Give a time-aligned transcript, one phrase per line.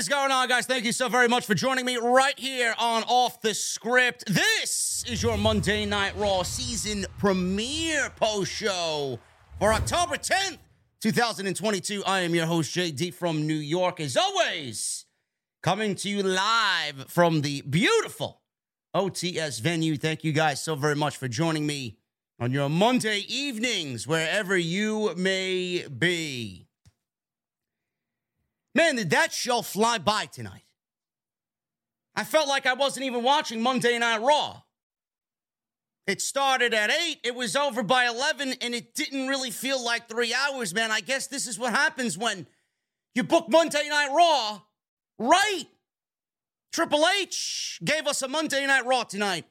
[0.00, 0.64] Is going on, guys?
[0.64, 4.24] Thank you so very much for joining me right here on Off the Script.
[4.26, 9.18] This is your Monday Night Raw season premiere post show
[9.58, 10.56] for October 10th,
[11.02, 12.02] 2022.
[12.06, 15.04] I am your host, JD from New York, as always,
[15.62, 18.40] coming to you live from the beautiful
[18.96, 19.98] OTS venue.
[19.98, 21.98] Thank you guys so very much for joining me
[22.38, 26.69] on your Monday evenings, wherever you may be.
[28.74, 30.64] Man, did that show fly by tonight?
[32.14, 34.62] I felt like I wasn't even watching Monday Night Raw.
[36.06, 40.08] It started at 8, it was over by 11, and it didn't really feel like
[40.08, 40.90] three hours, man.
[40.90, 42.46] I guess this is what happens when
[43.14, 44.60] you book Monday Night Raw
[45.20, 45.66] right.
[46.72, 49.44] Triple H gave us a Monday Night Raw tonight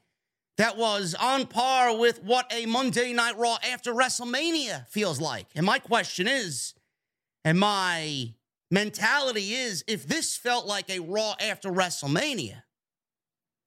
[0.58, 5.48] that was on par with what a Monday Night Raw after WrestleMania feels like.
[5.56, 6.74] And my question is,
[7.46, 8.34] am I
[8.72, 12.64] mentality is if this felt like a Raw after WrestleMania,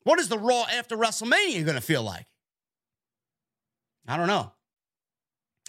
[0.05, 2.27] what is the Raw after WrestleMania going to feel like?
[4.07, 4.53] I don't know.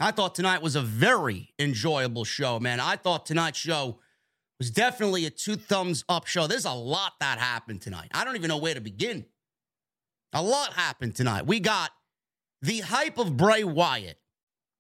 [0.02, 2.80] I thought tonight was a very enjoyable show, man.
[2.80, 4.00] I thought tonight's show
[4.58, 6.48] was definitely a two thumbs up show.
[6.48, 8.10] There's a lot that happened tonight.
[8.14, 9.26] I don't even know where to begin.
[10.34, 11.46] A lot happened tonight.
[11.46, 11.92] We got
[12.62, 14.18] the hype of Bray Wyatt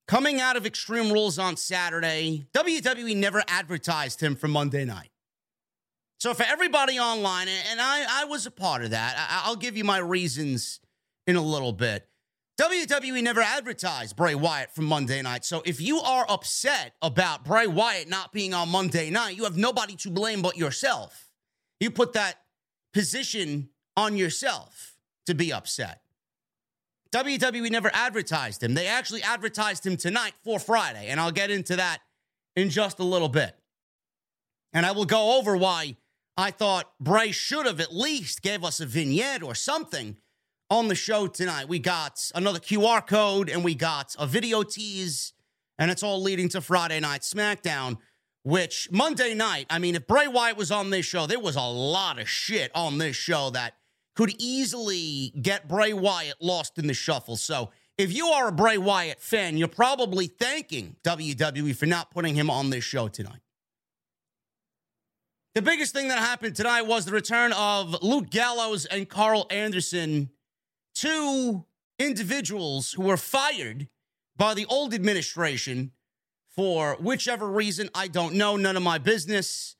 [0.07, 5.09] Coming out of Extreme Rules on Saturday, WWE never advertised him for Monday night.
[6.19, 9.77] So for everybody online, and I, I was a part of that, I, I'll give
[9.77, 10.79] you my reasons
[11.25, 12.07] in a little bit.
[12.59, 15.43] WWE never advertised Bray Wyatt for Monday night.
[15.43, 19.57] So if you are upset about Bray Wyatt not being on Monday night, you have
[19.57, 21.29] nobody to blame but yourself.
[21.79, 22.35] You put that
[22.93, 26.02] position on yourself to be upset.
[27.13, 28.73] WWE never advertised him.
[28.73, 31.99] They actually advertised him tonight for Friday, and I'll get into that
[32.55, 33.55] in just a little bit.
[34.73, 35.97] And I will go over why
[36.35, 40.17] I thought Bray should have at least gave us a vignette or something
[40.71, 41.67] on the show tonight.
[41.67, 45.33] We got another QR code and we got a video tease,
[45.77, 47.97] and it's all leading to Friday Night SmackDown,
[48.41, 51.61] which Monday night, I mean, if Bray Wyatt was on this show, there was a
[51.61, 53.75] lot of shit on this show that
[54.15, 57.35] could easily get Bray Wyatt lost in the shuffle.
[57.35, 62.35] So if you are a Bray Wyatt fan, you're probably thanking WWE for not putting
[62.35, 63.39] him on this show tonight.
[65.55, 70.31] The biggest thing that happened tonight was the return of Luke Gallows and Karl Anderson,
[70.95, 71.65] two
[71.99, 73.87] individuals who were fired
[74.35, 75.91] by the old administration
[76.49, 77.89] for whichever reason.
[77.93, 79.75] I don't know, none of my business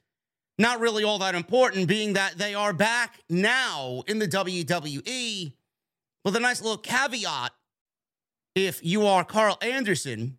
[0.58, 5.54] not really all that important, being that they are back now in the WWE
[6.24, 7.52] with a nice little caveat.
[8.56, 10.38] If you are Karl Anderson,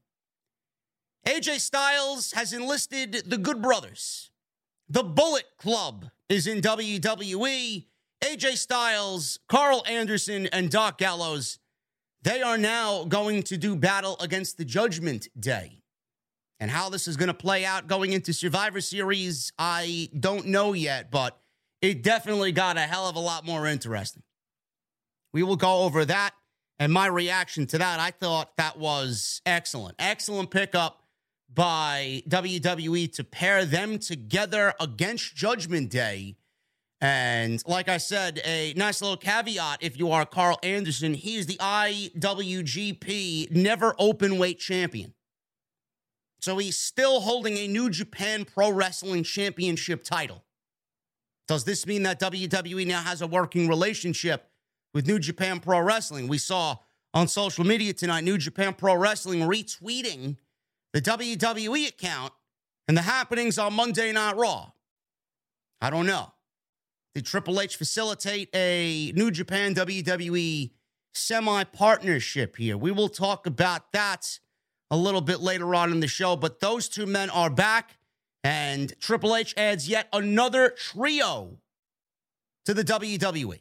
[1.27, 4.31] AJ Styles has enlisted the Good Brothers.
[4.89, 7.87] The Bullet Club is in WWE.
[8.23, 11.59] AJ Styles, Karl Anderson, and Doc Gallows,
[12.23, 15.84] they are now going to do battle against the Judgment Day.
[16.61, 20.73] And how this is going to play out going into Survivor Series, I don't know
[20.73, 21.39] yet, but
[21.83, 24.23] it definitely got a hell of a lot more interesting.
[25.33, 26.33] We will go over that
[26.79, 28.01] and my reaction to that.
[28.01, 29.97] I thought that was excellent.
[29.99, 31.03] Excellent pickup
[31.53, 36.37] by WWE to pair them together against Judgment Day.
[37.01, 41.47] And like I said, a nice little caveat if you are Karl Anderson, he is
[41.47, 45.14] the IWGP NEVER Openweight champion.
[46.45, 50.45] So he's still holding a New Japan Pro Wrestling Championship title.
[51.49, 54.51] Does this mean that WWE now has a working relationship
[54.93, 56.29] with New Japan Pro Wrestling?
[56.29, 56.77] We saw
[57.15, 60.37] on social media tonight New Japan Pro Wrestling retweeting
[60.93, 62.35] the WWE account
[62.89, 64.73] and the happenings on Monday Night Raw.
[65.81, 66.31] I don't know.
[67.15, 70.73] Did Triple H facilitate a New Japan WWE
[71.15, 72.77] semi partnership here?
[72.77, 74.41] We will talk about that
[74.91, 76.37] a little bit later on in the show.
[76.37, 77.99] But those two men are back,
[78.43, 81.59] and Triple H adds yet another trio
[82.67, 83.61] to the WWE.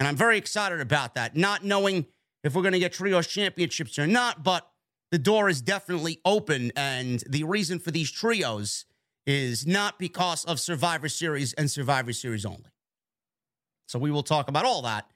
[0.00, 2.06] And I'm very excited about that, not knowing
[2.42, 4.68] if we're going to get trios championships or not, but
[5.10, 6.72] the door is definitely open.
[6.76, 8.84] And the reason for these trios
[9.26, 12.70] is not because of Survivor Series and Survivor Series only.
[13.86, 15.10] So we will talk about all that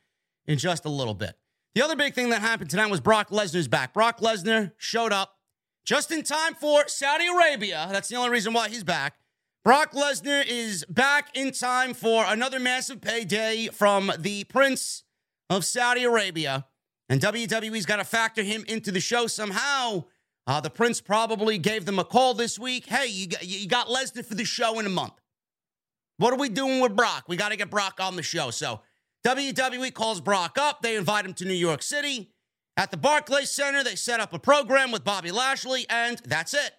[0.46, 1.36] in just a little bit.
[1.74, 3.92] The other big thing that happened tonight was Brock Lesnar's back.
[3.92, 5.36] Brock Lesnar showed up
[5.84, 7.88] just in time for Saudi Arabia.
[7.90, 9.14] That's the only reason why he's back.
[9.64, 15.04] Brock Lesnar is back in time for another massive payday from the Prince
[15.50, 16.66] of Saudi Arabia.
[17.08, 20.04] And WWE's got to factor him into the show somehow.
[20.46, 22.86] Uh, the Prince probably gave them a call this week.
[22.86, 25.14] Hey, you got, you got Lesnar for the show in a month.
[26.16, 27.24] What are we doing with Brock?
[27.28, 28.50] We got to get Brock on the show.
[28.50, 28.80] So
[29.28, 30.80] WWE calls Brock up.
[30.80, 32.30] They invite him to New York City.
[32.78, 36.72] At the Barclays Center, they set up a program with Bobby Lashley, and that's it.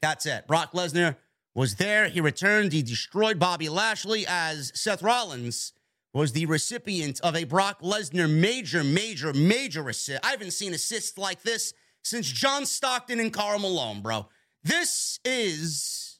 [0.00, 0.46] That's it.
[0.46, 1.16] Brock Lesnar
[1.54, 2.08] was there.
[2.08, 2.72] He returned.
[2.72, 5.74] He destroyed Bobby Lashley as Seth Rollins
[6.14, 10.24] was the recipient of a Brock Lesnar major, major, major assist.
[10.24, 14.26] I haven't seen assists like this since John Stockton and Karl Malone, bro.
[14.64, 16.18] This is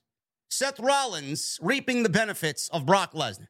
[0.50, 3.48] Seth Rollins reaping the benefits of Brock Lesnar.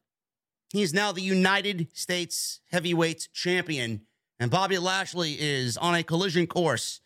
[0.72, 4.02] He is now the United States heavyweight champion,
[4.38, 7.00] and Bobby Lashley is on a collision course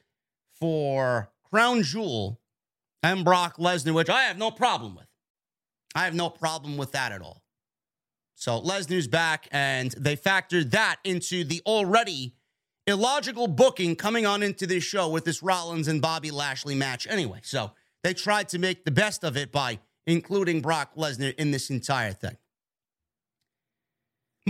[0.53, 2.41] for Crown Jewel
[3.03, 5.07] and Brock Lesnar, which I have no problem with.
[5.95, 7.43] I have no problem with that at all.
[8.35, 12.35] So Lesnar's back, and they factored that into the already
[12.87, 17.41] illogical booking coming on into this show with this Rollins and Bobby Lashley match anyway.
[17.43, 17.73] So
[18.03, 22.13] they tried to make the best of it by including Brock Lesnar in this entire
[22.13, 22.37] thing.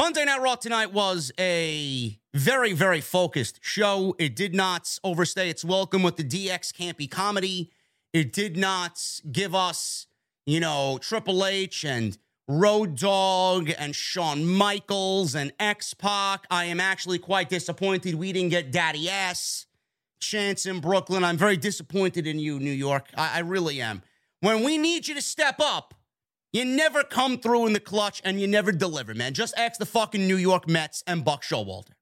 [0.00, 4.16] Monday Night Raw tonight was a very, very focused show.
[4.18, 7.70] It did not overstay its welcome with the DX campy comedy.
[8.14, 8.98] It did not
[9.30, 10.06] give us,
[10.46, 12.16] you know, Triple H and
[12.48, 16.46] Road Dogg and Shawn Michaels and X Pac.
[16.50, 19.66] I am actually quite disappointed we didn't get Daddy Ass
[20.18, 21.24] chance in Brooklyn.
[21.24, 23.10] I'm very disappointed in you, New York.
[23.18, 24.00] I, I really am.
[24.40, 25.94] When we need you to step up,
[26.52, 29.34] you never come through in the clutch and you never deliver, man.
[29.34, 31.92] Just ask the fucking New York Mets and Buck Showalter.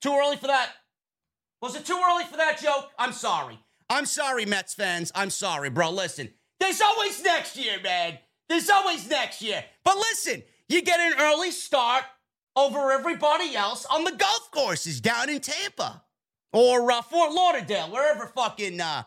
[0.00, 0.70] Too early for that?
[1.62, 2.90] Was it too early for that joke?
[2.98, 3.58] I'm sorry.
[3.88, 5.10] I'm sorry, Mets fans.
[5.14, 5.90] I'm sorry, bro.
[5.90, 6.28] Listen,
[6.60, 8.18] there's always next year, man.
[8.48, 9.64] There's always next year.
[9.84, 12.04] But listen, you get an early start
[12.56, 16.02] over everybody else on the golf courses down in Tampa
[16.52, 19.02] or uh, Fort Lauderdale, wherever fucking uh,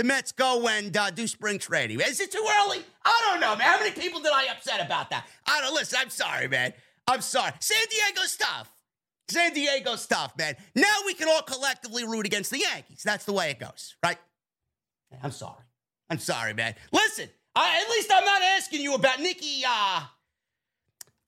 [0.00, 2.00] the Mets go and uh, do spring training.
[2.00, 2.78] Is it too early?
[3.04, 3.66] I don't know, man.
[3.66, 5.26] How many people did I upset about that?
[5.44, 5.98] I don't listen.
[6.00, 6.72] I'm sorry, man.
[7.06, 7.52] I'm sorry.
[7.60, 8.74] San Diego stuff.
[9.28, 10.56] San Diego stuff, man.
[10.74, 13.02] Now we can all collectively root against the Yankees.
[13.04, 14.16] That's the way it goes, right?
[15.22, 15.64] I'm sorry.
[16.08, 16.76] I'm sorry, man.
[16.92, 19.64] Listen, I, at least I'm not asking you about Nikki.
[19.68, 20.04] Uh,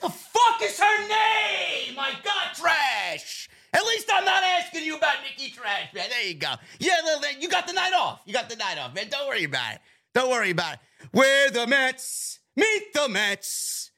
[0.00, 1.94] the fuck is her name?
[1.94, 3.50] My God, trash.
[3.74, 6.10] At least I'm not asking you about Nikki Trash, man.
[6.10, 6.54] There you go.
[6.78, 6.94] Yeah,
[7.40, 8.20] you got the night off.
[8.26, 9.08] You got the night off, man.
[9.08, 9.80] Don't worry about it.
[10.14, 10.80] Don't worry about it.
[11.12, 12.40] We're the Mets.
[12.54, 13.90] Meet the Mets.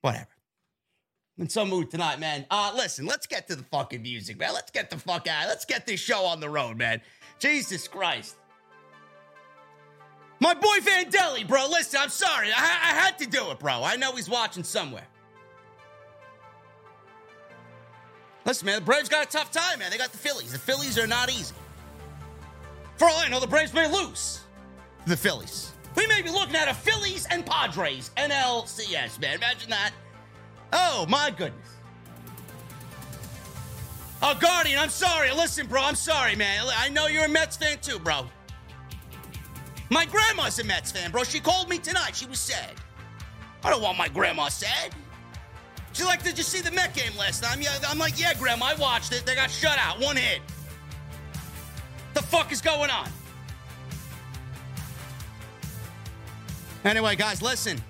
[0.00, 0.28] Whatever.
[1.36, 2.46] I'm in some mood tonight, man.
[2.50, 4.52] Uh, listen, let's get to the fucking music, man.
[4.54, 5.48] Let's get the fuck out.
[5.48, 7.00] Let's get this show on the road, man.
[7.38, 8.36] Jesus Christ.
[10.38, 11.66] My boy Vandelli, bro.
[11.68, 12.48] Listen, I'm sorry.
[12.52, 13.82] I, I had to do it, bro.
[13.82, 15.06] I know he's watching somewhere.
[18.44, 19.90] Listen, man, the Braves got a tough time, man.
[19.90, 20.52] They got the Phillies.
[20.52, 21.54] The Phillies are not easy.
[22.96, 24.40] For all I know, the Braves may lose
[25.06, 25.72] the Phillies.
[25.96, 29.36] We may be looking at a Phillies and Padres NLCS, man.
[29.36, 29.92] Imagine that.
[30.72, 31.68] Oh, my goodness.
[34.22, 35.32] Oh, Guardian, I'm sorry.
[35.32, 36.66] Listen, bro, I'm sorry, man.
[36.76, 38.26] I know you're a Mets fan too, bro.
[39.88, 41.24] My grandma's a Mets fan, bro.
[41.24, 42.14] She called me tonight.
[42.14, 42.74] She was sad.
[43.64, 44.94] I don't want my grandma sad.
[45.92, 47.60] She's like, Did you see the Met game last time?
[47.60, 49.26] Yeah, I'm like, Yeah, grandma, I watched it.
[49.26, 49.98] They got shut out.
[50.00, 50.40] One hit.
[52.14, 53.08] The fuck is going on?
[56.84, 57.82] Anyway, guys, listen.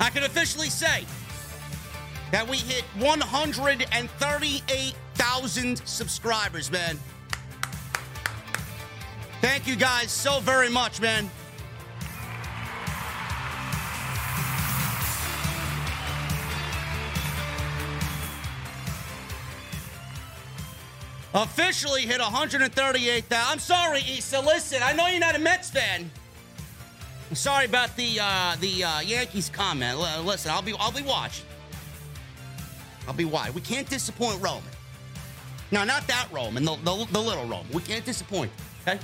[0.00, 1.04] I can officially say
[2.30, 6.98] that we hit 138,000 subscribers, man.
[9.40, 11.30] Thank you guys so very much, man.
[21.34, 23.44] Officially hit 138,000.
[23.50, 24.40] I'm sorry, Issa.
[24.40, 26.08] Listen, I know you're not a Mets fan.
[27.28, 29.98] I'm sorry about the uh, the uh, Yankees comment.
[29.98, 31.46] L- listen, I'll be I'll be watching.
[33.08, 33.52] I'll be wide.
[33.54, 34.62] We can't disappoint Roman.
[35.72, 37.66] No, not that Roman, the, the, the little Roman.
[37.72, 38.52] We can't disappoint.
[38.82, 39.00] Okay.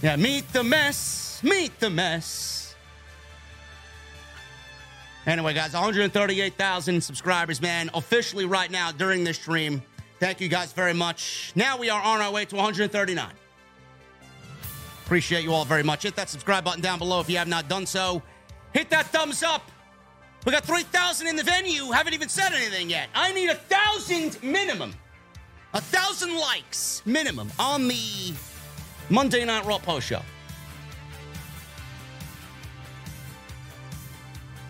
[0.00, 2.61] Yeah, meet the mess, meet the mess.
[5.26, 9.80] Anyway, guys, 138,000 subscribers, man, officially right now during this stream.
[10.18, 11.52] Thank you guys very much.
[11.54, 13.32] Now we are on our way to 139.
[15.04, 16.02] Appreciate you all very much.
[16.02, 18.22] Hit that subscribe button down below if you have not done so.
[18.72, 19.70] Hit that thumbs up.
[20.44, 21.92] We got 3,000 in the venue.
[21.92, 23.08] Haven't even said anything yet.
[23.14, 24.94] I need a thousand minimum.
[25.74, 28.32] A thousand likes minimum on the
[29.08, 30.22] Monday Night Raw post show.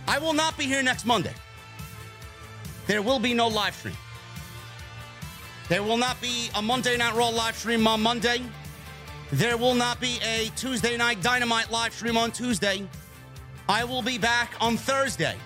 [0.06, 1.34] I will not be here next Monday.
[2.86, 3.96] There will be no live stream.
[5.68, 8.42] There will not be a Monday Night Raw live stream on Monday.
[9.30, 12.86] There will not be a Tuesday Night Dynamite live stream on Tuesday.
[13.68, 15.36] I will be back on Thursday.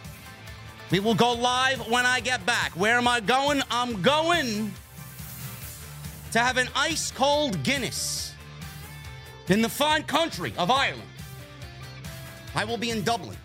[0.91, 2.73] We will go live when I get back.
[2.73, 3.63] Where am I going?
[3.71, 4.73] I'm going
[6.33, 8.35] to have an ice cold Guinness
[9.49, 11.03] in the fine country of Ireland.
[12.55, 13.37] I will be in Dublin.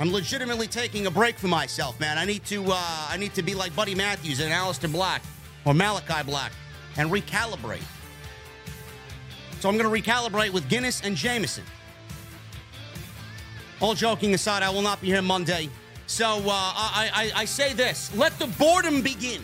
[0.00, 2.18] I'm legitimately taking a break for myself, man.
[2.18, 5.22] I need to uh, I need to be like Buddy Matthews and Aleister Black
[5.64, 6.52] or Malakai Black
[6.96, 7.82] and recalibrate.
[9.60, 11.64] So I'm going to recalibrate with Guinness and Jameson.
[13.80, 15.70] All joking aside, I will not be here Monday.
[16.06, 19.42] So uh, I, I, I say this let the boredom begin.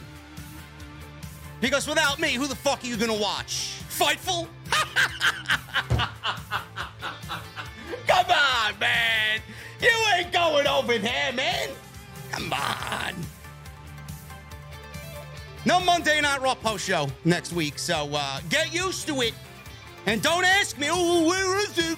[1.60, 3.76] Because without me, who the fuck are you going to watch?
[3.88, 4.48] Fightful?
[8.06, 9.29] Come on, man.
[9.80, 11.70] You ain't going over there, man.
[12.32, 13.14] Come on.
[15.66, 19.34] No Monday Night Raw post show next week, so uh, get used to it.
[20.06, 21.96] And don't ask me, oh, where is this?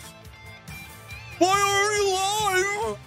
[1.39, 2.99] Why are you live?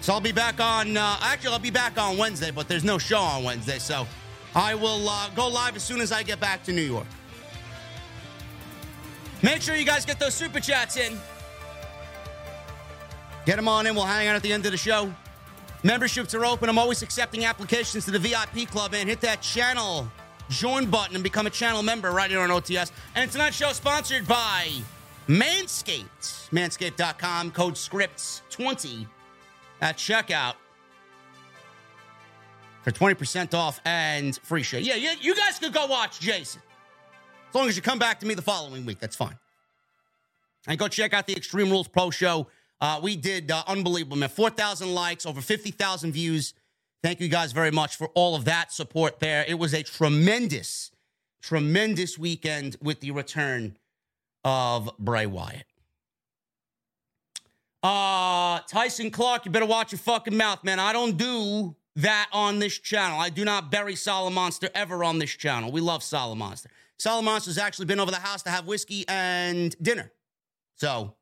[0.00, 2.98] So I'll be back on, uh, actually, I'll be back on Wednesday, but there's no
[2.98, 4.06] show on Wednesday, so
[4.54, 7.06] I will uh, go live as soon as I get back to New York.
[9.44, 11.20] Make sure you guys get those super chats in.
[13.44, 13.94] Get them on in.
[13.94, 15.12] We'll hang out at the end of the show.
[15.82, 16.70] Memberships are open.
[16.70, 19.06] I'm always accepting applications to the VIP club, man.
[19.06, 20.10] Hit that channel
[20.48, 22.90] join button and become a channel member right here on OTS.
[23.14, 24.68] And tonight's show sponsored by
[25.28, 26.48] Manscaped.
[26.50, 29.06] Manscaped.com, code SCRIPTS20
[29.82, 30.54] at checkout
[32.82, 34.84] for 20% off and free shit.
[34.84, 36.62] Yeah, yeah, you guys could go watch Jason.
[37.54, 39.38] As long as you come back to me the following week, that's fine.
[40.66, 42.48] And go check out the Extreme Rules Pro Show.
[42.80, 44.28] Uh, we did uh, unbelievable, man.
[44.28, 46.54] 4,000 likes, over 50,000 views.
[47.04, 49.44] Thank you guys very much for all of that support there.
[49.46, 50.90] It was a tremendous,
[51.42, 53.76] tremendous weekend with the return
[54.42, 55.66] of Bray Wyatt.
[57.84, 60.80] Uh, Tyson Clark, you better watch your fucking mouth, man.
[60.80, 63.20] I don't do that on this channel.
[63.20, 65.70] I do not bury Monster ever on this channel.
[65.70, 66.68] We love Monster.
[67.06, 70.12] Monster's actually been over the house to have whiskey and dinner.
[70.76, 71.14] So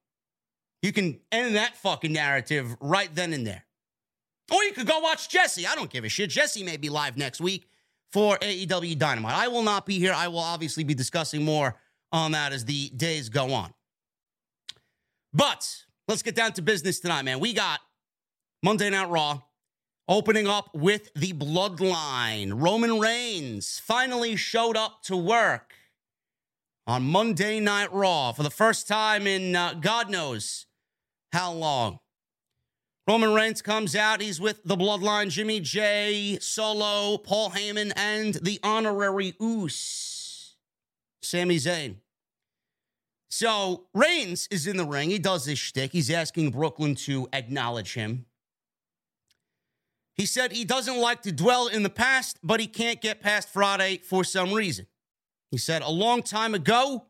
[0.83, 3.65] you can end that fucking narrative right then and there.
[4.53, 5.67] Or you could go watch Jesse.
[5.67, 6.31] I don't give a shit.
[6.31, 7.67] Jesse may be live next week
[8.11, 9.35] for AEW Dynamite.
[9.35, 10.13] I will not be here.
[10.13, 11.77] I will obviously be discussing more
[12.11, 13.73] on that as the days go on.
[15.33, 17.41] But let's get down to business tonight, man.
[17.41, 17.81] We got
[18.63, 19.41] Monday Night Raw
[20.09, 22.53] opening up with the Bloodline.
[22.55, 25.75] Roman Reigns finally showed up to work
[26.87, 30.67] on Monday Night Raw for the first time in uh, God knows
[31.33, 31.99] how long.
[33.09, 34.21] Roman Reigns comes out.
[34.21, 40.57] He's with the Bloodline, Jimmy Jey, Solo, Paul Heyman, and the honorary Uce,
[41.21, 41.97] Sami Zayn.
[43.29, 45.11] So Reigns is in the ring.
[45.11, 45.93] He does his shtick.
[45.93, 48.27] He's asking Brooklyn to acknowledge him.
[50.15, 53.49] He said he doesn't like to dwell in the past, but he can't get past
[53.49, 54.87] Friday for some reason.
[55.51, 57.07] He said a long time ago,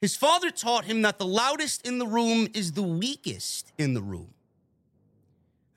[0.00, 4.02] his father taught him that the loudest in the room is the weakest in the
[4.02, 4.34] room.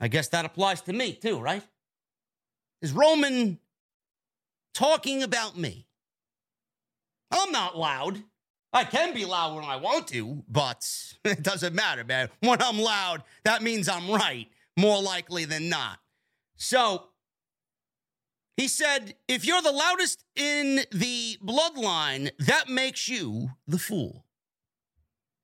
[0.00, 1.62] I guess that applies to me too, right?
[2.80, 3.58] Is Roman
[4.74, 5.86] talking about me?
[7.30, 8.22] I'm not loud.
[8.72, 10.88] I can be loud when I want to, but
[11.24, 12.28] it doesn't matter, man.
[12.40, 15.98] When I'm loud, that means I'm right, more likely than not.
[16.62, 17.08] So
[18.56, 24.24] he said, if you're the loudest in the bloodline, that makes you the fool.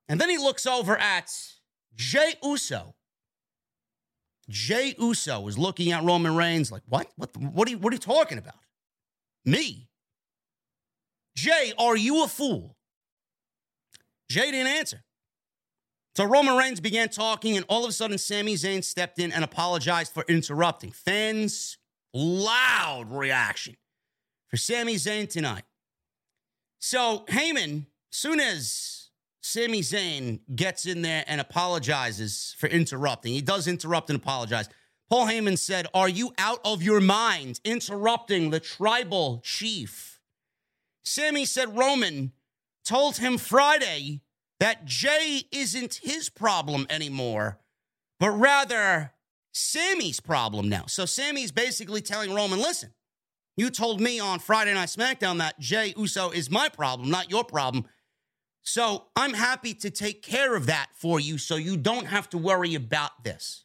[0.08, 1.28] And then he looks over at
[1.96, 2.94] Jey Uso,
[4.48, 7.08] Jey Uso is looking at Roman Reigns like, what?
[7.16, 8.54] What, what, are, you, what are you talking about?
[9.44, 9.88] Me?
[11.34, 12.76] Jey, are you a fool?
[14.30, 15.02] Jey didn't answer.
[16.18, 19.44] So Roman Reigns began talking, and all of a sudden, Sami Zayn stepped in and
[19.44, 20.90] apologized for interrupting.
[20.90, 21.78] Fans,
[22.12, 23.76] loud reaction
[24.48, 25.62] for Sami Zayn tonight.
[26.80, 29.10] So Heyman, soon as
[29.42, 33.32] Sami Zayn gets in there and apologizes for interrupting.
[33.32, 34.68] He does interrupt and apologize.
[35.08, 40.18] Paul Heyman said, Are you out of your mind interrupting the tribal chief?
[41.04, 42.32] Sami said Roman
[42.84, 44.22] told him Friday
[44.60, 47.58] that Jey isn't his problem anymore,
[48.18, 49.12] but rather
[49.52, 50.84] Sami's problem now.
[50.86, 52.92] So Sami's basically telling Roman, listen,
[53.56, 57.44] you told me on Friday Night SmackDown that Jey Uso is my problem, not your
[57.44, 57.84] problem.
[58.62, 62.38] So I'm happy to take care of that for you so you don't have to
[62.38, 63.64] worry about this.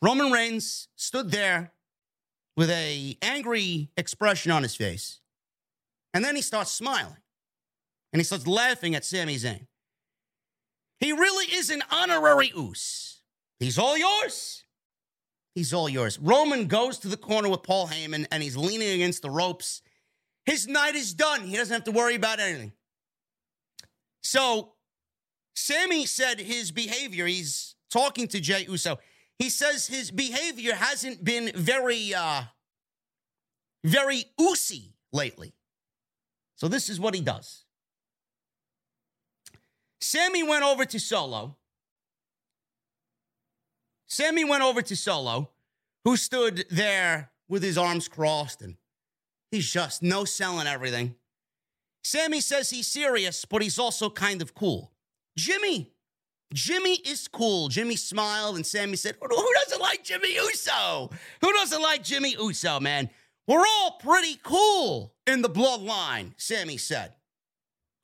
[0.00, 1.72] Roman Reigns stood there
[2.56, 5.20] with a angry expression on his face.
[6.14, 7.21] And then he starts smiling.
[8.12, 9.66] And he starts laughing at Sami Zayn.
[11.00, 13.22] He really is an honorary Uce.
[13.58, 14.64] He's all yours.
[15.54, 16.18] He's all yours.
[16.18, 19.82] Roman goes to the corner with Paul Heyman and he's leaning against the ropes.
[20.46, 21.42] His night is done.
[21.42, 22.72] He doesn't have to worry about anything.
[24.22, 24.74] So,
[25.54, 28.98] Sami said his behavior, he's talking to Jey Uso.
[29.38, 32.42] He says his behavior hasn't been very, uh,
[33.84, 35.54] very oosy lately.
[36.56, 37.61] So, this is what he does.
[40.02, 41.56] Sami went over to Solo
[44.12, 45.48] Sami went over to Solo,
[46.04, 48.76] who stood there with his arms crossed and
[49.50, 51.14] he's just no selling everything.
[52.04, 54.92] Sami says he's serious, but he's also kind of cool.
[55.38, 55.94] Jimmy,
[56.52, 57.68] Jimmy is cool.
[57.68, 61.08] Jimmy smiled and Sami said, Who doesn't like Jimmy Uso?
[61.40, 63.08] Who doesn't like Jimmy Uso, man?
[63.48, 67.14] We're all pretty cool in the bloodline, Sami said.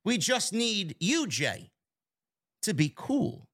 [0.06, 1.70] We just need you, Jey,
[2.62, 3.48] to be cool.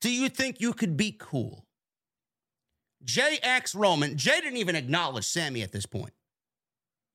[0.00, 1.66] Do you think you could be cool?
[3.04, 4.16] Jey acts Roman.
[4.16, 6.12] Jey didn't even acknowledge Sami at this point.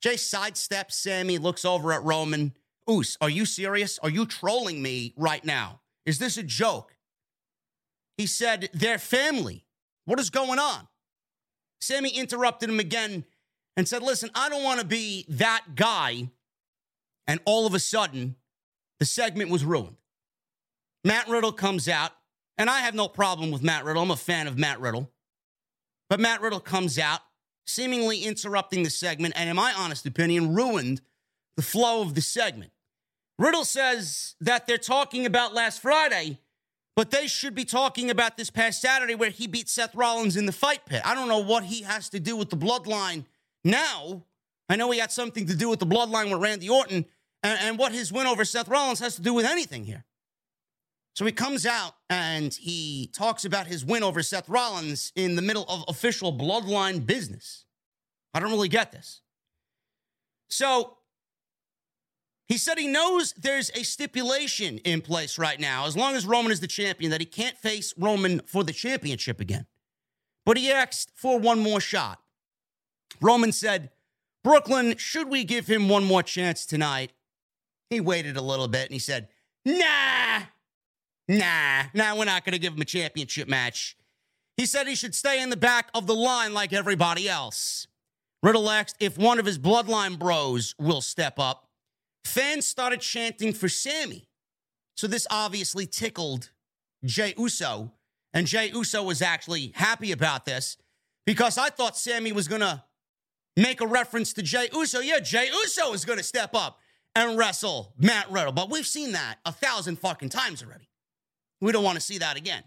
[0.02, 2.54] Jey sidesteps Sami, looks over at Roman.
[2.88, 4.00] Uce, are you serious?
[4.00, 5.82] Are you trolling me right now?
[6.06, 6.96] Is this a joke?
[8.18, 9.66] He said, They're family.
[10.06, 10.88] What is going on?
[11.80, 13.26] Sami interrupted him again
[13.78, 16.30] and said, Listen, I don't want to be that guy.
[17.26, 18.36] And all of a sudden,
[19.00, 19.96] the segment was ruined.
[21.04, 22.12] Matt Riddle comes out,
[22.58, 24.04] and I have no problem with Matt Riddle.
[24.04, 25.12] I'm a fan of Matt Riddle.
[26.10, 27.22] But Matt Riddle comes out,
[27.66, 31.02] seemingly interrupting the segment, and in my honest opinion, ruined
[31.58, 32.72] the flow of the segment.
[33.38, 36.40] Riddle says that they're talking about last Friday,
[36.96, 40.46] but they should be talking about this past Saturday where he beat Seth Rollins in
[40.46, 41.02] the fight pit.
[41.04, 43.26] I don't know what he has to do with the bloodline
[43.64, 44.26] now.
[44.70, 47.06] I know he had something to do with the bloodline with Randy Orton,
[47.42, 50.06] and, and what his win over Seth Rollins has to do with anything here.
[51.14, 55.42] So he comes out and he talks about his win over Seth Rollins in the
[55.42, 57.66] middle of official bloodline business.
[58.34, 59.22] I don't really get this.
[60.50, 60.98] So
[62.48, 66.52] he said he knows there's a stipulation in place right now, as long as Roman
[66.52, 69.66] is the champion, that he can't face Roman for the championship again.
[70.46, 72.20] But he asked for one more shot.
[73.22, 73.92] Roman said,
[74.44, 77.14] Brooklyn, should we give him one more chance tonight?
[77.90, 79.30] He waited a little bit and he said,
[79.66, 80.42] Nah,
[81.28, 83.96] Nah, nah, we're not going to give him a championship match.
[84.58, 87.88] He said he should stay in the back of the line like everybody else.
[88.44, 91.70] Riddle asked if one of his bloodline bros will step up.
[92.26, 94.28] Fans started chanting for Sami.
[94.96, 96.52] So this obviously tickled
[97.04, 97.94] Jey Uso.
[98.34, 100.78] And Jey Uso was actually happy about this
[101.26, 102.84] because I thought Sami was going to
[103.56, 105.00] make a reference to Jey Uso.
[105.00, 106.80] Yeah, Jey Uso is going to step up
[107.16, 108.52] and wrestle Matt Riddle.
[108.52, 110.90] But we've seen that a thousand fucking times already.
[111.64, 112.62] We don't want to see that again.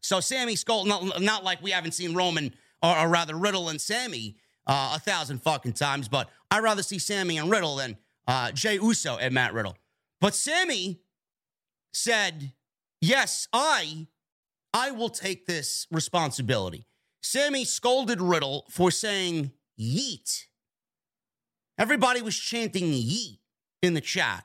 [0.00, 3.80] So Sami Skull, not, not like we haven't seen Roman or, or rather Riddle and
[3.80, 4.34] Sami
[4.66, 8.74] uh, a thousand fucking times, but I'd rather see Sami and Riddle than uh, Jey
[8.74, 9.76] Uso and Matt Riddle.
[10.20, 10.98] But Sami
[11.92, 12.52] said,
[13.00, 14.08] "Yes, I,
[14.74, 16.88] I will take this responsibility."
[17.20, 20.46] Sami scolded Riddle for saying "yeet."
[21.78, 23.38] Everybody was chanting "yeet"
[23.80, 24.44] in the chat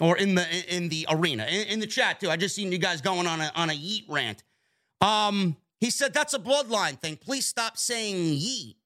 [0.00, 2.30] or in the in the arena in, in, the chat too.
[2.30, 4.42] I just seen you guys going on a on a yeet rant.
[5.00, 7.16] Um, he said that's a bloodline thing.
[7.16, 8.76] Please stop saying yeet.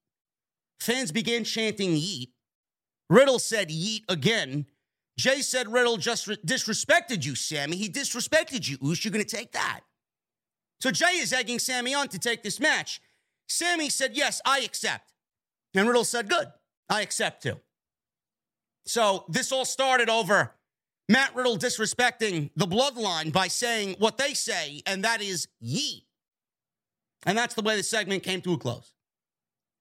[0.81, 2.29] Fans began chanting yeet.
[3.09, 4.67] Riddle said yeet again.
[5.19, 7.77] Jey said Riddle just re- disrespected you, Sami.
[7.77, 8.79] He disrespected you.
[8.81, 9.81] Who's you going to take that?
[10.81, 13.03] So Jey is egging Sami on to take this match.
[13.49, 15.13] Sami said, Yes, I accept.
[15.75, 16.47] And Riddle said, Good,
[16.89, 17.61] I accept too.
[18.87, 20.55] So this all started over
[21.11, 26.07] Matt Riddle disrespecting the bloodline by saying what they say, and that is ye.
[27.27, 28.93] And that's the way the segment came to a close.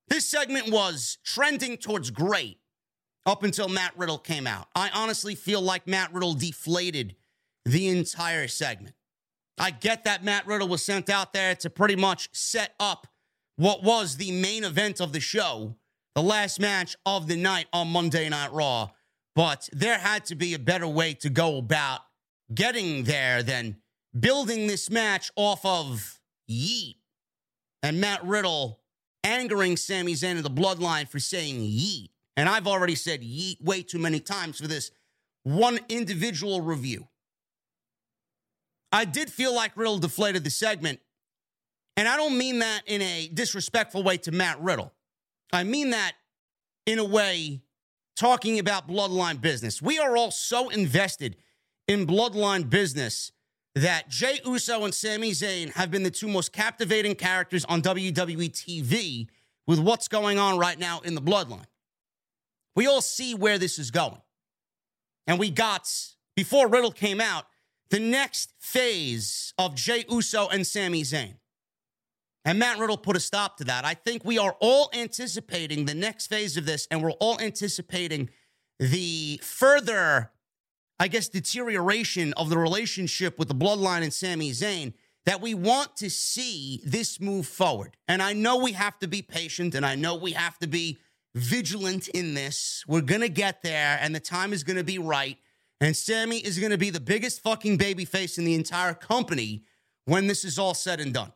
[0.08, 2.58] This segment was trending towards great
[3.28, 4.70] up until Matt Riddle came out.
[4.74, 7.16] I honestly feel like Matt Riddle deflated
[7.64, 8.96] the entire segment.
[9.60, 13.06] I get that Matt Riddle was sent out there to pretty much set up
[13.56, 15.76] what was the main event of the show,
[16.16, 18.90] the last match of the night on Monday Night Raw.
[19.36, 22.02] But there had to be a better way to go about
[22.54, 23.78] getting there than
[24.18, 26.96] building this match off of yeet
[27.84, 28.80] and Matt Riddle
[29.24, 32.10] angering Sami Zayn and the bloodline for saying yeet.
[32.36, 34.92] And I've already said yeet way too many times for this
[35.44, 37.08] one individual review.
[38.92, 41.00] I did feel like Riddle deflated the segment.
[41.96, 44.94] And I don't mean that in a disrespectful way to Matt Riddle.
[45.52, 46.14] I mean that
[46.86, 47.62] in a way
[48.20, 49.82] talking about bloodline business.
[49.82, 51.38] We are all so invested
[51.88, 53.32] in bloodline business
[53.76, 58.52] that Jey Uso and Sami Zayn have been the two most captivating characters on WWE
[58.52, 59.28] TV
[59.66, 61.66] with what's going on right now in the bloodline.
[62.76, 64.22] We all see where this is going.
[65.26, 65.90] And we got,
[66.36, 67.46] before Riddle came out,
[67.90, 71.36] the next phase of Jey Uso and Sami Zayn.
[72.46, 73.86] And Matt Riddle put a stop to that.
[73.86, 78.30] I think we are all anticipating the next phase of this, and we're all anticipating
[78.80, 80.32] the further
[81.00, 84.94] I guess, deterioration of the relationship with the bloodline and Sami Zayn
[85.26, 87.96] that we want to see this move forward.
[88.08, 90.98] And I know we have to be patient and I know we have to be
[91.36, 92.84] vigilant in this.
[92.86, 95.38] We're going to get there and the time is going to be right.
[95.80, 99.64] And Sami is going to be the biggest fucking baby face in the entire company
[100.04, 101.32] when this is all said and done.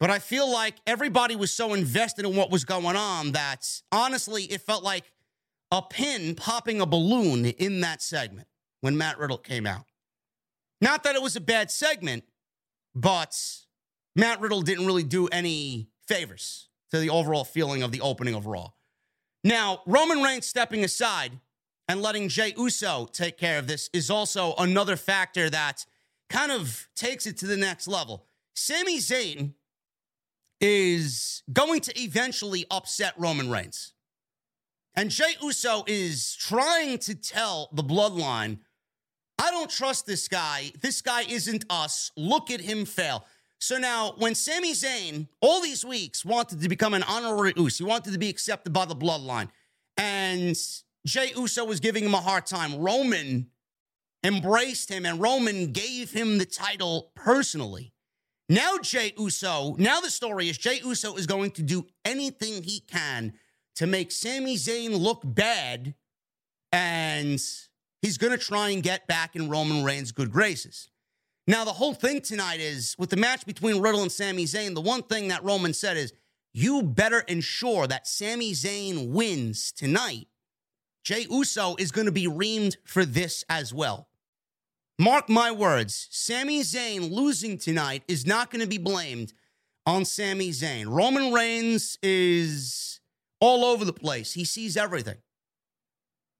[0.00, 4.44] But I feel like everybody was so invested in what was going on that honestly,
[4.44, 5.04] it felt like
[5.70, 8.48] a pin popping a balloon in that segment
[8.80, 9.86] when Matt Riddle came out.
[10.80, 12.24] Not that it was a bad segment,
[12.94, 13.40] but
[14.14, 18.46] Matt Riddle didn't really do any favors to the overall feeling of the opening of
[18.46, 18.70] Raw.
[19.42, 21.40] Now, Roman Reigns stepping aside
[21.88, 25.84] and letting Jey Uso take care of this is also another factor that
[26.30, 28.26] kind of takes it to the next level.
[28.54, 29.54] Sami Zayn
[30.60, 33.92] is going to eventually upset Roman Reigns.
[34.94, 38.58] And Jey Uso is trying to tell the bloodline,
[39.38, 40.70] I don't trust this guy.
[40.80, 42.12] This guy isn't us.
[42.16, 43.24] Look at him fail.
[43.58, 47.88] So now, when Sami Zayn, all these weeks, wanted to become an honorary Uso, he
[47.88, 49.48] wanted to be accepted by the bloodline,
[49.96, 50.54] and
[51.06, 53.46] Jey Uso was giving him a hard time, Roman
[54.22, 57.93] embraced him, and Roman gave him the title personally.
[58.48, 62.80] Now, Jey Uso, now the story is Jey Uso is going to do anything he
[62.80, 63.32] can
[63.76, 65.94] to make Sami Zayn look bad,
[66.70, 67.40] and
[68.02, 70.90] he's going to try and get back in Roman Reigns' good graces.
[71.46, 74.80] Now, the whole thing tonight is with the match between Riddle and Sami Zayn, the
[74.80, 76.12] one thing that Roman said is,
[76.52, 80.28] you better ensure that Sami Zayn wins tonight.
[81.02, 84.08] Jey Uso is going to be reamed for this as well.
[84.98, 89.32] Mark my words, Sami Zayn losing tonight is not going to be blamed
[89.86, 90.86] on Sami Zayn.
[90.86, 93.00] Roman Reigns is
[93.40, 94.34] all over the place.
[94.34, 95.16] He sees everything.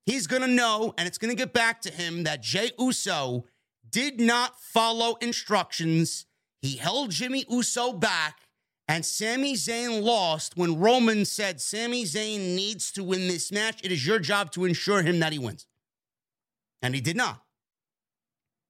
[0.06, 3.44] He's going to know, and it's going to get back to him that Jey Uso
[3.90, 6.26] did not follow instructions.
[6.62, 8.38] He held Jimmy Uso back,
[8.86, 13.80] and Sami Zayn lost when Roman said, Sami Zayn needs to win this match.
[13.82, 15.66] It is your job to ensure him that he wins.
[16.82, 17.43] And he did not.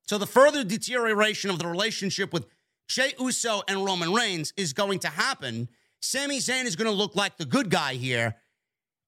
[0.06, 2.46] So the further deterioration of the relationship with
[2.88, 5.68] Jey Uso and Roman Reigns is going to happen
[6.04, 8.36] Sami Zayn is going to look like the good guy here.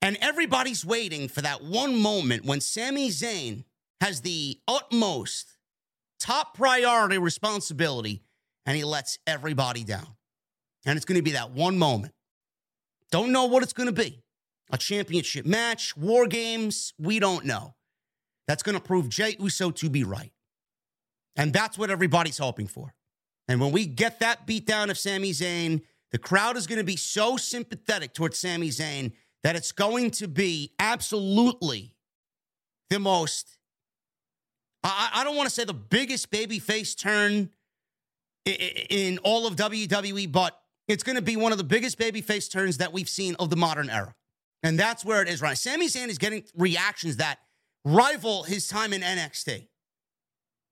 [0.01, 3.65] And everybody's waiting for that one moment when Sami Zayn
[4.01, 5.59] has the utmost
[6.19, 8.23] top priority responsibility
[8.65, 10.07] and he lets everybody down.
[10.87, 12.15] And it's going to be that one moment.
[13.11, 14.23] Don't know what it's going to be.
[14.71, 17.75] A championship match, war games, we don't know.
[18.49, 20.33] That's going to prove Jey Uso to be right.
[21.37, 22.95] And that's what everybody's hoping for.
[23.49, 26.97] And when we get that beatdown of Sami Zayn, the crowd is going to be
[26.97, 31.95] so sympathetic towards Sami Zayn that it's going to be absolutely
[32.91, 33.59] the most,
[34.83, 37.51] I, I don't want to say the biggest babyface turn
[38.45, 42.79] in, all of WWE, but it's going to be one of the biggest babyface turns
[42.79, 44.15] that we've seen of the modern era.
[44.63, 45.59] And that's where it is right.
[45.59, 47.39] Sami Zayn is getting reactions that
[47.85, 49.69] rival his time in NXT.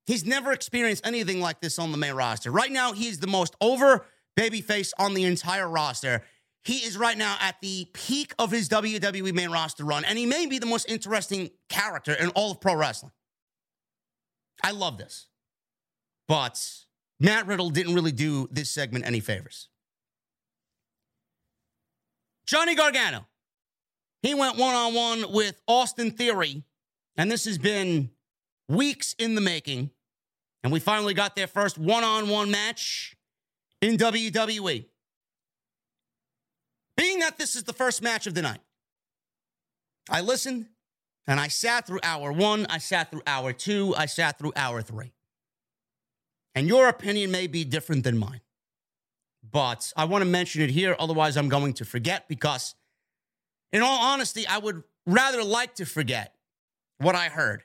[0.07, 2.51] He's never experienced anything like this on the main roster.
[2.51, 4.05] Right now, he's the most over
[4.39, 6.23] babyface on the entire roster.
[6.65, 10.27] He is right now at the peak of his WWE main roster run, and he
[10.27, 13.13] may be the most interesting character in all of pro wrestling.
[14.63, 15.29] I love this.
[16.27, 16.63] But
[17.21, 19.69] Matt Riddle didn't really do this segment any favors.
[22.47, 23.27] Johnny Gargano.
[24.23, 26.65] He went one on one with Austin Theory,
[27.17, 28.11] and this has been
[28.69, 29.91] weeks in the making.
[30.65, 33.15] And we finally got their first one on one match
[33.83, 34.87] in WWE.
[36.97, 38.61] Being that this is the first match of the night,
[40.09, 40.67] I listened
[41.27, 44.81] and I sat through hour one, I sat through hour two, I sat through hour
[44.81, 45.13] three.
[46.55, 48.41] And your opinion may be different than mine.
[49.49, 52.75] But I want to mention it here, otherwise, I'm going to forget because,
[53.71, 56.35] in all honesty, I would rather like to forget
[56.99, 57.65] what I heard.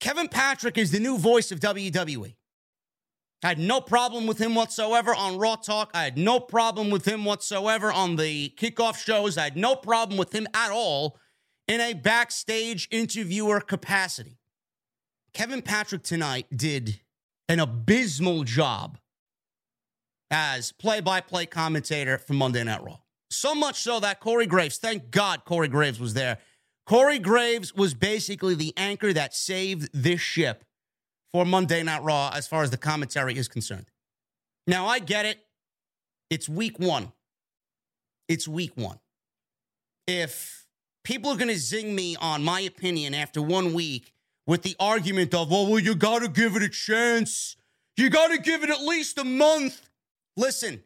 [0.00, 2.34] Kevin Patrick is the new voice of WWE.
[3.42, 5.90] I had no problem with him whatsoever on Raw Talk.
[5.94, 9.38] I had no problem with him whatsoever on the kickoff shows.
[9.38, 11.18] I had no problem with him at all
[11.68, 14.38] in a backstage interviewer capacity.
[15.34, 17.00] Kevin Patrick tonight did
[17.48, 18.98] an abysmal job
[20.30, 22.98] as play by play commentator for Monday Night Raw.
[23.30, 26.38] So much so that Corey Graves, thank God Corey Graves was there.
[26.88, 30.64] Corey Graves was basically the anchor that saved this ship
[31.30, 33.90] for Monday Night Raw as far as the commentary is concerned.
[34.66, 35.38] Now, I get it.
[36.30, 37.12] It's week one.
[38.26, 39.00] It's week one.
[40.06, 40.66] If
[41.04, 44.14] people are going to zing me on my opinion after one week
[44.46, 47.56] with the argument of, oh, well, you got to give it a chance,
[47.98, 49.90] you got to give it at least a month.
[50.38, 50.82] Listen,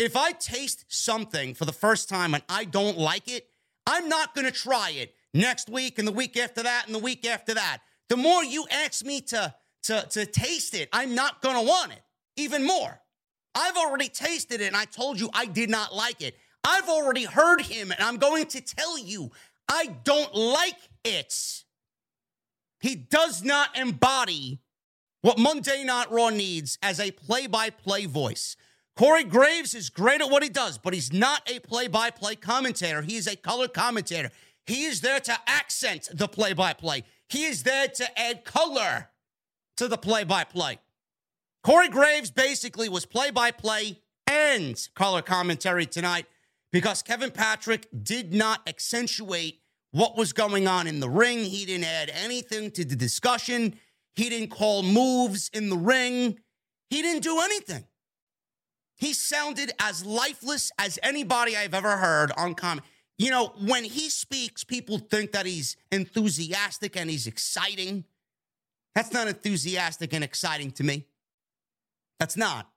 [0.00, 3.46] if I taste something for the first time and I don't like it,
[3.86, 7.00] I'm not going to try it next week and the week after that and the
[7.00, 7.78] week after that.
[8.08, 11.92] The more you ask me to to, to taste it, I'm not going to want
[11.92, 12.00] it
[12.36, 12.98] even more.
[13.54, 16.36] I've already tasted it and I told you I did not like it.
[16.64, 19.30] I've already heard him and I'm going to tell you
[19.68, 21.34] I don't like it.
[22.80, 24.60] He does not embody
[25.20, 28.56] what Monday Night Raw needs as a play by play voice.
[28.96, 32.36] Corey Graves is great at what he does, but he's not a play by play
[32.36, 33.02] commentator.
[33.02, 34.30] He is a color commentator.
[34.66, 39.10] He is there to accent the play by play, he is there to add color
[39.76, 40.78] to the play by play.
[41.62, 46.26] Corey Graves basically was play by play and color commentary tonight
[46.72, 49.60] because Kevin Patrick did not accentuate
[49.92, 51.38] what was going on in the ring.
[51.38, 53.76] He didn't add anything to the discussion.
[54.14, 56.38] He didn't call moves in the ring.
[56.90, 57.84] He didn't do anything.
[58.96, 62.86] He sounded as lifeless as anybody I've ever heard on comment.
[63.18, 68.04] You know, when he speaks, people think that he's enthusiastic and he's exciting.
[68.94, 71.06] That's not enthusiastic and exciting to me.
[72.18, 72.68] That's not.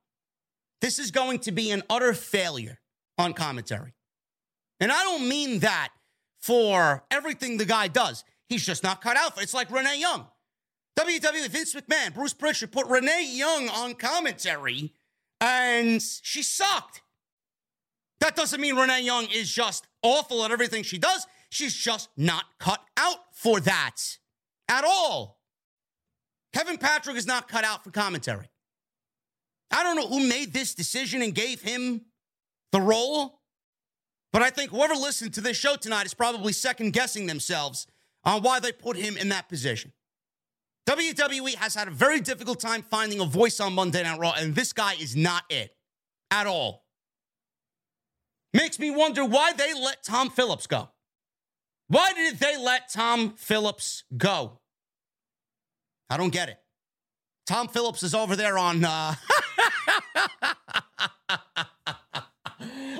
[0.81, 2.79] This is going to be an utter failure
[3.17, 3.93] on commentary.
[4.79, 5.89] And I don't mean that
[6.39, 8.23] for everything the guy does.
[8.47, 9.43] He's just not cut out for it.
[9.43, 10.27] It's like Renee Young.
[10.99, 14.93] WWE, Vince McMahon, Bruce Prichard put Renee Young on commentary
[15.41, 17.01] and she sucked.
[18.19, 21.27] That doesn't mean Renee Young is just awful at everything she does.
[21.49, 23.95] She's just not cut out for that
[24.67, 25.39] at all.
[26.53, 28.49] Kevin Patrick is not cut out for commentary.
[29.71, 32.01] I don't know who made this decision and gave him
[32.71, 33.41] the role,
[34.31, 37.85] but I think whoever listened to this show tonight is probably second guessing themselves
[38.23, 39.93] on why they put him in that position.
[40.87, 44.55] WWE has had a very difficult time finding a voice on Monday Night Raw, and
[44.55, 45.75] this guy is not it
[46.31, 46.86] at all.
[48.53, 50.89] Makes me wonder why they let Tom Phillips go.
[51.87, 54.59] Why did they let Tom Phillips go?
[56.09, 56.59] I don't get it.
[57.45, 58.83] Tom Phillips is over there on.
[58.83, 59.15] Uh...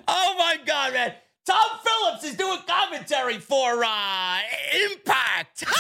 [0.08, 1.14] oh my God, man.
[1.46, 4.40] Tom Phillips is doing commentary for uh,
[4.92, 5.64] Impact.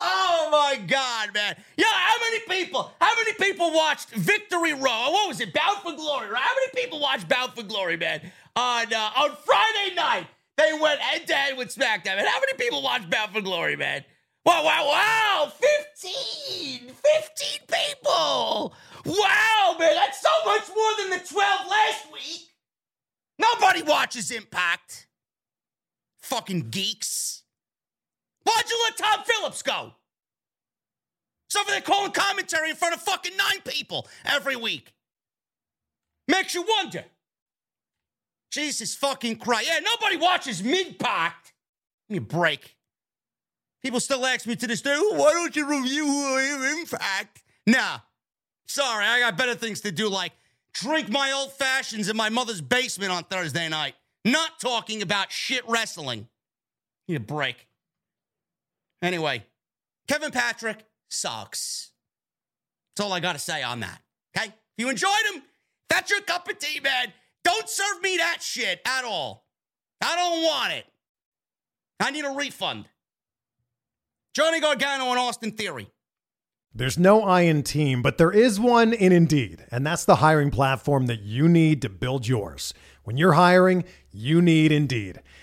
[0.00, 1.56] oh my God, man.
[1.76, 4.82] Yeah, how many people, how many people watched Victory Road?
[4.82, 5.52] What was it?
[5.52, 6.42] Bound for Glory, right?
[6.42, 8.20] How many people watched Bound for Glory, man?
[8.54, 10.26] On, uh, on Friday night.
[10.56, 12.16] They went head to head with SmackDown.
[12.16, 14.04] And how many people watched Bound for Glory, man?
[14.46, 15.52] Wow, wow, wow!
[16.00, 16.88] 15!
[16.88, 16.90] 15
[17.66, 18.72] people!
[19.04, 22.46] Wow, man, that's so much more than the 12 last week!
[23.38, 25.08] Nobody watches Impact.
[26.20, 27.42] Fucking geeks.
[28.46, 29.92] Why'd you let Tom Phillips go?
[31.48, 34.92] So they're calling commentary in front of fucking nine people every week.
[36.28, 37.04] Makes you wonder.
[38.52, 39.68] Jesus fucking Christ.
[39.68, 41.52] Yeah, nobody watches Mid-Pact.
[42.08, 42.76] Give me a break.
[43.82, 47.42] People still ask me to this day, why don't you review Impact?
[47.66, 47.98] Nah.
[48.66, 50.32] Sorry, I got better things to do, like
[50.74, 53.94] drink my old fashions in my mother's basement on Thursday night.
[54.24, 56.28] Not talking about shit wrestling.
[57.08, 57.68] Need a break.
[59.06, 59.46] Anyway,
[60.08, 61.92] Kevin Patrick sucks.
[62.96, 64.00] That's all I got to say on that.
[64.36, 64.48] Okay?
[64.48, 65.42] If you enjoyed him,
[65.88, 67.12] that's your cup of tea, man.
[67.44, 69.46] Don't serve me that shit at all.
[70.02, 70.86] I don't want it.
[72.00, 72.86] I need a refund.
[74.34, 75.88] Johnny Gargano and Austin Theory.
[76.74, 80.50] There's no I in team, but there is one in Indeed, and that's the hiring
[80.50, 82.74] platform that you need to build yours.
[83.04, 85.22] When you're hiring, you need Indeed.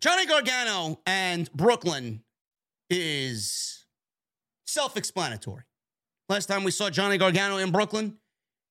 [0.00, 2.22] Johnny Gargano and Brooklyn
[2.88, 3.84] is
[4.64, 5.64] self explanatory.
[6.28, 8.16] Last time we saw Johnny Gargano in Brooklyn,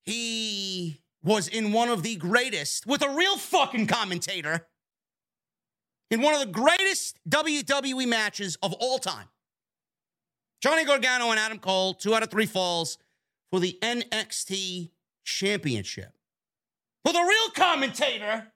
[0.02, 4.68] he was in one of the greatest, with a real fucking commentator,
[6.10, 9.28] in one of the greatest WWE matches of all time.
[10.62, 12.98] Johnny Gargano and Adam Cole, two out of three falls
[13.52, 14.90] for the NXT
[15.26, 16.12] Championship.
[17.06, 18.48] With a real commentator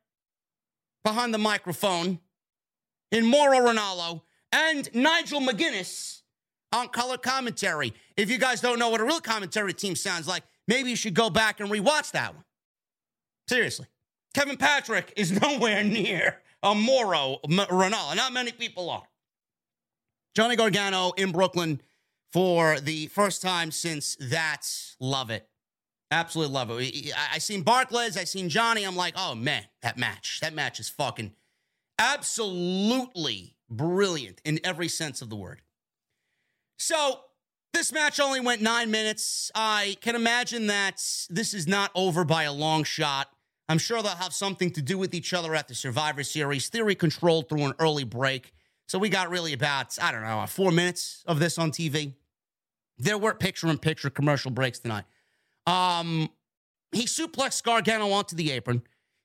[1.03, 2.19] behind the microphone
[3.13, 4.21] in Mauro Ranallo
[4.51, 6.23] and Nigel McGuinness
[6.73, 7.93] on color commentary.
[8.17, 11.13] If you guys don't know what a real commentary team sounds like, maybe you should
[11.13, 12.43] go back and rewatch that one.
[13.47, 13.85] Seriously.
[14.33, 18.15] Kevin Patrick is nowhere near a Mauro Ranallo.
[18.15, 19.03] Not many people are.
[20.35, 21.81] Johnny Gargano in Brooklyn
[22.31, 24.67] for the first time since that.
[24.99, 25.47] Love it.
[26.09, 27.13] Absolutely love it.
[27.15, 28.83] I, I seen Barclays, I seen Johnny.
[28.83, 30.39] I'm like, oh man, that match.
[30.41, 31.33] That match is fucking
[32.03, 35.61] absolutely brilliant in every sense of the word.
[36.77, 37.21] So,
[37.71, 39.49] this match only went nine minutes.
[39.55, 43.29] I can imagine that this is not over by a long shot.
[43.67, 46.67] I'm sure they'll have something to do with each other at the Survivor Series.
[46.67, 48.53] Theory controlled through an early break.
[48.87, 52.13] So we got really about, I don't know, four minutes of this on TV.
[52.99, 55.05] There were picture in picture commercial breaks tonight.
[55.65, 56.29] Um,
[56.91, 58.83] he suplexed Gargano onto the apron.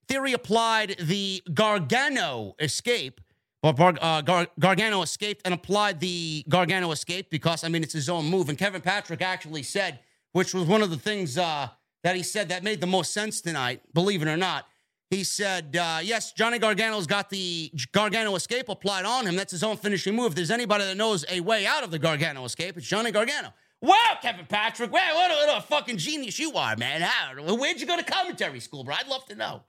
[0.08, 3.20] Theory applied the Gargano escape,
[3.62, 8.08] or uh, Gar- Gargano escaped and applied the Gargano escape because, I mean, it's his
[8.08, 8.48] own move.
[8.48, 10.00] And Kevin Patrick actually said,
[10.32, 11.68] which was one of the things uh,
[12.04, 14.66] that he said that made the most sense tonight, believe it or not.
[15.10, 19.36] He said, uh, yes, Johnny Gargano's got the Gargano escape applied on him.
[19.36, 20.28] That's his own finishing move.
[20.28, 23.52] If there's anybody that knows a way out of the Gargano escape, it's Johnny Gargano.
[23.80, 24.92] Wow, Kevin Patrick.
[24.92, 27.00] Wow, what a, what a fucking genius you are, man.
[27.00, 28.96] How, where'd you go to commentary school, bro?
[28.98, 29.62] I'd love to know.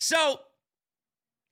[0.00, 0.40] So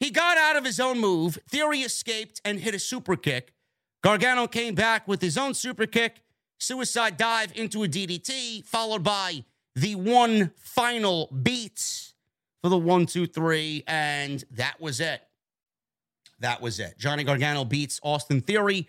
[0.01, 1.39] he got out of his own move.
[1.49, 3.55] Theory escaped and hit a super kick.
[4.03, 6.23] Gargano came back with his own super kick,
[6.59, 9.45] suicide dive into a DDT, followed by
[9.77, 12.13] the one final beat
[12.63, 15.23] for the one, two, three, and that was it.
[16.41, 16.99] That was it.
[16.99, 18.89] Johnny Gargano beats Austin Theory.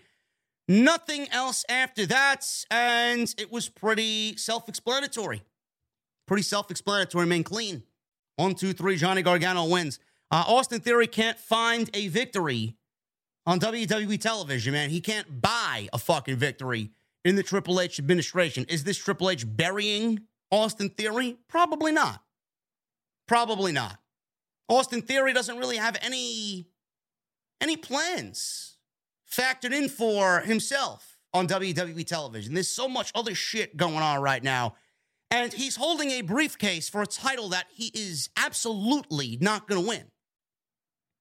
[0.66, 5.42] Nothing else after that, and it was pretty self explanatory.
[6.26, 7.82] Pretty self explanatory, man, clean.
[8.36, 9.98] One, two, three, Johnny Gargano wins.
[10.30, 12.76] Uh, Austin Theory can't find a victory
[13.46, 14.90] on WWE television, man.
[14.90, 16.90] He can't buy a fucking victory
[17.24, 18.64] in the Triple H administration.
[18.68, 20.20] Is this Triple H burying
[20.50, 21.36] Austin Theory?
[21.48, 22.22] Probably not.
[23.26, 23.98] Probably not.
[24.68, 26.66] Austin Theory doesn't really have any
[27.60, 28.76] any plans
[29.30, 32.54] factored in for himself on WWE television.
[32.54, 34.74] There's so much other shit going on right now
[35.34, 39.88] and he's holding a briefcase for a title that he is absolutely not going to
[39.88, 40.04] win.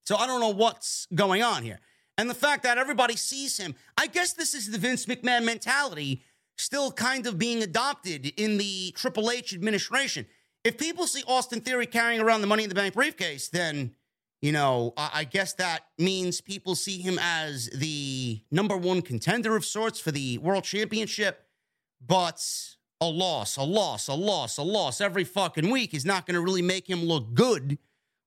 [0.06, 1.80] So I don't know what's going on here.
[2.18, 6.22] And the fact that everybody sees him, I guess this is the Vince McMahon mentality
[6.60, 10.28] still kind of being adopted in the Triple H administration.
[10.64, 13.96] If people see Austin Theory carrying around the Money in the Bank briefcase, then,
[14.44, 19.66] you know, I guess that means people see him as the number one contender of
[19.66, 21.48] sorts for the World Championship.
[22.06, 22.46] But
[23.02, 26.42] a loss, a loss, a loss, a loss every fucking week is not going to
[26.42, 27.78] really make him look good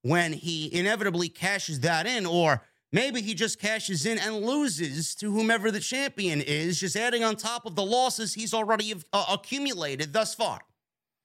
[0.03, 2.63] when he inevitably cashes that in, or
[2.93, 7.37] maybe he just cashes in and loses to whomever the champion is, just adding on
[7.37, 10.61] top of the losses he's already uh, accumulated thus far.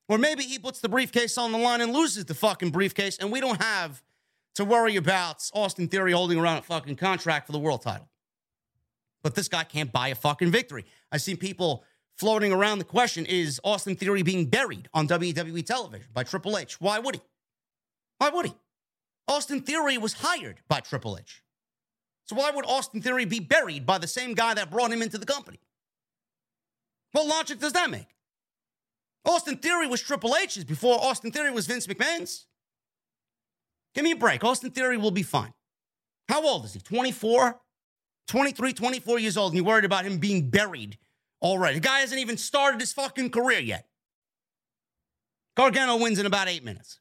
[0.09, 3.31] Or maybe he puts the briefcase on the line and loses the fucking briefcase, and
[3.31, 4.01] we don't have
[4.55, 8.09] to worry about Austin Theory holding around a fucking contract for the world title.
[9.23, 10.85] But this guy can't buy a fucking victory.
[11.11, 11.83] I've seen people
[12.21, 16.79] floating around the question is Austin Theory being buried on WWE television by Triple H?
[16.79, 17.21] Why would he?
[18.19, 18.53] Why would he?
[19.27, 21.41] Austin Theory was hired by Triple H.
[22.25, 25.17] So why would Austin Theory be buried by the same guy that brought him into
[25.17, 25.59] the company?
[27.11, 28.15] What logic does that make?
[29.25, 32.45] Austin Theory was Triple H's before Austin Theory was Vince McMahon's.
[33.95, 34.43] Give me a break.
[34.43, 35.55] Austin Theory will be fine.
[36.29, 36.81] How old is he?
[36.81, 37.59] 24?
[38.27, 40.99] 23, 24 years old, and you're worried about him being buried
[41.41, 41.75] already.
[41.75, 43.87] The guy hasn't even started his fucking career yet.
[45.55, 46.99] Gargano wins in about eight minutes.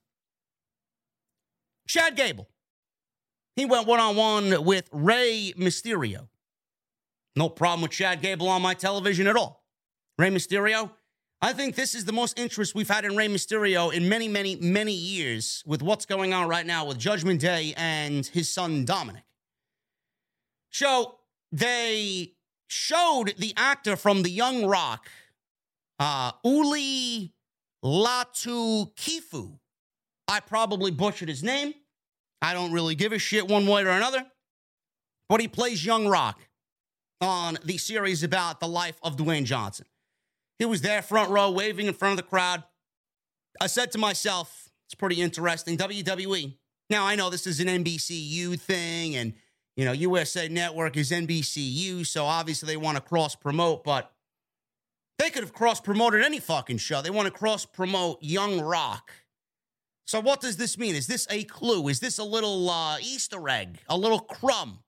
[1.86, 2.48] Chad Gable.
[3.56, 6.28] He went one on one with Rey Mysterio.
[7.36, 9.64] No problem with Chad Gable on my television at all.
[10.18, 10.90] Rey Mysterio,
[11.42, 14.56] I think this is the most interest we've had in Rey Mysterio in many, many,
[14.56, 19.24] many years with what's going on right now with Judgment Day and his son Dominic.
[20.70, 21.16] So
[21.50, 22.34] they
[22.70, 25.08] showed the actor from The Young Rock,
[25.98, 27.32] uh, Uli
[27.84, 29.58] Latukefu.
[30.28, 31.74] I probably butchered his name.
[32.40, 34.24] I don't really give a shit one way or another.
[35.28, 36.40] But he plays Young Rock
[37.20, 39.86] on the series about the life of Dwayne Johnson.
[40.58, 42.62] He was there, front row, waving in front of the crowd.
[43.60, 45.76] I said to myself, it's pretty interesting.
[45.76, 46.56] WWE.
[46.88, 49.34] Now, I know this is an NBCU thing, and,
[49.80, 54.12] you know, USA Network is NBCU, so obviously they want to cross promote, but
[55.18, 57.02] they could have cross promoted any fucking show.
[57.02, 59.10] They want to cross promote Young Rock
[60.10, 60.96] so, what does this mean?
[60.96, 61.86] Is this a clue?
[61.86, 64.80] Is this a little uh, Easter egg, a little crumb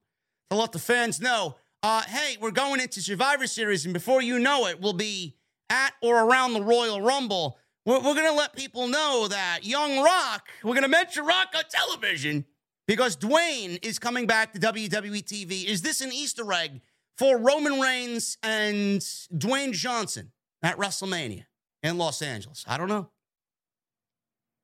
[0.49, 1.55] to let the fans know?
[1.81, 5.37] Uh, hey, we're going into Survivor Series, and before you know it, we'll be
[5.69, 7.57] at or around the Royal Rumble.
[7.85, 11.53] We're, we're going to let people know that Young Rock, we're going to mention Rock
[11.55, 12.43] on television
[12.87, 15.65] because Dwayne is coming back to WWE TV.
[15.65, 16.81] Is this an Easter egg
[17.17, 18.99] for Roman Reigns and
[19.35, 20.31] Dwayne Johnson
[20.61, 21.45] at WrestleMania
[21.81, 22.65] in Los Angeles?
[22.67, 23.09] I don't know.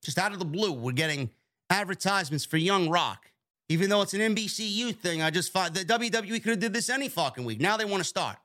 [0.04, 1.30] Just out of the blue, we're getting
[1.70, 3.32] advertisements for Young Rock.
[3.72, 6.90] Even though it's an NBCU thing, I just thought the WWE could have did this
[6.90, 7.62] any fucking week.
[7.62, 8.38] Now they want to start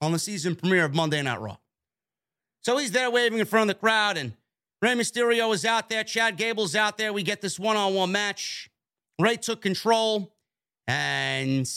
[0.00, 1.56] on the season premiere of Monday Night Raw.
[2.62, 4.32] So he's there waving in front of the crowd, and
[4.80, 6.02] Rey Mysterio is out there.
[6.02, 7.12] Chad Gable's out there.
[7.12, 8.70] We get this one on one match.
[9.22, 10.34] Rey took control,
[10.88, 11.70] and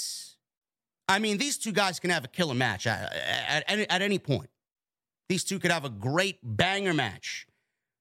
[1.07, 4.17] I mean, these two guys can have a killer match at, at, at, at any
[4.17, 4.49] point.
[5.29, 7.45] These two could have a great banger match.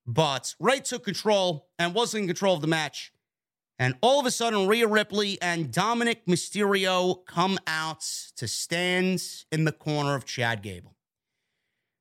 [0.06, 3.12] But Rey took control and was in control of the match.
[3.78, 8.02] And all of a sudden, Rhea Ripley and Dominic Mysterio come out
[8.36, 9.22] to stand
[9.52, 10.96] in the corner of Chad Gable.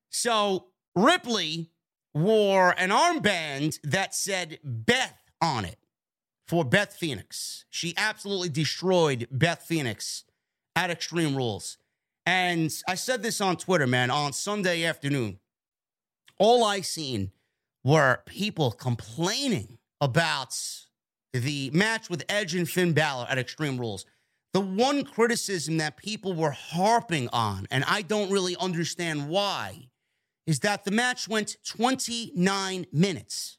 [0.10, 1.72] So Ripley
[2.14, 5.80] wore an armband that said Beth on it
[6.48, 7.66] for Beth Phoenix.
[7.70, 10.24] She absolutely destroyed Beth Phoenix
[10.76, 11.78] at Extreme Rules.
[12.26, 15.40] And I said this on Twitter, man, on Sunday afternoon.
[16.40, 17.32] All I seen
[17.84, 20.58] were people complaining about
[21.34, 24.06] the match with Edge and Finn Balor at Extreme Rules.
[24.54, 29.90] The one criticism that people were harping on, and I don't really understand why,
[30.46, 33.58] is that the match went 29 minutes.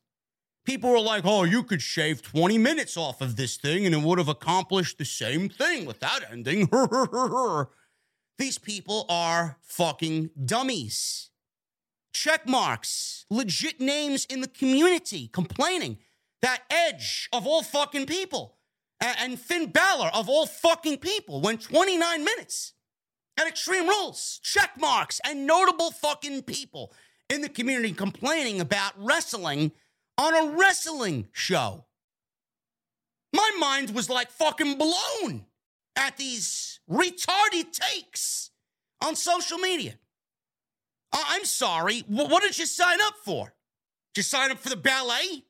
[0.64, 4.00] People were like, oh, you could shave 20 minutes off of this thing and it
[4.00, 6.68] would have accomplished the same thing without ending.
[8.38, 11.30] These people are fucking dummies
[12.14, 15.98] check marks, legit names in the community complaining
[16.40, 18.56] that Edge of all fucking people
[19.00, 22.72] and Finn Balor of all fucking people went 29 minutes
[23.38, 26.92] at Extreme Rules, check marks, and notable fucking people
[27.28, 29.72] in the community complaining about wrestling
[30.18, 31.84] on a wrestling show.
[33.32, 35.46] My mind was like fucking blown
[35.96, 38.50] at these retarded takes
[39.00, 39.94] on social media.
[41.12, 42.00] I'm sorry.
[42.08, 43.54] What did you sign up for?
[44.14, 45.44] Did you sign up for the ballet?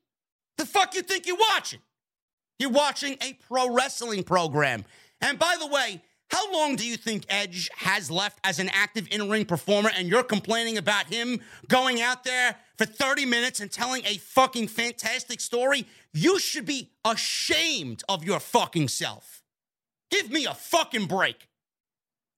[0.58, 1.80] The fuck you think you're watching?
[2.58, 4.84] You're watching a pro wrestling program.
[5.20, 6.02] And by the way,
[6.34, 9.88] how long do you think Edge has left as an active in ring performer?
[9.96, 14.66] And you're complaining about him going out there for 30 minutes and telling a fucking
[14.66, 15.86] fantastic story?
[16.12, 19.44] You should be ashamed of your fucking self.
[20.10, 21.46] Give me a fucking break.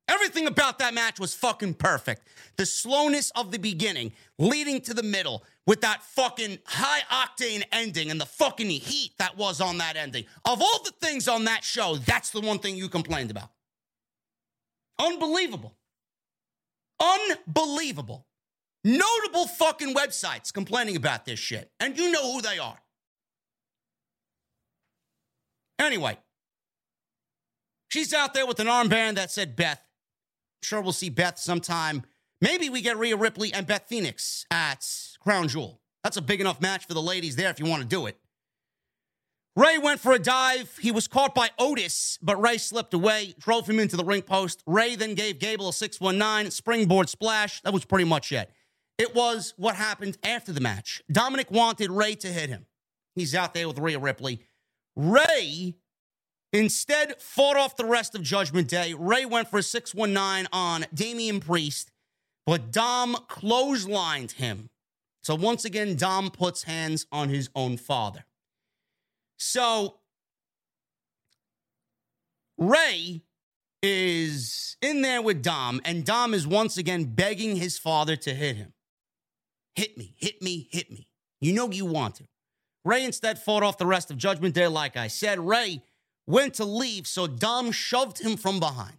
[0.08, 2.28] Everything about that match was fucking perfect.
[2.56, 8.10] The slowness of the beginning leading to the middle with that fucking high octane ending
[8.10, 10.26] and the fucking heat that was on that ending.
[10.44, 13.48] Of all the things on that show, that's the one thing you complained about.
[14.98, 15.76] Unbelievable.
[17.00, 18.26] Unbelievable.
[18.84, 21.70] Notable fucking websites complaining about this shit.
[21.80, 22.78] And you know who they are.
[25.78, 26.16] Anyway,
[27.88, 29.82] she's out there with an armband that said Beth.
[30.62, 32.04] Sure, we'll see Beth sometime
[32.40, 34.86] Maybe we get Rhea Ripley and Beth Phoenix at
[35.20, 35.80] Crown Jewel.
[36.04, 38.18] That's a big enough match for the ladies there if you want to do it.
[39.56, 40.76] Rey went for a dive.
[40.82, 44.62] He was caught by Otis, but Rey slipped away, drove him into the ring post.
[44.66, 47.62] Rey then gave Gable a 619 springboard splash.
[47.62, 48.50] That was pretty much it.
[48.98, 51.02] It was what happened after the match.
[51.10, 52.66] Dominic wanted Rey to hit him.
[53.14, 54.40] He's out there with Rhea Ripley.
[54.94, 55.74] Rey
[56.52, 58.92] instead fought off the rest of Judgment Day.
[58.92, 61.90] Rey went for a 619 on Damian Priest,
[62.44, 64.68] but Dom clotheslined him.
[65.22, 68.26] So once again, Dom puts hands on his own father.
[69.36, 69.96] So
[72.58, 73.22] Rey
[73.82, 78.56] is in there with Dom, and Dom is once again begging his father to hit
[78.56, 78.72] him.
[79.74, 81.08] Hit me, hit me, hit me.
[81.40, 82.24] You know you want to.
[82.84, 85.38] Rey instead fought off the rest of Judgment Day, like I said.
[85.38, 85.82] Rey
[86.26, 88.96] went to leave, so Dom shoved him from behind.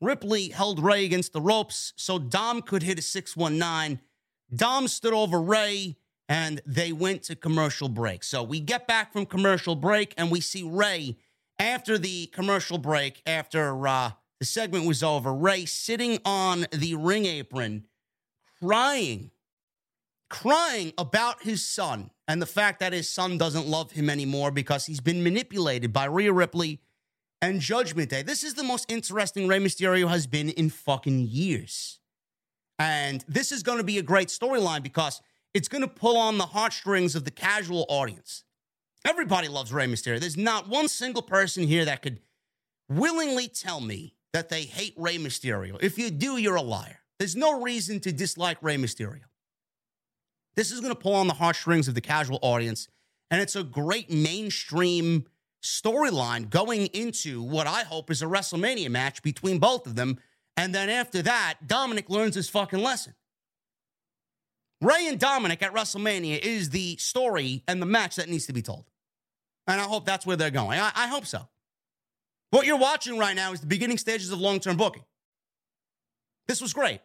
[0.00, 4.00] Ripley held Rey against the ropes so Dom could hit a 619.
[4.54, 5.96] Dom stood over Rey
[6.28, 8.24] and they went to commercial break.
[8.24, 11.16] So we get back from commercial break and we see Rey
[11.58, 14.10] after the commercial break, after uh,
[14.40, 17.86] the segment was over, Rey sitting on the ring apron,
[18.60, 19.30] crying,
[20.28, 24.86] crying about his son and the fact that his son doesn't love him anymore because
[24.86, 26.80] he's been manipulated by Rhea Ripley
[27.40, 28.22] and Judgment Day.
[28.22, 32.00] This is the most interesting Rey Mysterio has been in fucking years.
[32.78, 35.22] And this is going to be a great storyline because
[35.56, 38.44] it's going to pull on the heartstrings of the casual audience.
[39.06, 40.20] Everybody loves Rey Mysterio.
[40.20, 42.20] There's not one single person here that could
[42.90, 45.82] willingly tell me that they hate Rey Mysterio.
[45.82, 46.98] If you do, you're a liar.
[47.18, 49.22] There's no reason to dislike Rey Mysterio.
[50.56, 52.88] This is going to pull on the heartstrings of the casual audience,
[53.30, 55.24] and it's a great mainstream
[55.62, 60.18] storyline going into what I hope is a WrestleMania match between both of them.
[60.54, 63.14] And then after that, Dominic learns his fucking lesson.
[64.80, 68.62] Rey and Dominic at WrestleMania is the story and the match that needs to be
[68.62, 68.84] told.
[69.66, 70.78] And I hope that's where they're going.
[70.78, 71.48] I, I hope so.
[72.50, 75.04] What you're watching right now is the beginning stages of long term booking.
[76.46, 77.00] This was great.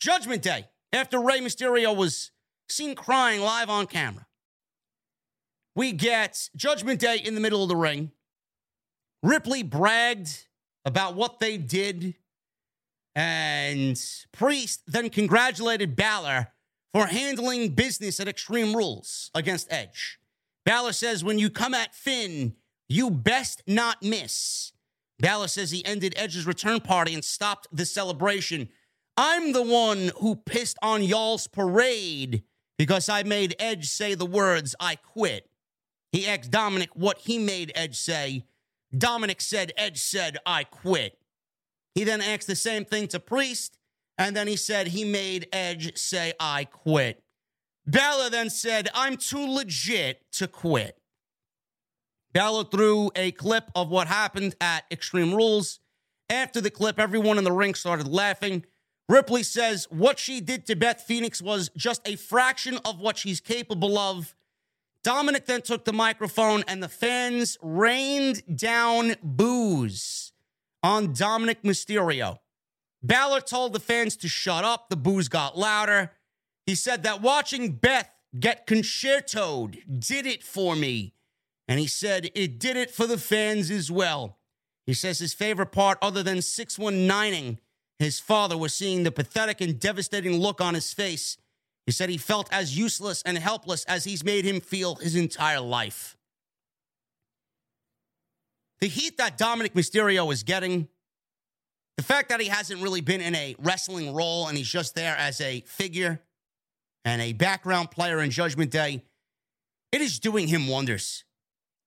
[0.00, 2.30] Judgment Day, after Rey Mysterio was
[2.68, 4.26] seen crying live on camera,
[5.76, 8.10] we get Judgment Day in the middle of the ring.
[9.22, 10.46] Ripley bragged
[10.84, 12.14] about what they did
[13.14, 14.00] and
[14.32, 16.48] Priest then congratulated Balor
[16.92, 20.18] for handling business at Extreme Rules against Edge.
[20.64, 22.54] Balor says, when you come at Finn,
[22.88, 24.72] you best not miss.
[25.18, 28.68] Balor says he ended Edge's return party and stopped the celebration.
[29.16, 32.42] I'm the one who pissed on y'all's parade
[32.78, 35.50] because I made Edge say the words, I quit.
[36.12, 38.44] He asked Dominic what he made Edge say.
[38.96, 41.19] Dominic said, Edge said, I quit.
[41.94, 43.78] He then asked the same thing to Priest,
[44.16, 47.22] and then he said he made Edge say, I quit.
[47.86, 50.98] Balor then said, I'm too legit to quit.
[52.32, 55.80] Balor threw a clip of what happened at Extreme Rules.
[56.28, 58.64] After the clip, everyone in the ring started laughing.
[59.08, 63.40] Ripley says what she did to Beth Phoenix was just a fraction of what she's
[63.40, 64.36] capable of.
[65.02, 70.29] Dominic then took the microphone and the fans rained down boos
[70.82, 72.38] on Dominic Mysterio.
[73.02, 74.90] Balor told the fans to shut up.
[74.90, 76.12] The boos got louder.
[76.66, 81.14] He said that watching Beth get concertoed did it for me.
[81.66, 84.38] And he said it did it for the fans as well.
[84.86, 87.58] He says his favorite part, other than 619ing
[87.98, 91.36] his father, was seeing the pathetic and devastating look on his face.
[91.86, 95.60] He said he felt as useless and helpless as he's made him feel his entire
[95.60, 96.16] life.
[98.80, 100.88] The heat that Dominic Mysterio is getting,
[101.98, 105.14] the fact that he hasn't really been in a wrestling role and he's just there
[105.16, 106.22] as a figure
[107.04, 109.02] and a background player in Judgment Day,
[109.92, 111.24] it is doing him wonders.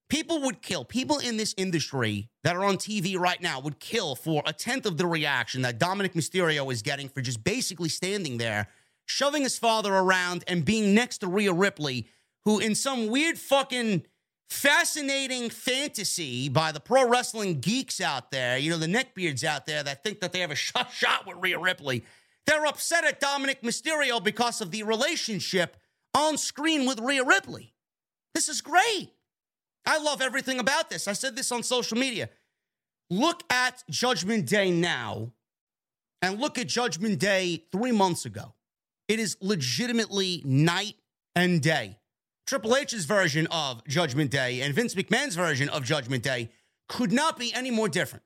[0.08, 4.16] People would kill, people in this industry that are on TV right now would kill
[4.16, 8.38] for a tenth of the reaction that Dominic Mysterio is getting for just basically standing
[8.38, 8.68] there,
[9.08, 12.08] shoving his father around and being next to Rhea Ripley,
[12.46, 14.04] who in some weird fucking
[14.54, 19.84] fascinating fantasy by the pro wrestling geeks out there, you know, the neckbeards out there
[19.84, 22.06] that think that they have a shot, shot with Rhea Ripley.
[22.46, 25.78] They're upset at Dominic Mysterio because of the relationship
[26.14, 27.74] on screen with Rhea Ripley.
[28.34, 29.10] This is great.
[29.86, 31.08] I love everything about this.
[31.08, 32.30] I said this on social media.
[33.10, 35.34] Look at Judgment Day now
[36.22, 38.54] and look at Judgment Day three months ago.
[39.08, 40.96] It is legitimately night
[41.36, 41.98] and day.
[42.46, 46.50] Triple H's version of Judgment Day and Vince McMahon's version of Judgment Day
[46.90, 48.24] could not be any more different.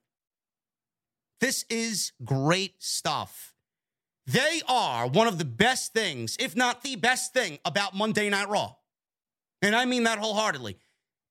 [1.39, 3.53] This is great stuff.
[4.25, 8.49] They are one of the best things, if not the best thing, about Monday Night
[8.49, 8.75] Raw.
[9.61, 10.77] And I mean that wholeheartedly.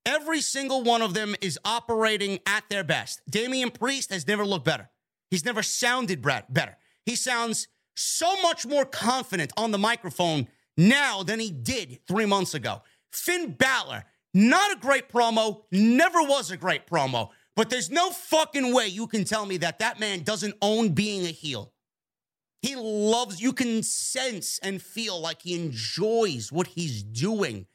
[0.05, 3.21] Every single one of them is operating at their best.
[3.29, 4.89] Damian Priest has never looked better.
[5.29, 6.77] He's never sounded better.
[7.05, 12.53] He sounds so much more confident on the microphone now than he did three months
[12.53, 12.83] ago.
[13.11, 18.73] Finn Balor, not a great promo, never was a great promo, but there's no fucking
[18.73, 21.73] way you can tell me that that man doesn't own being a heel.
[22.61, 27.65] He loves, you can sense and feel like he enjoys what he's doing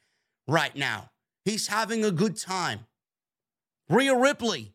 [0.47, 1.11] right now.
[1.45, 2.81] He's having a good time.
[3.89, 4.73] Rhea Ripley,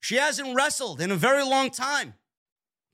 [0.00, 2.14] she hasn't wrestled in a very long time,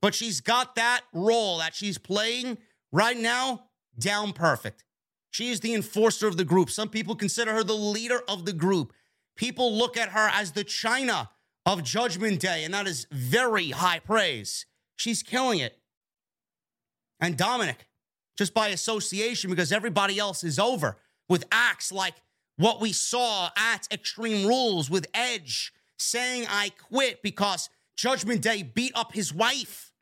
[0.00, 2.58] but she's got that role that she's playing
[2.92, 3.69] right now
[4.00, 4.84] down perfect.
[5.30, 6.70] She is the enforcer of the group.
[6.70, 8.92] Some people consider her the leader of the group.
[9.36, 11.28] People look at her as the Chyna
[11.64, 14.66] of Judgment Day, and that is very high praise.
[14.96, 15.78] She's killing it.
[17.20, 17.86] And Dominic,
[18.36, 20.96] just by association, because everybody else is over
[21.28, 22.14] with acts like
[22.56, 28.92] what we saw at Extreme Rules with Edge saying, I quit because Judgment Day beat
[28.94, 29.92] up his wife.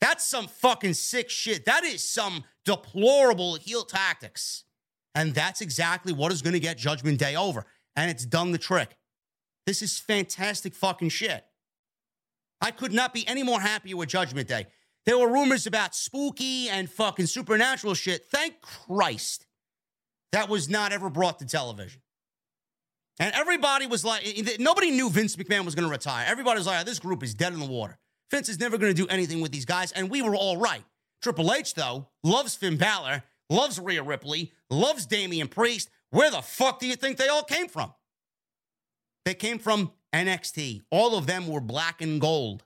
[0.00, 1.64] That's some fucking sick shit.
[1.64, 4.64] That is some deplorable heel tactics.
[5.14, 7.64] And that's exactly what is going to get Judgment Day over.
[7.96, 8.96] And it's done the trick.
[9.66, 11.44] This is fantastic fucking shit.
[12.60, 14.66] I could not be any more happy with Judgment Day.
[15.06, 18.24] There were rumors about spooky and fucking supernatural shit.
[18.26, 19.46] Thank Christ
[20.34, 22.02] that was not ever brought to television.
[23.20, 26.26] And everybody was like, eh, eh, nobody knew Vince McMahon was going to retire.
[26.28, 27.96] Everybody was like, oh, this group is dead in the water.
[28.32, 29.92] Vince is never going to do anything with these guys.
[29.92, 30.82] And we were all right.
[31.24, 35.88] Triple H, though, loves Finn Balor, loves Rhea Ripley, loves Damian Priest.
[36.10, 37.94] Where the fuck do you think they all came from?
[39.24, 40.82] They came from NXT.
[40.90, 42.64] All of them were black and gold.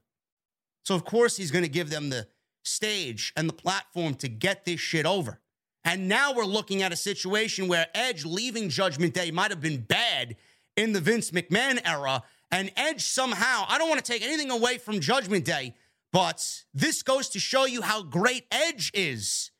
[0.85, 2.27] So, of course, he's going to give them the
[2.65, 5.39] stage and the platform to get this shit over.
[5.85, 9.83] And now we're looking at a situation where Edge leaving Judgment Day might have been
[9.83, 10.35] bad
[10.77, 12.25] in the Vince McMahon era.
[12.51, 15.77] And Edge somehow, I don't want to take anything away from Judgment Day,
[16.13, 19.51] but this goes to show you how great Edge is.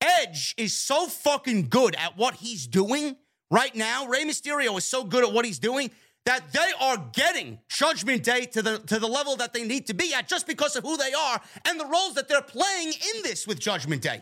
[0.00, 3.16] Edge is so fucking good at what he's doing
[3.50, 4.06] right now.
[4.06, 5.90] Rey Mysterio is so good at what he's doing
[6.24, 9.94] that they are getting Judgment Day to the to the level that they need to
[9.94, 13.22] be at just because of who they are and the roles that they're playing in
[13.22, 14.20] this with Judgment Day.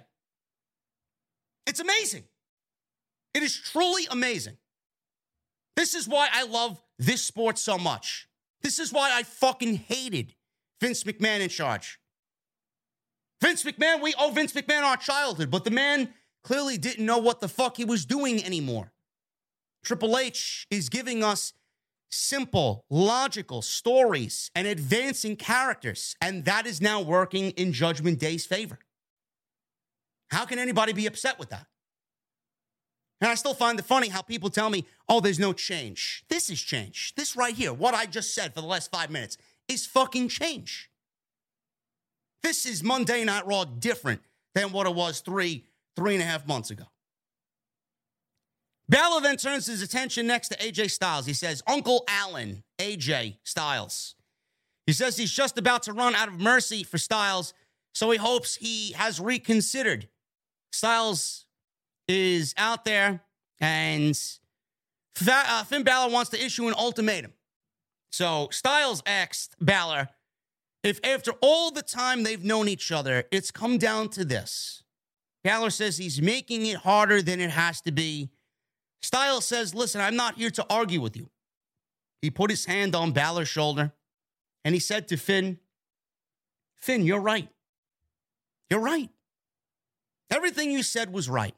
[1.67, 2.23] It's amazing.
[3.35, 4.57] It is truly amazing.
[5.75, 8.29] This is why I love this sport so much.
[8.63, 10.36] This is why I fucking hated
[10.81, 11.99] Vince McMahon in charge.
[13.41, 16.13] Vince McMahon, we owe Vince McMahon our childhood, but the man
[16.43, 18.93] clearly didn't know what the fuck he was doing anymore.
[19.85, 21.53] Triple H is giving us
[22.11, 28.79] simple, logical stories and advancing characters, and that is now working in Judgment Day's favor.
[30.31, 31.67] How can anybody be upset with that?
[33.21, 36.25] And I still find it funny how people tell me, oh, there's no change.
[36.29, 37.15] This is change.
[37.17, 39.39] This right here, what I just said for the last five minutes,
[39.69, 40.91] is fucking change.
[42.43, 44.21] This is Monday Night Raw different
[44.55, 45.65] than what it was three,
[45.97, 46.85] three and a half months ago.
[48.89, 51.27] Balor then turns his attention next to AJ Styles.
[51.27, 54.15] He says, Uncle Allen, AJ Styles.
[54.87, 57.53] He says he's just about to run out of mercy for Styles,
[57.93, 60.09] so he hopes he has reconsidered
[60.73, 61.47] Styles
[62.07, 63.23] is out there,
[63.61, 64.19] and
[65.29, 67.33] uh, Finn Balor wants to issue an ultimatum.
[68.11, 70.09] So Styles asked Balor
[70.83, 74.85] if, after all the time they've known each other, it's come down to this.
[75.43, 78.31] Balor says he's making it harder than it has to be.
[79.03, 81.31] Styles says, Listen, I'm not here to argue with you.
[82.23, 83.93] He put his hand on Balor's shoulder
[84.65, 85.59] and he said to Finn,
[86.75, 87.49] Finn, you're right.
[88.71, 89.11] You're right.
[90.31, 91.55] Everything you said was right.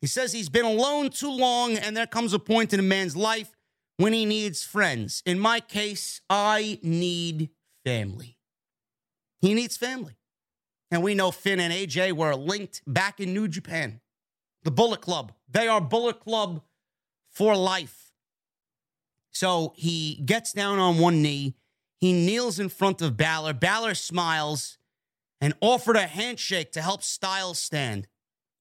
[0.00, 3.16] He says he's been alone too long, and there comes a point in a man's
[3.16, 3.54] life
[4.00, 5.22] when he needs friends.
[5.26, 7.50] In my case, I need
[7.84, 8.38] family.
[9.42, 10.16] He needs family.
[10.90, 14.00] And we know Finn and AJ were linked back in New Japan.
[14.62, 15.32] The Bullet Club.
[15.50, 16.62] They are Bullet Club
[17.28, 18.12] for life.
[19.32, 21.54] So he gets down on one knee.
[21.98, 23.52] He kneels in front of Balor.
[23.52, 24.78] Balor smiles
[25.42, 28.08] and offered a handshake to help Styles stand.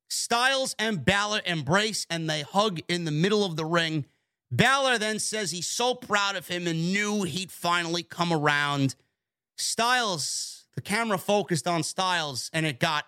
[0.10, 4.06] Styles and Balor embrace and they hug in the middle of the ring.
[4.52, 8.96] Balor then says he's so proud of him and knew he'd finally come around.
[9.58, 13.06] Styles, the camera focused on Styles and it got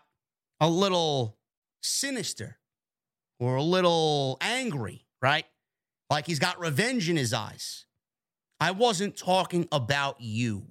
[0.59, 1.37] a little
[1.81, 2.57] sinister
[3.39, 5.45] or a little angry, right?
[6.09, 7.85] Like he's got revenge in his eyes.
[8.59, 10.67] I wasn't talking about you.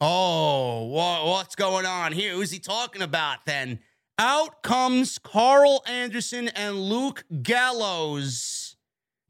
[0.00, 2.32] Oh, wha- what's going on here?
[2.32, 3.78] Who's he talking about then?
[4.18, 8.71] Out comes Karl Anderson and Luke Gallows,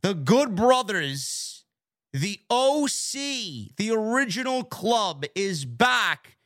[0.02, 1.64] the good brothers.
[2.12, 6.36] The OC, the original club, is back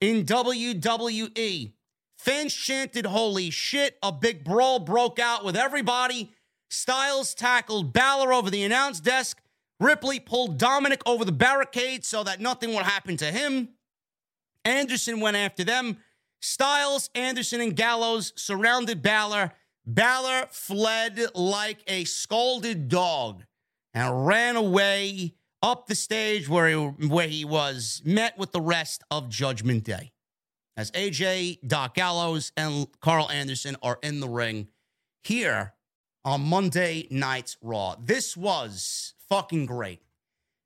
[0.00, 1.72] in WWE.
[2.16, 3.98] Fans chanted, Holy shit.
[4.02, 6.30] A big brawl broke out with everybody.
[6.70, 9.40] Styles tackled Balor over the announce desk.
[9.80, 13.70] Ripley pulled Dominic over the barricade so that nothing would happen to him.
[14.64, 15.98] Anderson went after them.
[16.40, 19.52] Styles, Anderson, and Gallows surrounded Balor.
[19.86, 23.44] Balor fled like a scalded dog
[23.94, 26.74] and ran away up the stage where he,
[27.06, 30.12] where he was met with the rest of Judgment Day.
[30.76, 34.68] As AJ, Doc Gallows, and Karl Anderson are in the ring
[35.24, 35.72] here
[36.24, 37.94] on Monday Night's Raw.
[37.98, 40.02] This was fucking great.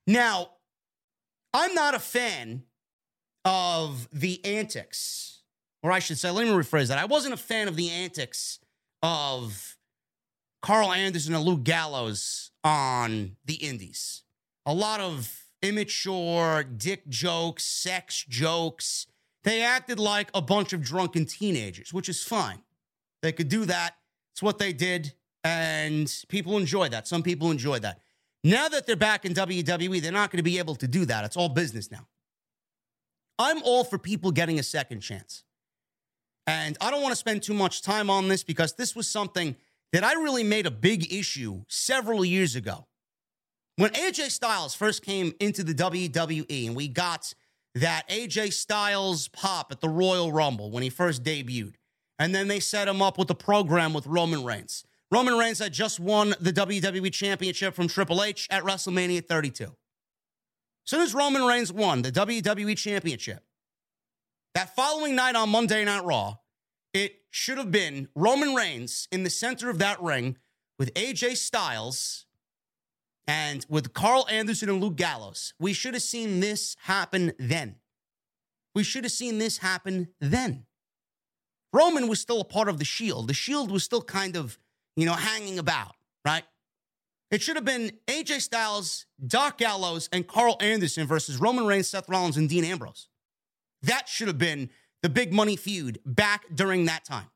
[0.06, 0.50] Now,
[1.52, 2.64] I'm not a fan
[3.44, 5.42] of the antics,
[5.82, 6.98] or I should say, let me rephrase that.
[6.98, 8.58] I wasn't a fan of the antics
[9.02, 9.76] of
[10.62, 14.22] Karl Anderson and Luke Gallows on the Indies.
[14.66, 19.06] A lot of immature dick jokes, sex jokes.
[19.44, 22.62] They acted like a bunch of drunken teenagers, which is fine.
[23.22, 23.96] They could do that.
[24.32, 25.14] It's what they did.
[25.44, 27.08] And people enjoy that.
[27.08, 28.00] Some people enjoy that.
[28.44, 31.24] Now that they're back in WWE, they're not going to be able to do that.
[31.24, 32.06] It's all business now.
[33.38, 35.44] I'm all for people getting a second chance.
[36.50, 39.54] And I don't want to spend too much time on this because this was something
[39.92, 42.88] that I really made a big issue several years ago.
[43.76, 47.32] When AJ Styles first came into the WWE and we got
[47.76, 51.74] that AJ Styles pop at the Royal Rumble when he first debuted,
[52.18, 54.82] and then they set him up with a program with Roman Reigns.
[55.12, 59.62] Roman Reigns had just won the WWE Championship from Triple H at WrestleMania 32.
[59.66, 59.70] As
[60.84, 63.44] soon as Roman Reigns won the WWE Championship,
[64.54, 66.38] that following night on Monday Night Raw,
[66.92, 70.36] it should have been Roman Reigns in the center of that ring
[70.78, 72.26] with AJ Styles
[73.26, 75.54] and with Karl Anderson and Luke Gallows.
[75.58, 77.76] We should have seen this happen then.
[78.74, 80.66] We should have seen this happen then.
[81.72, 83.28] Roman was still a part of the Shield.
[83.28, 84.58] The Shield was still kind of
[84.96, 86.44] you know, hanging about, right?
[87.30, 92.08] It should have been AJ Styles, Doc Gallows, and Karl Anderson versus Roman Reigns, Seth
[92.08, 93.08] Rollins, and Dean Ambrose.
[93.82, 94.68] That should have been
[95.02, 97.30] the big money feud back during that time.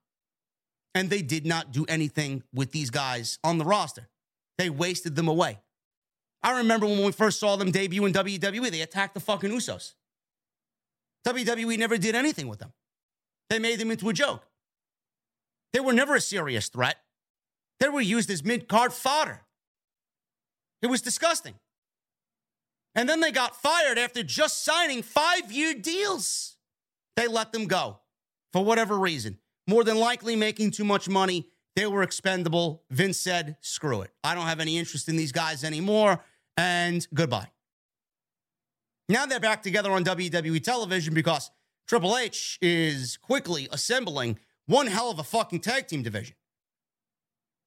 [0.95, 4.09] And they did not do anything with these guys on the roster.
[4.59, 5.59] They wasted them away.
[6.43, 9.95] I remember when we first saw them debut in WWE, they attacked the fucking Usos.
[11.27, 12.73] WWE never did anything with them.
[13.49, 14.47] They made them into a joke.
[15.73, 16.97] They were never a serious threat.
[17.81, 19.43] They were used as mid card fodder.
[20.83, 21.55] It was disgusting.
[22.95, 26.57] And then they got fired after just signing five year deals.
[27.17, 28.01] They let them go
[28.53, 29.39] for whatever reason.
[29.67, 31.49] More than likely making too much money.
[31.77, 32.85] They were expendable.
[32.91, 34.11] Vince said, screw it.
[34.23, 36.23] I don't have any interest in these guys anymore.
[36.57, 37.51] And goodbye.
[39.09, 41.51] Now they're back together on WWE television because
[41.87, 46.37] Triple H is quickly assembling one hell of a fucking tag team division.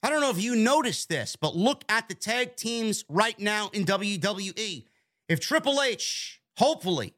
[0.02, 3.70] I don't know if you noticed this, but look at the tag teams right now
[3.74, 4.86] in WWE.
[5.28, 7.14] If Triple H, hopefully,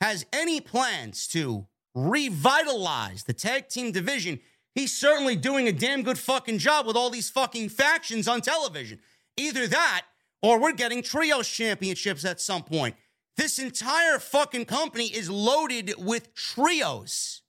[0.00, 4.40] has any plans to revitalize the tag team division,
[4.74, 8.98] he's certainly doing a damn good fucking job with all these fucking factions on television.
[9.36, 10.02] Either that,
[10.42, 12.94] or we're getting trios championships at some point.
[13.36, 17.42] This entire fucking company is loaded with trios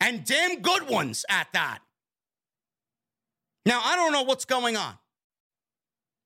[0.00, 1.80] and damn good ones at that.
[3.66, 4.94] Now, I don't know what's going on.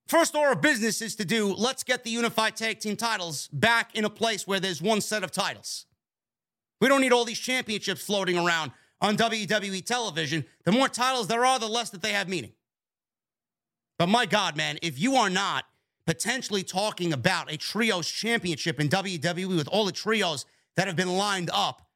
[0.07, 3.95] First order of business is to do let's get the unified tag team titles back
[3.95, 5.85] in a place where there's one set of titles.
[6.81, 10.45] We don't need all these championships floating around on WWE television.
[10.65, 12.53] The more titles there are, the less that they have meaning.
[13.97, 15.65] But my God, man, if you are not
[16.05, 20.45] potentially talking about a trios championship in WWE with all the trios
[20.75, 21.87] that have been lined up,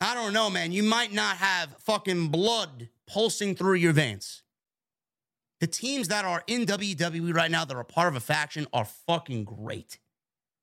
[0.00, 0.72] I don't know, man.
[0.72, 4.42] You might not have fucking blood pulsing through your veins.
[5.60, 8.84] The teams that are in WWE right now that are part of a faction are
[8.84, 9.98] fucking great.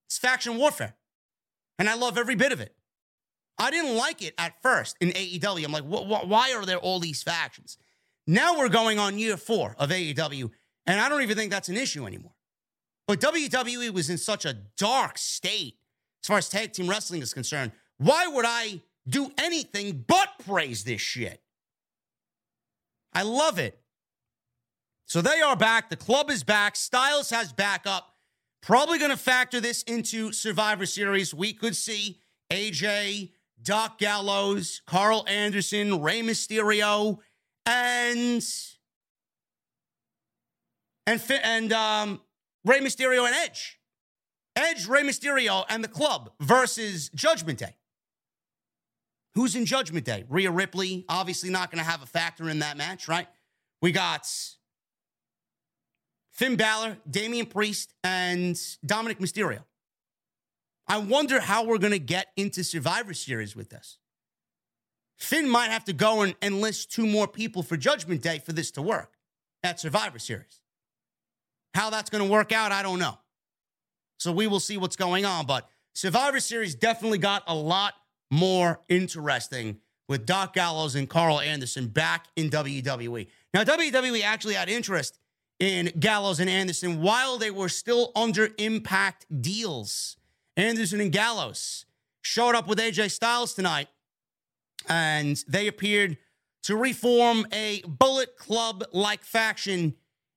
[0.05, 0.95] It's faction warfare.
[1.79, 2.75] And I love every bit of it.
[3.57, 5.65] I didn't like it at first in AEW.
[5.65, 7.77] I'm like, wh- wh- why are there all these factions?
[8.27, 10.49] Now we're going on year four of AEW,
[10.85, 12.33] and I don't even think that's an issue anymore.
[13.07, 15.77] But WWE was in such a dark state
[16.23, 17.73] as far as tag team wrestling is concerned.
[17.97, 21.41] Why would I do anything but praise this shit?
[23.13, 23.79] I love it.
[25.05, 25.89] So they are back.
[25.89, 26.75] The club is back.
[26.75, 28.13] Styles has backup.
[28.61, 31.33] Probably going to factor this into Survivor Series.
[31.33, 33.31] We could see AJ,
[33.61, 37.19] Doc Gallows, Karl Anderson, Rey Mysterio,
[37.65, 38.45] and
[41.05, 42.21] and and um,
[42.63, 43.79] Rey Mysterio and Edge.
[44.55, 47.75] Edge, Rey Mysterio, and the club versus Judgment Day.
[49.35, 50.25] Who's in Judgment Day?
[50.29, 53.27] Rhea Ripley, obviously not going to have a factor in that match, right?
[53.81, 54.29] We got
[56.33, 59.59] Finn Balor, Damian Priest, and Dominic Mysterio.
[60.87, 63.99] I wonder how we're going to get into Survivor Series with this.
[65.17, 68.71] Finn might have to go and enlist two more people for Judgment Day for this
[68.71, 69.13] to work
[69.63, 70.59] at Survivor Series.
[71.75, 73.17] How that's going to work out, I don't know.
[74.17, 75.45] So we will see what's going on.
[75.45, 77.93] But Survivor Series definitely got a lot
[78.31, 79.79] more interesting
[80.09, 83.27] with Doc Gallows and Karl Anderson back in WWE.
[83.53, 85.19] Now, WWE actually had interest
[85.63, 90.17] in Gallows and Anderson while they were still under impact deals.
[90.57, 91.85] Anderson and Gallows
[92.21, 93.87] showed up with AJ Styles tonight,
[94.89, 96.17] and they appeared
[96.63, 99.95] to reform a Bullet Club like faction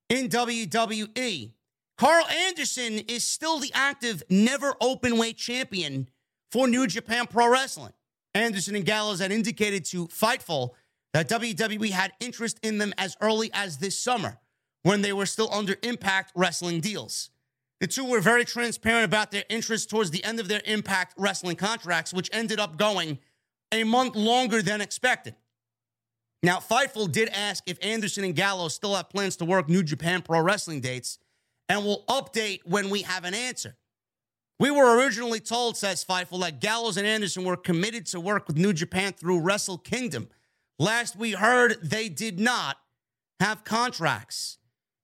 [0.08, 1.50] in WWE.
[1.98, 6.08] Karl Anderson is still the active, NEVER Openweight champion
[6.52, 7.94] for New Japan Pro Wrestling.
[8.32, 10.70] Anderson and Gallows had indicated to Fightful
[11.12, 14.38] that WWE had interest in them as early as this summer
[14.86, 17.30] when they were still under Impact Wrestling deals.
[17.80, 21.56] The two were very transparent about their interest towards the end of their Impact Wrestling
[21.56, 23.18] contracts, which ended up going
[23.72, 25.34] a month longer than expected.
[26.40, 30.22] Now, Fightful did ask if Anderson and Gallows still have plans to work New Japan
[30.22, 31.18] Pro Wrestling dates,
[31.68, 33.76] and we'll update when we have an answer.
[34.60, 38.56] We were originally told, says Fightful, that Gallows and Anderson were committed to work with
[38.56, 40.28] New Japan through Wrestle Kingdom.
[40.78, 42.76] Last we heard, they did not
[43.40, 44.58] have contracts.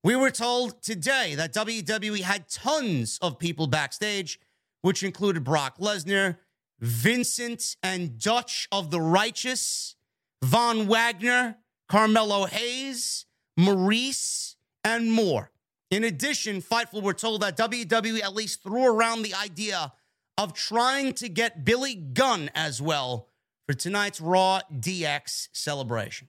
[0.05, 4.41] We were told today that WWE had tons of people backstage,
[4.81, 6.39] which included Brock Lesnar,
[6.81, 9.95] Vincent and Dutch of the Righteous,
[10.43, 11.57] Von Wagner,
[11.89, 13.27] Carmelo Hayes,
[13.57, 15.53] Maurice, and more.
[15.89, 19.93] In addition, Fightful were told that WWE at least threw around the idea
[20.37, 23.29] of trying to get Billy Gunn as well
[23.69, 26.27] for tonight's Raw DX celebration.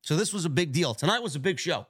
[0.00, 0.94] So this was a big deal.
[0.94, 1.88] Tonight was a big show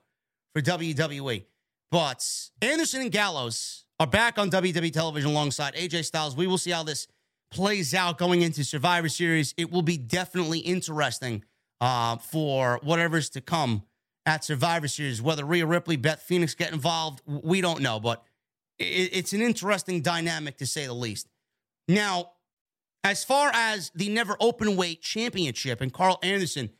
[0.58, 1.44] for WWE.
[1.90, 2.26] But
[2.60, 6.36] Anderson and Gallows are back on WWE television alongside AJ Styles.
[6.36, 7.06] We will see how this
[7.50, 9.54] plays out going into Survivor Series.
[9.56, 11.44] It will be definitely interesting
[11.80, 13.84] uh, for whatever's to come
[14.26, 15.22] at Survivor Series.
[15.22, 18.00] Whether Rhea Ripley, Beth Phoenix get involved, we don't know.
[18.00, 18.22] But
[18.78, 21.28] it, it's an interesting dynamic to say the least.
[21.86, 22.32] Now,
[23.04, 26.70] as far as the NEVER Openweight championship and Karl Anderson,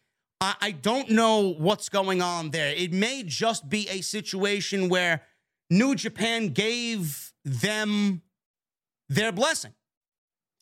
[0.40, 2.72] I, I don't know what's going on there.
[2.74, 5.22] It may just be a situation where
[5.70, 8.22] New Japan gave them
[9.08, 9.72] their blessing.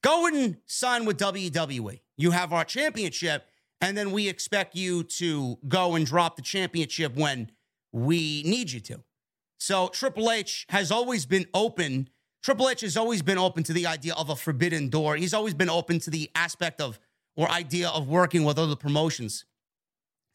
[0.02, 2.00] Go and sign with WWE.
[2.16, 3.46] You have our championship,
[3.80, 7.50] and then we expect you to go and drop the championship when
[7.92, 9.02] we need you to.
[9.58, 12.08] So Triple H has always been open.
[12.42, 15.16] Triple H has always been open to the idea of a forbidden door.
[15.16, 16.98] He's always been open to the aspect of
[17.36, 19.44] or idea of working with other promotions.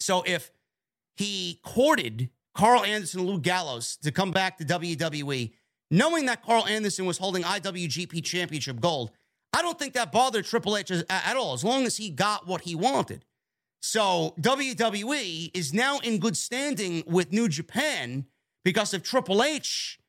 [0.02, 0.52] So if
[1.16, 5.52] he courted Karl Anderson and Luke Gallows to come back to WWE,
[5.90, 9.12] knowing that Karl Anderson was holding IWGP Championship gold,
[9.54, 12.62] I don't think that bothered Triple H at all, as long as he got what
[12.62, 13.26] he wanted.
[13.82, 18.26] So WWE is now in good standing with New Japan
[18.64, 20.00] because of Triple H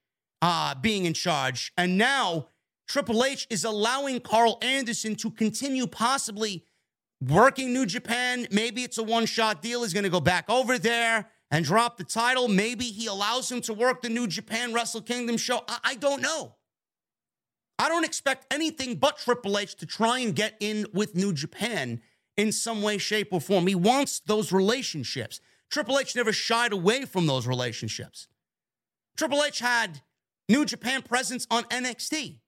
[0.43, 1.73] uh, being in charge.
[1.77, 2.49] And now
[2.87, 6.65] Triple H is allowing Karl Anderson to continue possibly
[7.29, 8.47] working New Japan.
[8.51, 9.83] Maybe it's a one shot deal.
[9.83, 12.49] He's going to go back over there and drop the title.
[12.49, 15.63] Maybe he allows him to work the New Japan Wrestle Kingdom show.
[15.69, 16.57] I, I don't know.
[17.79, 22.01] I don't expect anything but Triple H to try and get in with New Japan
[22.37, 23.67] in some way, shape, or form.
[23.67, 25.41] He wants those relationships.
[25.71, 28.29] Triple H never shied away from those relationships.
[29.17, 30.03] Triple H had
[30.49, 32.39] New Japan presence on NXT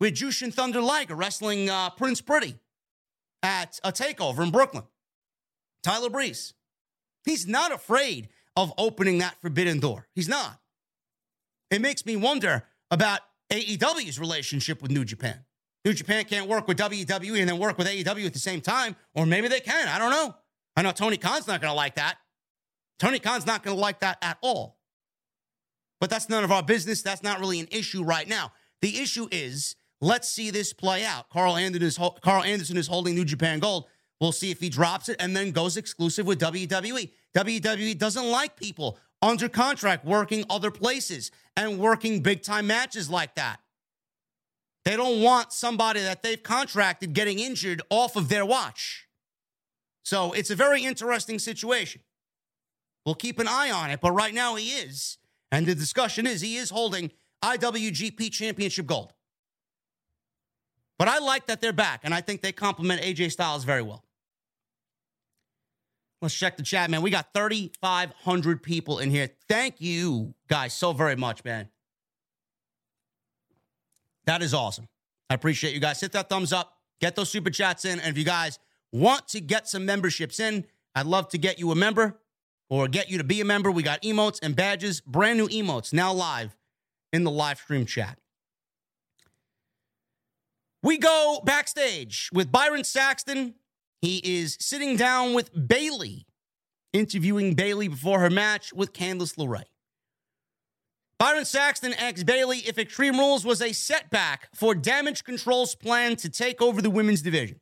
[0.00, 2.56] with Jushin Thunder Liger wrestling uh, Prince Pretty
[3.42, 4.84] at a takeover in Brooklyn.
[5.82, 6.54] Tyler Breeze.
[7.24, 10.08] He's not afraid of opening that forbidden door.
[10.14, 10.60] He's not.
[11.70, 13.20] It makes me wonder about
[13.52, 15.44] AEW's relationship with New Japan.
[15.84, 18.96] New Japan can't work with WWE and then work with AEW at the same time,
[19.14, 19.88] or maybe they can.
[19.88, 20.34] I don't know.
[20.76, 22.16] I know Tony Khan's not going to like that.
[22.98, 24.78] Tony Khan's not going to like that at all.
[26.00, 27.02] But that's none of our business.
[27.02, 28.52] That's not really an issue right now.
[28.82, 31.28] The issue is let's see this play out.
[31.30, 33.86] Karl Anderson is, Karl Anderson is holding New Japan Gold.
[34.20, 37.10] We'll see if he drops it and then goes exclusive with WWE.
[37.34, 43.34] WWE doesn't like people under contract working other places and working big time matches like
[43.34, 43.60] that.
[44.84, 49.08] They don't want somebody that they've contracted getting injured off of their watch.
[50.04, 52.02] So it's a very interesting situation.
[53.04, 55.18] We'll keep an eye on it, but right now he is.
[55.50, 57.10] And the discussion is he is holding
[57.42, 59.12] IWGP Championship gold.
[60.98, 64.02] But I like that they're back, and I think they complement AJ Styles very well.
[66.22, 67.02] Let's check the chat, man.
[67.02, 69.28] We got 3,500 people in here.
[69.48, 71.68] Thank you guys so very much, man.
[74.24, 74.88] That is awesome.
[75.28, 76.00] I appreciate you guys.
[76.00, 78.00] Hit that thumbs up, get those super chats in.
[78.00, 78.58] And if you guys
[78.92, 82.18] want to get some memberships in, I'd love to get you a member
[82.70, 83.70] or get you to be a member.
[83.70, 86.56] We got emotes and badges, brand new emotes now live
[87.12, 88.18] in the live stream chat.
[90.86, 93.54] We go backstage with Byron Saxton
[94.00, 96.28] he is sitting down with Bayley,
[96.92, 99.64] interviewing Bayley before her match with Candice LeRae.
[101.18, 106.28] Byron Saxton asks Bayley if Extreme Rules was a setback for Damage Control's plan to
[106.28, 107.58] take over the women's division.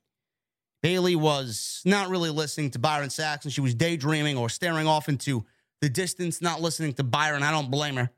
[0.82, 3.50] Bayley was not really listening to Byron Saxton.
[3.50, 5.46] She was daydreaming or staring off into
[5.80, 7.42] the distance, not listening to Byron.
[7.42, 8.10] I don't blame her.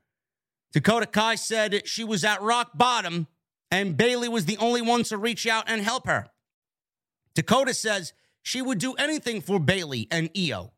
[0.73, 3.27] Dakota Kai said she was at rock bottom
[3.71, 6.27] and Bayley was the only one to reach out and help her.
[7.35, 10.73] Dakota says she would do anything for Bayley and Io.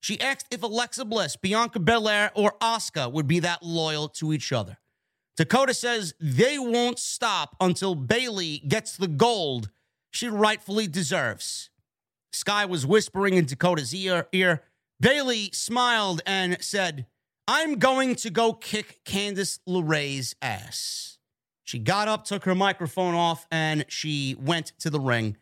[0.00, 4.52] She asked if Alexa Bliss, Bianca Belair, or Asuka would be that loyal to each
[4.52, 4.76] other.
[5.36, 9.70] Dakota says they won't stop until Bayley gets the gold
[10.10, 11.70] she rightfully deserves.
[12.32, 14.28] Sky was whispering in Dakota's ear.
[14.32, 14.62] ear.
[15.00, 17.06] Bayley smiled and said,
[17.48, 21.13] I'm going to go kick Candice LeRae's ass.
[21.64, 25.36] She got up, took her microphone off, and she went to the ring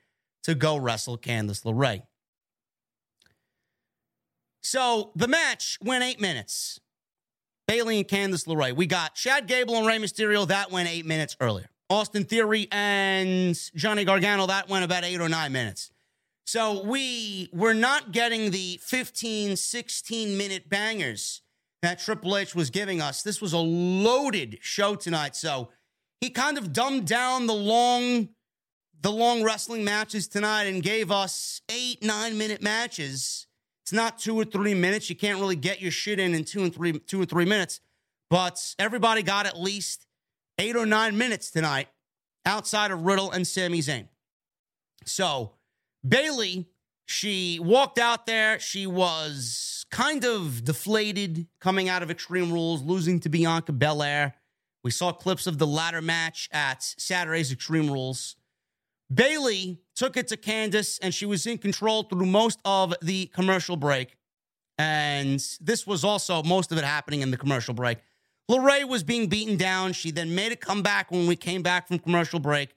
[0.45, 2.03] to go wrestle Candice LeRae.
[4.63, 6.81] So the match went eight minutes.
[7.67, 8.75] Bayley and Candice LeRae.
[8.75, 10.47] We got Chad Gable and Rey Mysterio.
[10.47, 11.69] That went eight minutes earlier.
[11.91, 14.47] Austin Theory and Johnny Gargano.
[14.47, 15.91] That went about eight or nine minutes.
[16.45, 21.43] So we were not getting the 15, 16 minute bangers
[21.83, 23.23] that Triple H was giving us.
[23.23, 25.37] This was a loaded show tonight.
[25.37, 25.71] So
[26.23, 28.29] he kind of dumbed down the long
[29.01, 33.49] the long wrestling matches tonight and gave us eight, nine minute matches.
[33.83, 35.11] It's not two or three minutes.
[35.11, 37.81] You can't really get your shit in in two and three, two or three minutes.
[38.31, 40.07] But everybody got at least
[40.61, 41.89] eight or nine minutes tonight
[42.47, 44.07] outside of Riddle and Sami Zayn.
[45.05, 45.55] So
[46.07, 46.69] Bayley,
[47.07, 48.61] she walked out there.
[48.61, 54.37] She was kind of deflated coming out of Extreme Rules, losing to Bianca Belair.
[54.85, 58.37] We saw clips of the ladder match at Saturday's Extreme Rules.
[59.13, 63.77] Bayley took it to Candice, and she was in control through most of the commercial
[63.77, 64.17] break.
[64.79, 67.99] And this was also most of it happening in the commercial break.
[68.51, 69.93] LeRae was being beaten down.
[69.93, 72.75] She then made a comeback when we came back from commercial break.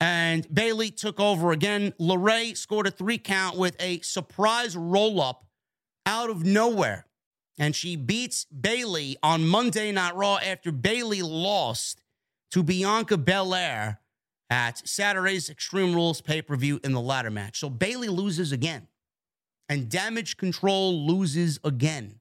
[0.00, 1.92] And Bayley took over again.
[2.00, 5.44] LeRae scored a three count with a surprise roll up
[6.06, 7.06] out of nowhere.
[7.58, 12.02] And she beats Bayley on Monday Night Raw after Bayley lost
[12.50, 14.00] to Bianca Belair
[14.48, 17.58] at Saturday's Extreme Rules pay per view in the ladder match.
[17.58, 18.88] So Bayley loses again,
[19.68, 22.20] and Damage Control loses again.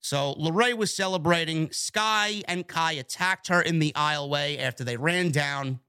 [0.00, 1.70] So LeRae was celebrating.
[1.72, 5.80] Sky and Kai attacked her in the aisleway after they ran down.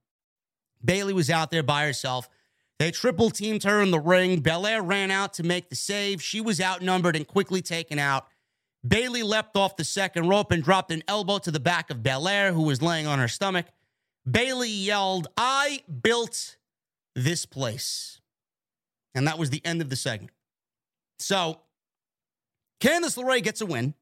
[0.84, 2.28] Bayley was out there by herself.
[2.78, 4.40] They triple teamed her in the ring.
[4.40, 6.22] Belair ran out to make the save.
[6.22, 8.26] She was outnumbered and quickly taken out.
[8.86, 12.52] Bayley leapt off the second rope and dropped an elbow to the back of Belair,
[12.52, 13.66] who was laying on her stomach.
[14.30, 16.56] Bayley yelled, I built
[17.14, 18.20] this place.
[19.14, 20.32] And that was the end of the segment.
[21.18, 21.60] So
[22.80, 23.94] Candice LeRae gets a win.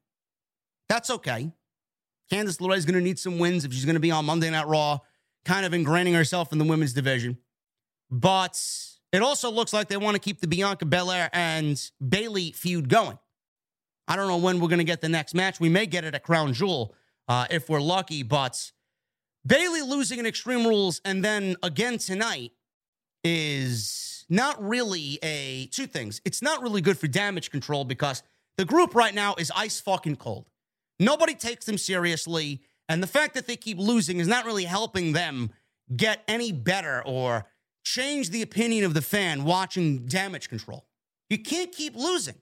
[0.87, 1.51] That's okay.
[2.31, 4.49] Candice LeRae is going to need some wins if she's going to be on Monday
[4.49, 4.99] Night Raw,
[5.45, 7.37] kind of ingraining herself in the women's division.
[8.09, 8.61] But
[9.11, 13.17] it also looks like they want to keep the Bianca Belair and Bayley feud going.
[14.09, 15.59] I don't know when we're going to get the next match.
[15.59, 16.95] We may get it at Crown Jewel
[17.27, 18.71] uh, if we're lucky, but
[19.45, 22.51] Bayley losing in Extreme Rules and then again tonight
[23.23, 26.21] is not really a two things.
[26.25, 28.23] It's not really good for damage control because
[28.57, 30.49] the group right now is ice fucking cold.
[30.99, 32.61] Nobody takes them seriously.
[32.89, 35.51] And the fact that they keep losing is not really helping them
[35.95, 37.45] get any better or
[37.83, 40.87] change the opinion of the fan watching damage control.
[41.29, 42.41] You can't keep losing.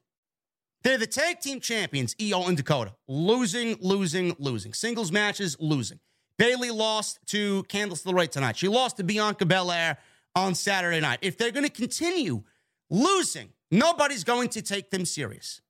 [0.84, 2.96] They're the tag team champions, Io and Dakota.
[3.08, 4.74] Losing, losing, losing.
[4.74, 6.00] Singles matches, losing.
[6.38, 8.58] Bayley lost to Candice LeRae tonight.
[8.58, 9.98] She lost to Bianca Belair
[10.36, 11.20] on Saturday night.
[11.22, 12.44] If they're going to continue
[12.90, 15.62] losing, nobody's going to take them serious.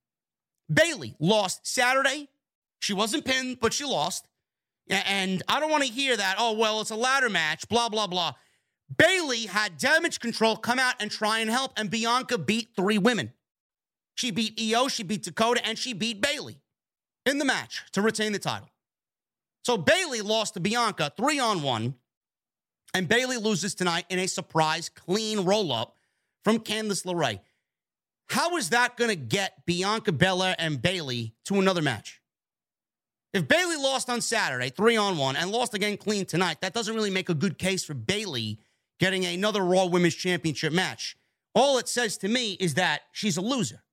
[0.71, 2.27] Bayley lost Saturday,
[2.79, 4.27] She wasn't pinned, but she lost.
[4.89, 8.07] And I don't want to hear that, oh, well, it's a ladder match, blah, blah,
[8.07, 8.33] blah.
[8.95, 13.33] Bayley had damage control come out and try and help, and Bianca beat three women.
[14.17, 16.59] She beat Io, she beat Dakota, and she beat Bayley
[17.25, 18.67] in the match to retain the title.
[19.63, 21.93] So Bayley lost to Bianca three on one,
[22.95, 25.95] and Bayley loses tonight in a surprise clean roll up
[26.43, 27.39] from Candice LeRae.
[28.29, 32.19] How is that going to get Bianca Belair and Bayley to another match?
[33.33, 36.95] If Bayley lost on Saturday, three on one, and lost again clean tonight, that doesn't
[36.95, 38.57] really make a good case for Bayley
[38.99, 41.15] getting another Raw Women's Championship match.
[41.53, 43.83] All it says to me is that she's a loser.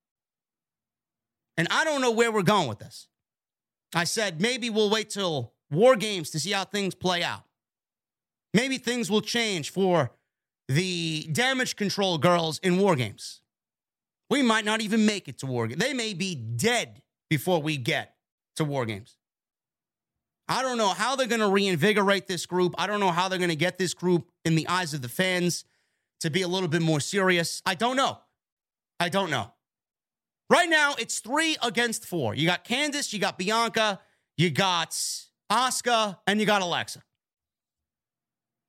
[1.56, 3.08] And I don't know where we're going with this.
[3.94, 7.44] I said maybe we'll wait till War Games to see how things play out.
[8.52, 10.12] Maybe things will change for
[10.68, 13.40] the damage control girls in War Games.
[14.30, 15.80] We might not even make it to War Games.
[15.80, 18.14] They may be dead before we get
[18.56, 19.16] to War Games.
[20.48, 22.74] I don't know how they're going to reinvigorate this group.
[22.76, 25.08] I don't know how they're going to get this group in the eyes of the
[25.08, 25.64] fans
[26.20, 27.62] to be a little bit more serious.
[27.64, 28.18] I don't know.
[29.00, 29.52] I don't know.
[30.50, 32.34] Right now, it's three against four.
[32.34, 34.00] You got Candice, you got Bianca,
[34.36, 34.90] you got
[35.50, 37.02] Asuka, and you got Alexa.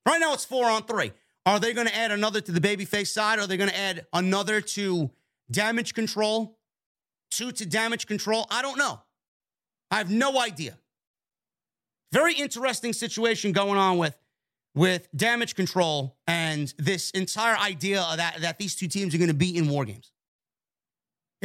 [0.05, 1.11] Right now, it's four on three.
[1.45, 3.39] Are they going to add another to the babyface side?
[3.39, 5.11] Are they going to add another to
[5.51, 6.57] damage control?
[7.30, 8.47] Two to damage control?
[8.49, 9.01] I don't know.
[9.91, 10.78] I have no idea.
[12.11, 14.17] Very interesting situation going on with
[14.73, 19.34] with damage control and this entire idea that that these two teams are going to
[19.34, 20.11] be in war games.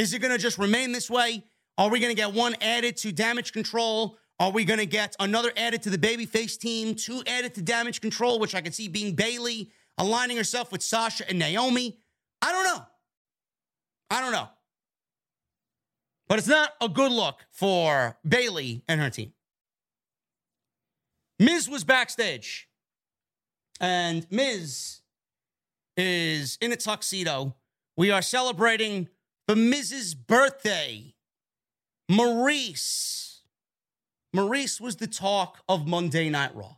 [0.01, 1.45] Is it going to just remain this way?
[1.77, 4.17] Are we going to get one added to damage control?
[4.39, 6.95] Are we going to get another added to the babyface team?
[6.95, 11.29] Two added to damage control, which I can see being Bayley aligning herself with Sasha
[11.29, 11.99] and Naomi.
[12.41, 12.87] I don't know.
[14.09, 14.49] I don't know.
[16.29, 19.35] But it's not a good look for Bayley and her team.
[21.39, 22.71] Miz was backstage,
[23.83, 25.03] and Miz
[25.99, 27.55] is in a tuxedo.
[27.99, 29.11] We are celebrating
[29.51, 31.13] the Miz's birthday.
[32.09, 33.41] Maryse.
[34.33, 36.77] Maryse was the talk of Monday Night Raw.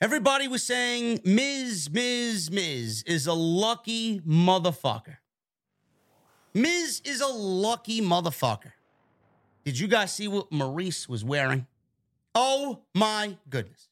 [0.00, 5.18] Everybody was saying Miz, Miz, Miz is a lucky motherfucker.
[6.54, 8.72] Miz is a lucky motherfucker.
[9.64, 11.68] Did you guys see what Maryse was wearing?
[12.34, 13.86] Oh my goodness.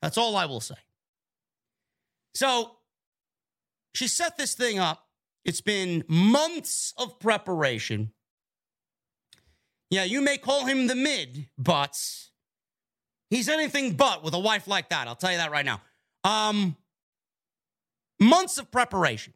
[0.00, 0.76] That's all I will say.
[2.36, 2.76] So
[3.94, 5.00] she set this thing up.
[5.44, 8.12] It's been months of preparation.
[9.90, 11.96] Yeah, you may call him the mid, but
[13.34, 15.08] He's anything but with a wife like that.
[15.08, 15.80] I'll tell you that right now.
[16.22, 16.76] Um,
[18.20, 19.32] months of preparation,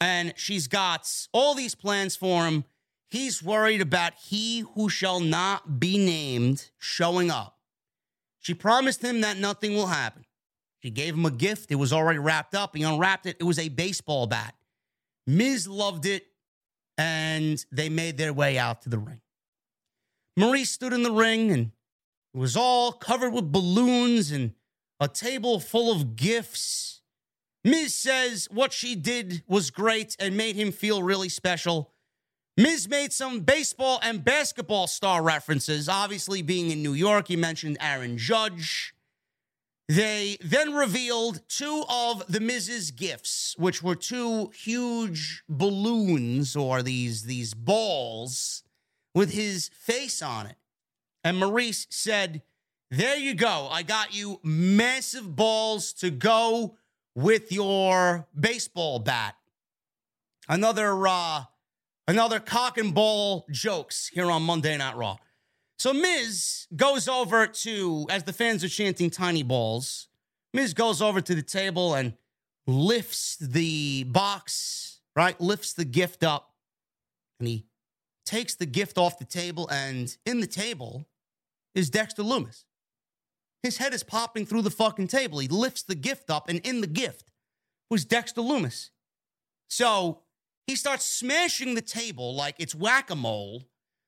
[0.00, 2.64] and she's got all these plans for him.
[3.08, 7.58] He's worried about he who shall not be named showing up.
[8.40, 10.24] She promised him that nothing will happen.
[10.80, 11.70] She gave him a gift.
[11.70, 12.74] It was already wrapped up.
[12.76, 13.36] He unwrapped it.
[13.38, 14.54] It was a baseball bat.
[15.26, 16.26] Miz loved it,
[16.98, 19.20] and they made their way out to the ring.
[20.38, 21.72] Maryse stood in the ring and
[22.34, 24.52] it was all covered with balloons and
[25.00, 27.00] a table full of gifts.
[27.64, 31.92] Miz says what she did was great and made him feel really special.
[32.58, 37.28] Miz made some baseball and basketball star references, obviously being in New York.
[37.28, 38.94] He mentioned Aaron Judge.
[39.88, 47.22] They then revealed two of the Miz's gifts, which were two huge balloons or these,
[47.22, 48.64] these balls
[49.14, 50.56] with his face on it.
[51.22, 52.42] And Maryse said,
[52.90, 53.68] There you go.
[53.70, 56.76] I got you massive balls to go
[57.14, 59.36] with your baseball bat.
[60.48, 61.44] Another uh
[62.06, 65.16] another cock and ball jokes here on Monday Night Raw.
[65.78, 70.08] So Miz goes over to, as the fans are chanting tiny balls,
[70.54, 72.14] Miz goes over to the table and
[72.66, 75.38] lifts the box, right?
[75.40, 76.54] Lifts the gift up.
[77.38, 77.66] And he
[78.24, 79.68] takes the gift off the table.
[79.70, 81.06] And in the table
[81.74, 82.64] is Dexter Lumis.
[83.62, 85.40] His head is popping through the fucking table.
[85.40, 87.32] He lifts the gift up, and in the gift
[87.90, 88.90] was Dexter Lumis.
[89.68, 90.20] So
[90.66, 93.64] he starts smashing the table like it's whack a mole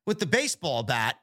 [0.06, 1.18] with the baseball bat.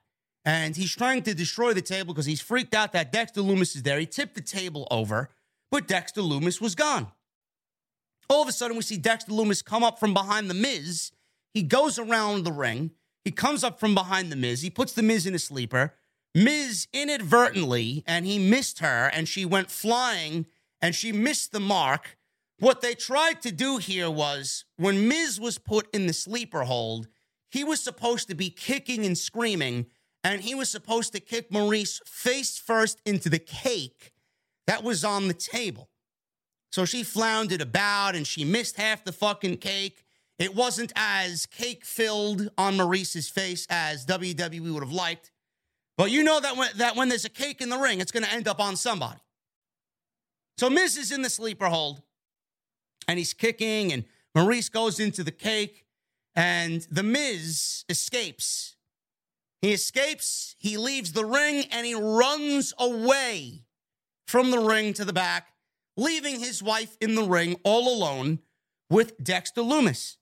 [0.45, 3.81] And he's trying to destroy the table because he's freaked out that Dexter Lumis is
[3.83, 3.99] there.
[3.99, 5.29] He tipped the table over,
[5.71, 7.07] but Dexter Lumis was gone.
[8.29, 11.11] All of a sudden, we see Dexter Lumis come up from behind the Miz.
[11.53, 12.91] He goes around the ring.
[13.23, 14.61] He comes up from behind the Miz.
[14.61, 15.93] He puts the Miz in a sleeper.
[16.35, 20.45] Miz inadvertently, and he missed her, and she went flying,
[20.81, 22.17] and she missed the mark.
[22.59, 27.07] What they tried to do here was when Miz was put in the sleeper hold,
[27.49, 29.85] he was supposed to be kicking and screaming,
[30.25, 34.11] and he was supposed to kick Maryse face first into the cake
[34.65, 35.87] that was on the table.
[36.71, 40.03] So she floundered about and she missed half the fucking cake.
[40.39, 45.31] It wasn't as cake filled on Maryse's face as WWE would have liked.
[45.95, 48.25] But you know that when, that when there's a cake in the ring, it's going
[48.25, 49.21] to end up on somebody.
[50.57, 52.01] So Miz is in the sleeper hold
[53.07, 55.85] and he's kicking, and Maryse goes into the cake,
[56.35, 58.74] and the Miz escapes.
[59.61, 63.63] He escapes, he leaves the ring, and he runs away
[64.27, 65.53] from the ring to the back,
[65.97, 68.39] leaving his wife in the ring all alone
[68.89, 70.17] with Dexter Lumis.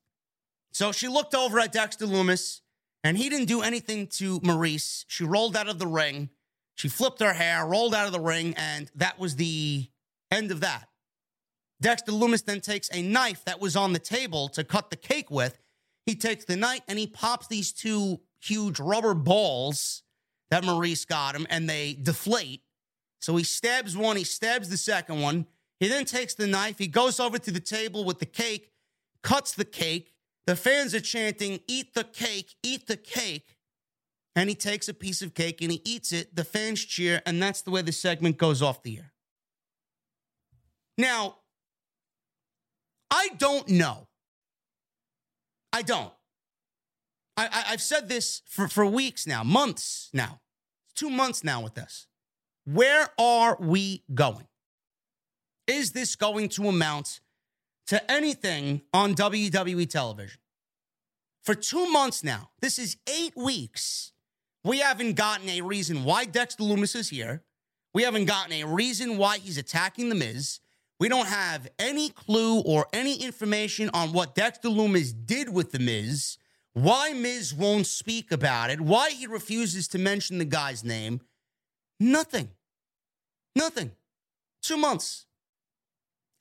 [0.71, 2.61] So she looked over at Dexter Lumis,
[3.03, 5.05] and he didn't do anything to Maryse.
[5.07, 6.29] She rolled out of the ring.
[6.75, 9.89] She flipped her hair, rolled out of the ring, and that was the
[10.31, 10.89] end of that.
[11.81, 15.29] Dexter Lumis then takes a knife that was on the table to cut the cake
[15.29, 15.59] with.
[16.05, 20.03] He takes the knife and he pops these two huge rubber balls
[20.51, 22.61] that Maryse got him, and they deflate.
[23.19, 25.47] So he stabs one, he stabs the second one.
[25.79, 28.71] He then takes the knife, he goes over to the table with the cake,
[29.23, 30.13] cuts the cake,
[30.45, 33.57] the fans are chanting, Eat the cake, eat the cake.
[34.35, 36.35] And he takes a piece of cake and he eats it.
[36.35, 39.13] The fans cheer, and that's the way the segment goes off the air.
[40.97, 41.37] Now,
[43.11, 44.07] I don't know.
[45.71, 46.11] I don't.
[47.35, 50.39] I, have said this for, for weeks now, months now,
[50.95, 52.07] two months now with this.
[52.65, 54.47] Where are we going?
[55.67, 57.21] Is this going to amount
[57.87, 60.39] to anything on WWE television.
[61.43, 64.13] For two months now, this is eight weeks,
[64.63, 67.43] we haven't gotten a reason why Dexter Lumis is here.
[67.93, 70.59] We haven't gotten a reason why he's attacking The Miz.
[70.99, 75.79] We don't have any clue or any information on what Dexter Lumis did with The
[75.79, 76.37] Miz,
[76.73, 81.21] why Miz won't speak about it, why he refuses to mention the guy's name.
[81.99, 82.49] Nothing.
[83.55, 83.91] Nothing.
[84.61, 85.25] Two months.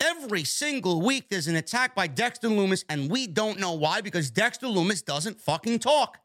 [0.01, 4.31] Every single week, there's an attack by Dexter Lumis, and we don't know why because
[4.31, 6.19] Dexter Lumis doesn't fucking talk.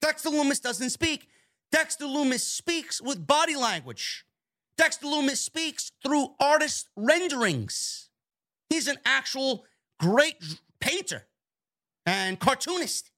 [0.00, 1.26] Dexter Lumis doesn't speak.
[1.72, 4.24] Dexter Lumis speaks with body language.
[4.76, 8.10] Dexter Lumis speaks through artist renderings.
[8.68, 9.64] He's an actual
[9.98, 10.36] great
[10.80, 11.26] painter
[12.06, 13.10] and cartoonist.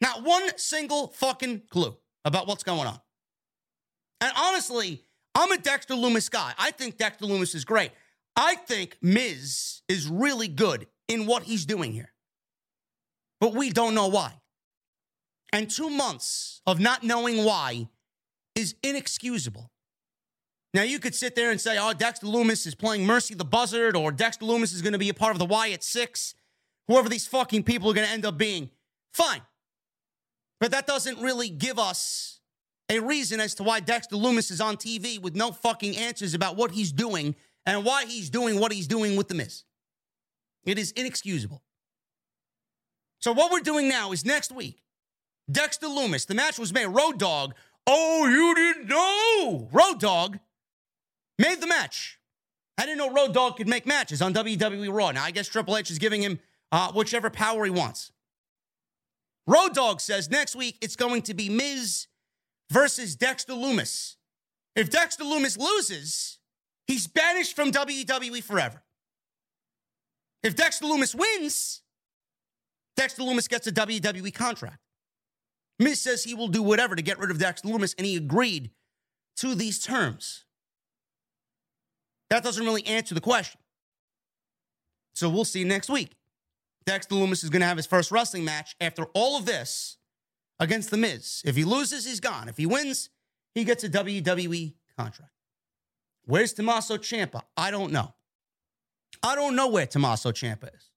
[0.00, 2.98] Not one single fucking clue about what's going on.
[4.20, 5.02] And honestly,
[5.34, 6.52] I'm a Dexter Lumis guy.
[6.58, 7.92] I think Dexter Lumis is great.
[8.36, 12.12] I think Miz is really good in what he's doing here.
[13.40, 14.32] But we don't know why.
[15.52, 17.88] And two months of not knowing why
[18.54, 19.70] is inexcusable.
[20.72, 23.94] Now, you could sit there and say, oh, Dexter Lumis is playing Mercy the Buzzard,
[23.96, 26.34] or Dexter Lumis is going to be a part of the Wyatt Six,
[26.88, 28.70] whoever these fucking people are going to end up being.
[29.12, 29.42] Fine.
[30.60, 32.40] But that doesn't really give us
[32.88, 36.56] a reason as to why Dexter Lumis is on TV with no fucking answers about
[36.56, 37.34] what he's doing
[37.66, 39.64] and why he's doing what he's doing with the Miz.
[40.64, 41.62] It is inexcusable.
[43.20, 44.82] So, what we're doing now is next week,
[45.50, 46.86] Dexter Lumis, the match was made.
[46.86, 47.52] Road Dogg,
[47.86, 49.68] oh, you didn't know?
[49.72, 50.36] Road Dogg
[51.38, 52.18] made the match.
[52.76, 55.12] I didn't know Road Dogg could make matches on WWE Raw.
[55.12, 56.38] Now, I guess Triple H is giving him
[56.74, 58.12] uh, whichever power he wants.
[59.46, 62.06] Road Dogg says next week it's going to be Miz
[62.70, 64.16] versus Dexter Lumis.
[64.74, 66.38] If Dexter Lumis loses,
[66.86, 68.82] He's banished from WWE forever.
[70.42, 71.82] If Dexter Lumis wins,
[72.96, 74.78] Dexter Lumis gets a WWE contract.
[75.78, 78.70] Miz says he will do whatever to get rid of Dexter Lumis, and he agreed
[79.36, 80.44] to these terms.
[82.30, 83.60] That doesn't really answer the question.
[85.14, 86.12] So we'll see next week.
[86.86, 89.96] Dexter Lumis is going to have his first wrestling match after all of this
[90.60, 91.42] against The Miz.
[91.44, 92.48] If he loses, he's gone.
[92.48, 93.10] If he wins,
[93.54, 95.32] he gets a WWE contract.
[96.26, 97.42] Where's Tommaso Ciampa?
[97.56, 98.14] I don't know.
[99.22, 100.90] I don't know where Tommaso Ciampa is.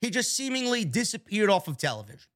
[0.00, 2.28] He just seemingly disappeared off of television.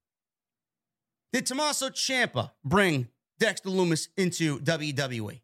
[1.32, 3.08] Did Tommaso Ciampa bring
[3.38, 5.40] Dexter Lumis into WWE?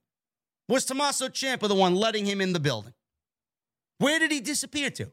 [0.69, 2.95] Was Tommaso Ciampa the one letting him in the building?
[3.99, 5.13] Where did he disappear to?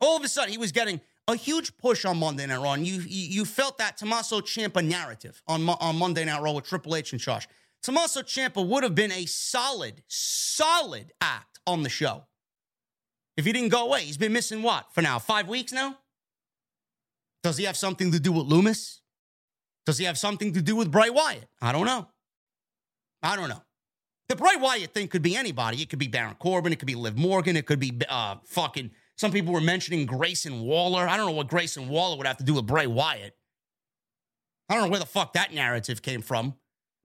[0.00, 2.86] All of a sudden, he was getting a huge push on Monday Night Raw, and
[2.86, 7.12] you, you, felt that Tommaso Ciampa narrative on, on Monday Night Raw with Triple H
[7.12, 7.46] and Josh.
[7.82, 12.24] Tommaso Ciampa would have been a solid, solid act on the show
[13.36, 14.02] if he didn't go away.
[14.02, 15.18] He's been missing what for now?
[15.18, 15.98] Five weeks now?
[17.42, 18.98] Does he have something to do with Lumis?
[19.86, 21.48] Does he have something to do with Bray Wyatt?
[21.62, 22.08] I don't know.
[23.22, 23.62] I don't know.
[24.28, 25.80] The Bray Wyatt thing could be anybody.
[25.80, 26.72] It could be Baron Corbin.
[26.72, 27.56] It could be Liv Morgan.
[27.56, 28.90] It could be uh, fucking.
[29.18, 31.08] Some people were mentioning Grayson Waller.
[31.08, 33.36] I don't know what Grayson Waller would have to do with Bray Wyatt.
[34.68, 36.54] I don't know where the fuck that narrative came from.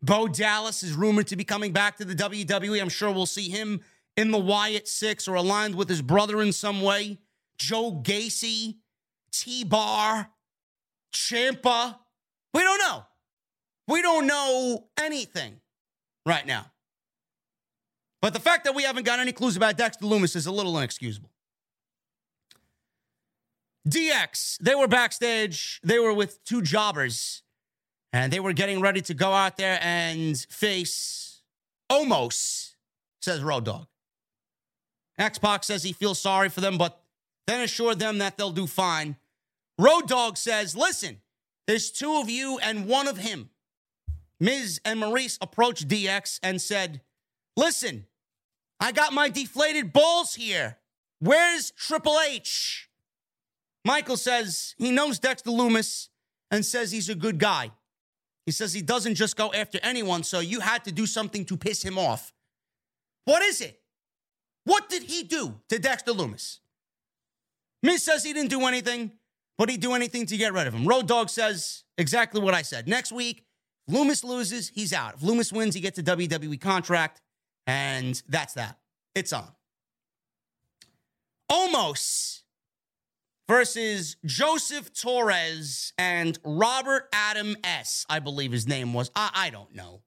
[0.04, 2.80] Bo Dallas is rumored to be coming back to the WWE.
[2.80, 3.82] I'm sure we'll see him
[4.16, 7.18] in the Wyatt Six or aligned with his brother in some way.
[7.58, 8.76] Joe Gacy,
[9.32, 10.30] T Bar,
[11.14, 11.98] Ciampa.
[12.54, 13.06] We don't know.
[13.88, 15.62] We don't know anything
[16.28, 16.68] right now.
[18.22, 20.78] But the fact that we haven't got any clues about Dexter Lumis is a little
[20.78, 21.33] inexcusable.
[23.88, 25.80] DX, they were backstage.
[25.84, 27.44] They were with two jobbers,
[28.12, 31.42] and they were getting ready to go out there and face
[31.92, 32.76] Omos,
[33.22, 33.88] says Road Dogg.
[35.18, 37.02] X Pac says he feels sorry for them, but
[37.46, 39.18] then assured them that they'll do fine.
[39.78, 41.22] Road Dogg says, listen,
[41.68, 43.50] there's two of you and one of him.
[44.40, 47.02] Miz and Maryse approached DX and said,
[47.56, 48.06] listen,
[48.80, 50.78] I got my deflated balls here.
[51.20, 52.90] Where's Triple H?
[53.86, 56.10] Michael says he knows Dexter Lumis
[56.52, 57.72] and says he's a good guy.
[58.46, 61.58] He says he doesn't just go after anyone, so you had to do something to
[61.58, 62.34] piss him off.
[63.26, 63.82] What is it?
[64.66, 66.60] What did he do to Dexter Lumis?
[67.82, 69.12] Miz says he didn't do anything,
[69.58, 70.88] but he'd do anything to get rid of him.
[70.88, 72.88] Road Dogg says exactly what I said.
[72.88, 73.46] Next week,
[73.90, 75.16] Lumis loses, he's out.
[75.16, 77.22] If Lumis wins, he gets a WWE contract,
[77.68, 78.78] and that's that.
[79.16, 79.50] It's on.
[81.52, 82.43] Omos
[83.54, 89.12] versus Joseph Torres and Robert Adam S., I believe his name was.
[89.16, 90.02] I, I don't know.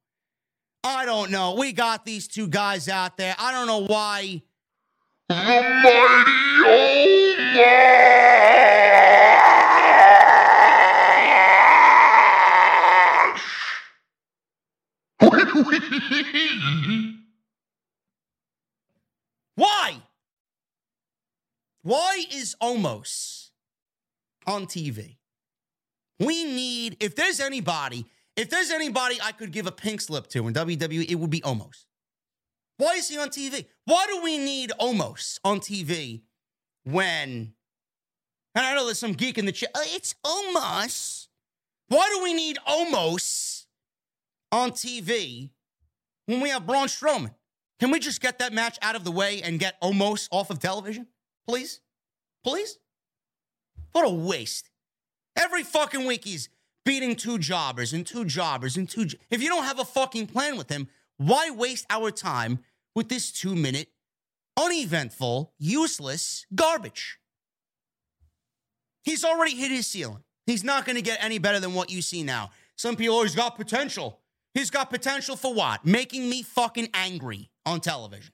[0.82, 1.54] I don't know.
[1.54, 3.36] We got these two guys out there.
[3.38, 4.42] I don't know why.
[5.28, 6.32] The mighty!
[19.54, 20.02] Why?
[21.86, 23.50] Why is Omos
[24.44, 25.18] on TV?
[26.18, 30.48] We need, if there's anybody, if there's anybody I could give a pink slip to
[30.48, 31.84] in WWE, it would be Omos.
[32.78, 33.66] Why is he on TV?
[33.84, 36.22] Why do we need Omos on TV
[36.82, 37.54] when,
[38.56, 41.28] and I know there's some geek in the chat, "Oh, it's Omos.
[41.86, 43.66] Why do we need Omos
[44.50, 45.52] on TV
[46.24, 47.36] when we have Braun Strowman?
[47.78, 50.58] Can we just get that match out of the way and get Omos off of
[50.58, 51.06] television?
[51.46, 51.80] Please?
[52.44, 52.78] Please?
[53.92, 54.70] What a waste.
[55.36, 56.48] Every fucking week he's
[56.84, 59.06] beating two jobbers and two jobbers and two.
[59.06, 62.60] Jo- if you don't have a fucking plan with him, why waste our time
[62.94, 63.88] with this two minute,
[64.56, 67.18] uneventful, useless garbage?
[69.02, 70.24] He's already hit his ceiling.
[70.46, 72.50] He's not going to get any better than what you see now.
[72.76, 74.20] Some people, oh, he's got potential.
[74.54, 75.84] He's got potential for what?
[75.84, 78.32] Making me fucking angry on television.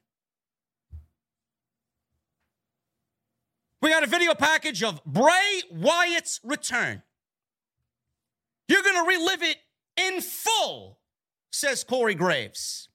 [3.83, 7.03] We got a video package of Bray Wyatt's return.
[8.69, 9.57] You're going to relive it
[9.97, 10.99] in full,
[11.51, 12.87] says Corey Graves.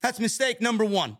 [0.00, 1.18] That's mistake number one.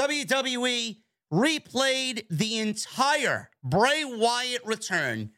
[0.00, 0.98] WWE
[1.32, 5.32] replayed the entire Bray Wyatt return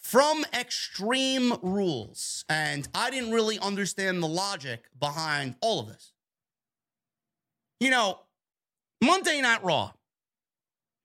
[0.00, 2.44] from Extreme Rules.
[2.48, 6.12] And I didn't really understand the logic behind all of this.
[7.80, 8.20] You know,
[9.02, 9.90] Monday Night Raw,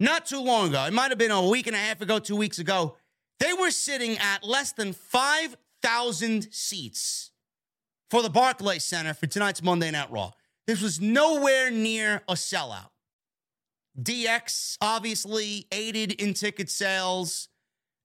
[0.04, 2.36] not too long ago, it might have been a week and a half ago, two
[2.36, 2.96] weeks ago,
[3.40, 7.32] they were sitting at less than 5,000 seats
[8.10, 10.32] for the Barclays Center for tonight's Monday Night Raw.
[10.68, 12.90] This was nowhere near a sellout.
[14.02, 17.50] DX obviously aided in ticket sales,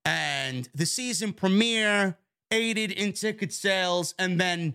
[0.05, 2.17] and the season premiere
[2.51, 4.75] aided in ticket sales, and then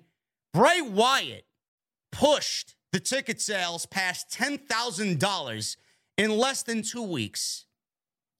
[0.53, 1.45] Bray Wyatt
[2.11, 5.77] pushed the ticket sales past $10,000
[6.17, 7.65] in less than two weeks.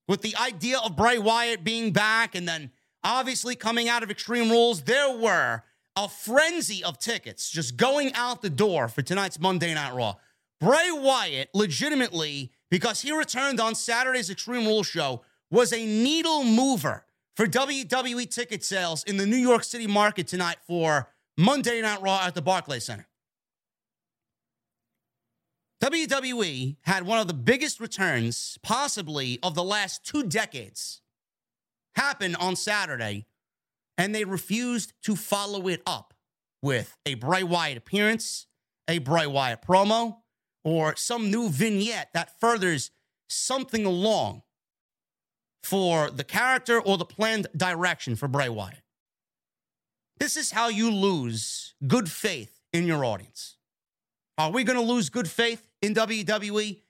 [0.07, 2.71] With the idea of Bray Wyatt being back and then
[3.03, 5.63] obviously coming out of Extreme Rules, there were
[5.95, 10.15] a frenzy of tickets just going out the door for tonight's Monday Night Raw.
[10.59, 15.21] Bray Wyatt, legitimately, because he returned on Saturday's Extreme Rules show,
[15.51, 17.05] was a needle mover
[17.35, 22.21] for WWE ticket sales in the New York City market tonight for Monday Night Raw
[22.23, 23.07] at the Barclays Center.
[25.83, 31.01] WWE had one of the biggest returns, possibly of the last two decades,
[31.97, 33.25] happen on Saturday,
[33.97, 36.13] and they refused to follow it up
[36.61, 38.47] with a Bray Wyatt appearance,
[38.87, 40.19] a Bray Wyatt promo,
[40.63, 42.91] or some new vignette that furthers
[43.27, 44.43] something along
[45.63, 48.83] for the character or the planned direction for Bray Wyatt.
[50.17, 53.57] This is how you lose good faith in your audience.
[54.37, 56.81] Are we going to lose good faith in WWE?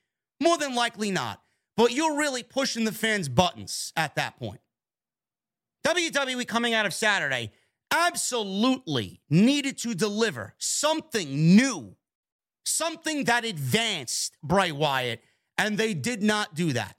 [0.42, 1.42] More than likely not.
[1.76, 4.62] But you're really pushing the fans' buttons at that point.
[5.86, 7.52] WWE coming out of Saturday,
[7.92, 11.96] absolutely needed to deliver something new,
[12.64, 15.22] something that advanced Bray Wyatt,
[15.58, 16.96] and they did not do that.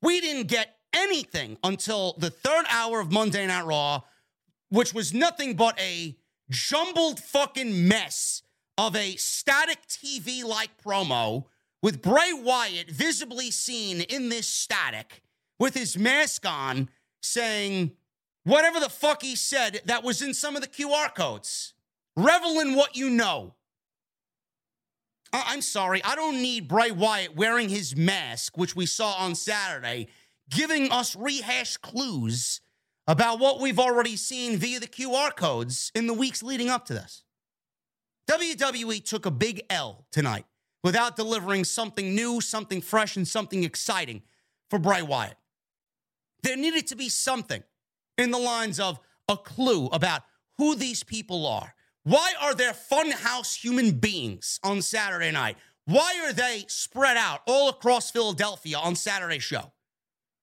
[0.00, 4.02] We didn't get anything until the third hour of Monday Night Raw,
[4.70, 6.16] which was nothing but a
[6.50, 8.42] jumbled fucking mess
[8.78, 11.44] of a static TV like promo
[11.82, 15.20] with Bray Wyatt visibly seen in this static
[15.58, 16.88] with his mask on
[17.20, 17.90] saying
[18.44, 21.74] whatever the fuck he said that was in some of the QR codes.
[22.16, 23.54] Revel in what you know.
[25.32, 29.34] I- I'm sorry, I don't need Bray Wyatt wearing his mask, which we saw on
[29.34, 30.06] Saturday,
[30.48, 32.60] giving us rehashed clues
[33.08, 36.94] about what we've already seen via the QR codes in the weeks leading up to
[36.94, 37.24] this.
[38.28, 40.44] WWE took a big L tonight
[40.84, 44.22] without delivering something new, something fresh, and something exciting
[44.68, 45.36] for Bray Wyatt.
[46.42, 47.62] There needed to be something
[48.18, 50.22] in the lines of a clue about
[50.58, 51.74] who these people are.
[52.04, 55.56] Why are there funhouse human beings on Saturday night?
[55.86, 59.72] Why are they spread out all across Philadelphia on Saturday show?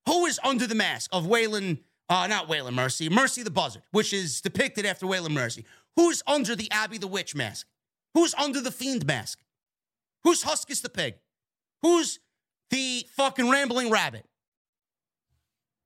[0.06, 4.12] Who is under the mask of Waylon, uh, not Waylon Mercy, Mercy the Buzzard, which
[4.12, 5.64] is depicted after Waylon Mercy?
[5.96, 7.66] Who's under the Abby the Witch mask?
[8.16, 9.40] Who's under the Fiend mask?
[10.24, 11.16] Who's Huskus the Pig?
[11.82, 12.18] Who's
[12.70, 14.24] the fucking Rambling Rabbit?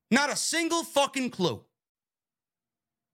[0.09, 1.61] Not a single fucking clue.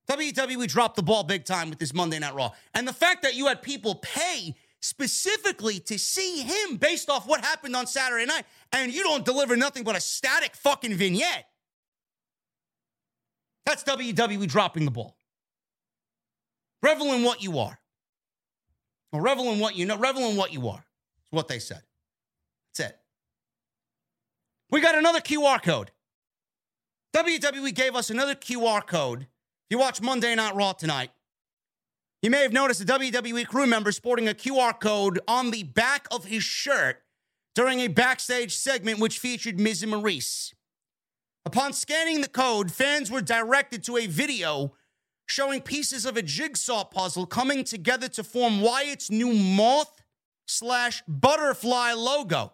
[0.07, 2.51] WWE dropped the ball big time with this Monday Night Raw.
[2.75, 7.43] And the fact that you had people pay specifically to see him based off what
[7.43, 11.47] happened on Saturday night, and you don't deliver nothing but a static fucking vignette.
[13.65, 15.17] That's WWE dropping the ball.
[16.83, 17.79] Revel in what you are.
[19.17, 19.97] Or revel in what you know.
[19.97, 20.85] Revel in what you are.
[21.25, 21.81] Is what they said.
[22.77, 22.99] That's it.
[24.69, 25.89] We got another QR code.
[27.15, 29.21] WWE gave us another QR code.
[29.21, 31.09] If you watch Monday Night Raw tonight,
[32.21, 36.07] you may have noticed a WWE crew member sporting a QR code on the back
[36.11, 37.01] of his shirt
[37.55, 40.53] during a backstage segment which featured Miz and Maryse.
[41.43, 44.73] Upon scanning the code, fans were directed to a video
[45.27, 50.01] showing pieces of a jigsaw puzzle coming together to form Wyatt's new moth
[50.47, 52.53] slash butterfly logo.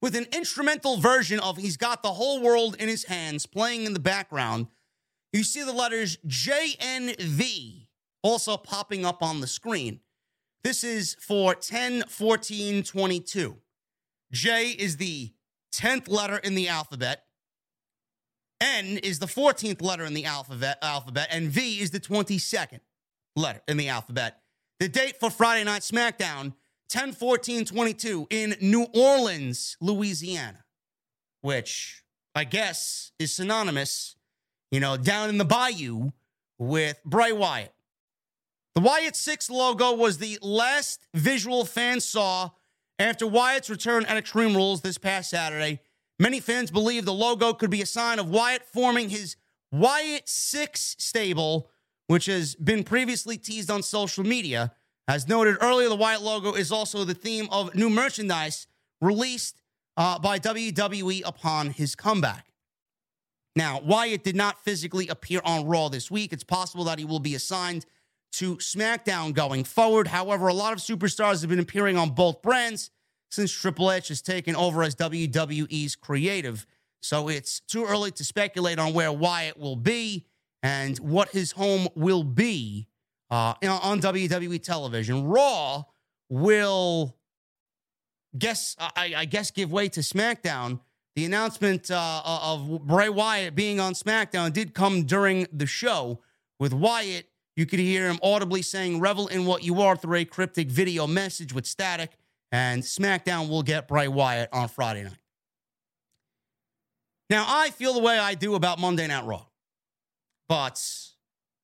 [0.00, 3.94] With an instrumental version of He's Got the Whole World in His Hands playing in
[3.94, 4.68] the background,
[5.32, 7.88] you see the letters JNV
[8.22, 10.00] also popping up on the screen.
[10.62, 13.56] This is for 10 14 22.
[14.30, 15.32] J is the
[15.72, 17.24] 10th letter in the alphabet.
[18.60, 22.80] N is the 14th letter in the alphabet, alphabet, and V is the 22nd
[23.36, 24.40] letter in the alphabet.
[24.80, 26.54] The date for Friday Night SmackDown,
[26.88, 30.64] 10 14 22, in New Orleans, Louisiana,
[31.40, 32.02] which
[32.34, 34.16] I guess is synonymous,
[34.70, 36.10] you know, down in the bayou
[36.58, 37.72] with Bray Wyatt.
[38.74, 42.50] The Wyatt 6 logo was the last visual fans saw
[42.98, 45.80] after Wyatt's return at Extreme Rules this past Saturday.
[46.18, 49.36] Many fans believe the logo could be a sign of Wyatt forming his
[49.70, 51.70] Wyatt 6 stable,
[52.08, 54.72] which has been previously teased on social media.
[55.06, 58.66] As noted earlier, the Wyatt logo is also the theme of new merchandise
[59.00, 59.62] released
[59.96, 62.46] uh, by WWE upon his comeback.
[63.54, 66.32] Now, Wyatt did not physically appear on Raw this week.
[66.32, 67.86] It's possible that he will be assigned
[68.32, 70.08] to SmackDown going forward.
[70.08, 72.90] However, a lot of superstars have been appearing on both brands
[73.30, 76.66] since Triple H has taken over as WWE's creative.
[77.00, 80.26] So it's too early to speculate on where Wyatt will be
[80.62, 82.88] and what his home will be
[83.30, 85.24] uh, on WWE television.
[85.24, 85.84] Raw
[86.28, 87.16] will
[88.36, 90.80] guess I, I guess give way to SmackDown.
[91.14, 96.20] The announcement uh, of Bray Wyatt being on SmackDown did come during the show.
[96.60, 100.24] With Wyatt, you could hear him audibly saying "Revel in what you are" through a
[100.24, 102.12] cryptic video message with static.
[102.50, 105.18] And SmackDown will get Bray Wyatt on Friday night.
[107.30, 109.44] Now, I feel the way I do about Monday Night Raw,
[110.48, 110.82] but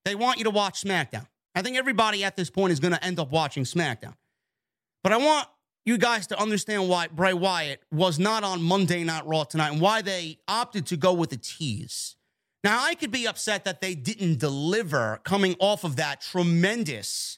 [0.03, 1.25] they want you to watch SmackDown.
[1.55, 4.13] I think everybody at this point is going to end up watching SmackDown.
[5.03, 5.47] But I want
[5.85, 9.81] you guys to understand why Bray Wyatt was not on Monday Night Raw tonight and
[9.81, 12.15] why they opted to go with a tease.
[12.63, 17.37] Now, I could be upset that they didn't deliver coming off of that tremendous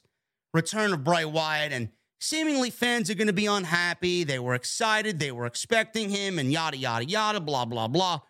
[0.54, 4.24] return of Bray Wyatt, and seemingly fans are going to be unhappy.
[4.24, 8.20] They were excited, they were expecting him, and yada, yada, yada, blah, blah, blah.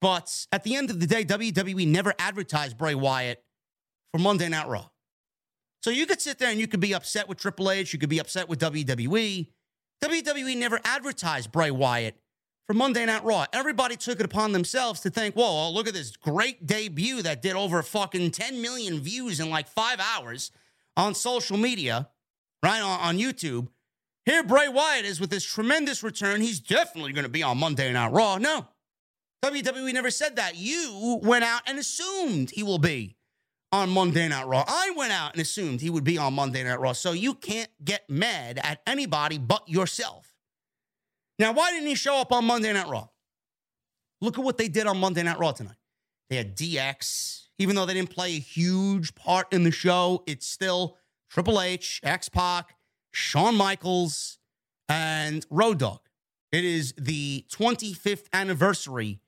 [0.00, 3.44] But at the end of the day, WWE never advertised Bray Wyatt
[4.12, 4.88] for Monday Night Raw.
[5.82, 8.08] So you could sit there and you could be upset with Triple H, you could
[8.08, 9.48] be upset with WWE.
[10.02, 12.16] WWE never advertised Bray Wyatt
[12.66, 13.46] for Monday Night Raw.
[13.52, 17.42] Everybody took it upon themselves to think, whoa, oh, look at this great debut that
[17.42, 20.50] did over fucking 10 million views in like five hours
[20.96, 22.08] on social media,
[22.62, 22.80] right?
[22.80, 23.68] On, on YouTube.
[24.24, 26.40] Here, Bray Wyatt is with this tremendous return.
[26.40, 28.38] He's definitely going to be on Monday Night Raw.
[28.38, 28.68] No,
[29.44, 30.56] WWE never said that.
[30.56, 33.16] You went out and assumed he will be
[33.72, 34.64] on Monday Night Raw.
[34.66, 36.92] I went out and assumed he would be on Monday Night Raw.
[36.92, 40.32] So you can't get mad at anybody but yourself.
[41.38, 43.08] Now, why didn't he show up on Monday Night Raw?
[44.20, 45.74] Look at what they did on Monday Night Raw tonight.
[46.30, 50.46] They had DX, even though they didn't play a huge part in the show, it's
[50.46, 50.96] still
[51.32, 52.76] Triple H, X Pac,
[53.10, 54.38] Shawn Michaels,
[54.86, 56.00] and Road Dogg.
[56.52, 59.20] It is the 25th anniversary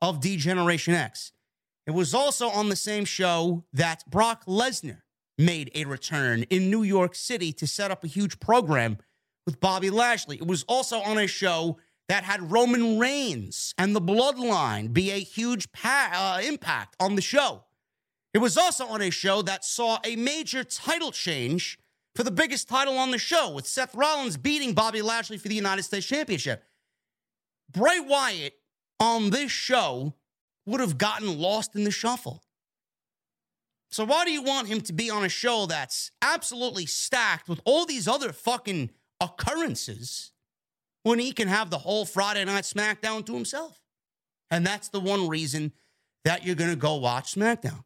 [0.00, 1.32] of D-Generation X.
[1.86, 5.02] It was also on the same show that Brock Lesnar
[5.36, 8.96] made a return in New York City to set up a huge program
[9.44, 10.36] with Bobby Lashley.
[10.36, 11.76] It was also on a show
[12.08, 17.22] that had Roman Reigns and the Bloodline be a huge pa- uh, impact on the
[17.22, 17.64] show.
[18.32, 21.78] It was also on a show that saw a major title change
[22.14, 25.54] for the biggest title on the show, with Seth Rollins beating Bobby Lashley for the
[25.54, 26.64] United States Championship.
[27.70, 28.54] Bray Wyatt
[28.98, 30.14] on this show
[30.66, 32.42] would have gotten lost in the shuffle.
[33.90, 37.60] So, why do you want him to be on a show that's absolutely stacked with
[37.64, 38.90] all these other fucking
[39.20, 40.32] occurrences
[41.02, 43.80] when he can have the whole Friday night SmackDown to himself?
[44.50, 45.72] And that's the one reason
[46.24, 47.84] that you're going to go watch SmackDown.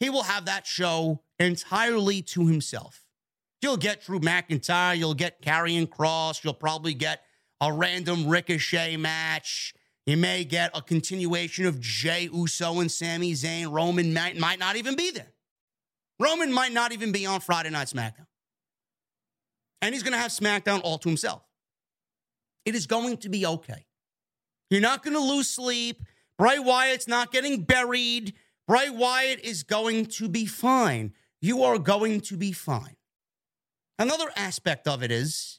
[0.00, 3.04] He will have that show entirely to himself.
[3.60, 7.22] You'll get Drew McIntyre, you'll get Karrion Kross, you'll probably get
[7.60, 9.74] a random Ricochet match.
[10.06, 13.70] You may get a continuation of Jey Uso and Sami Zayn.
[13.70, 15.32] Roman might, might not even be there.
[16.18, 18.26] Roman might not even be on Friday Night SmackDown.
[19.82, 21.42] And he's going to have SmackDown all to himself.
[22.64, 23.86] It is going to be okay.
[24.70, 26.02] You're not going to lose sleep.
[26.38, 28.34] Bray Wyatt's not getting buried.
[28.68, 31.14] Bray Wyatt is going to be fine.
[31.40, 32.96] You are going to be fine.
[33.98, 35.58] Another aspect of it is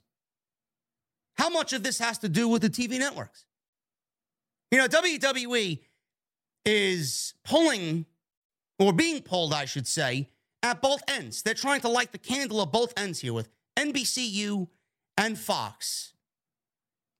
[1.36, 3.46] how much of this has to do with the TV networks?
[4.72, 5.80] You know, WWE
[6.66, 8.06] is pulling,
[8.78, 10.30] or being pulled, I should say,
[10.62, 11.42] at both ends.
[11.42, 14.68] They're trying to light the candle at both ends here with NBCU
[15.18, 16.14] and Fox.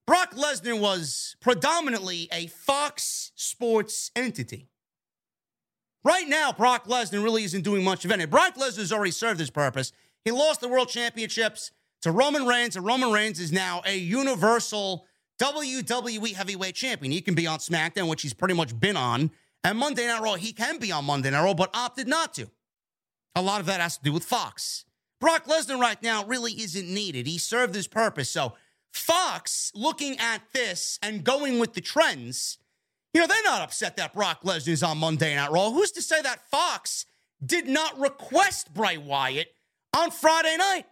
[0.06, 4.69] Brock Lesnar was predominantly a Fox Sports entity.
[6.02, 8.30] Right now, Brock Lesnar really isn't doing much of anything.
[8.30, 9.92] Brock Lesnar's already served his purpose.
[10.24, 11.72] He lost the world championships
[12.02, 15.06] to Roman Reigns, and Roman Reigns is now a universal
[15.40, 17.12] WWE heavyweight champion.
[17.12, 19.30] He can be on SmackDown, which he's pretty much been on,
[19.62, 20.34] and Monday Night Raw.
[20.34, 22.50] He can be on Monday Night Raw, but opted not to.
[23.34, 24.84] A lot of that has to do with Fox.
[25.20, 27.26] Brock Lesnar right now really isn't needed.
[27.26, 28.30] He served his purpose.
[28.30, 28.54] So,
[28.92, 32.58] Fox looking at this and going with the trends,
[33.12, 35.70] you know, they're not upset that Brock Lesnar's on Monday Night Raw.
[35.70, 37.06] Who's to say that Fox
[37.44, 39.52] did not request Bray Wyatt
[39.96, 40.84] on Friday night?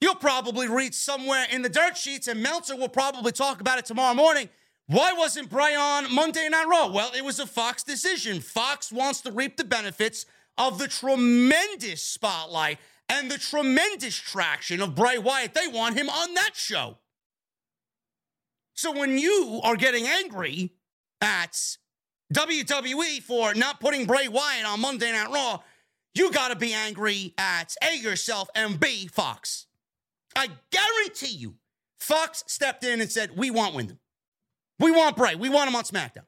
[0.00, 3.84] You'll probably read somewhere in the dirt sheets, and Meltzer will probably talk about it
[3.84, 4.48] tomorrow morning.
[4.86, 6.90] Why wasn't Bray on Monday Night Raw?
[6.90, 8.40] Well, it was a Fox decision.
[8.40, 10.26] Fox wants to reap the benefits
[10.56, 12.78] of the tremendous spotlight
[13.08, 15.54] and the tremendous traction of Bray Wyatt.
[15.54, 16.98] They want him on that show.
[18.74, 20.72] So when you are getting angry
[21.20, 21.76] at
[22.32, 25.60] WWE for not putting Bray Wyatt on Monday Night Raw,
[26.14, 29.66] you got to be angry at A, yourself, and B, Fox.
[30.36, 31.54] I guarantee you,
[31.98, 33.98] Fox stepped in and said, We want Windham.
[34.78, 35.34] We want Bray.
[35.34, 36.24] We want him on SmackDown.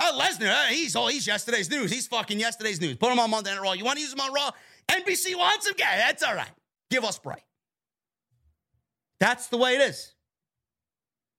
[0.00, 1.90] Uh, uh, oh, Lesnar, he's all he's yesterday's news.
[1.90, 2.96] He's fucking yesterday's news.
[2.96, 3.72] Put him on Monday Night Raw.
[3.72, 4.50] You want to use him on Raw?
[4.88, 5.74] NBC wants him.
[5.78, 6.50] Yeah, that's all right.
[6.90, 7.44] Give us Bray.
[9.20, 10.14] That's the way it is.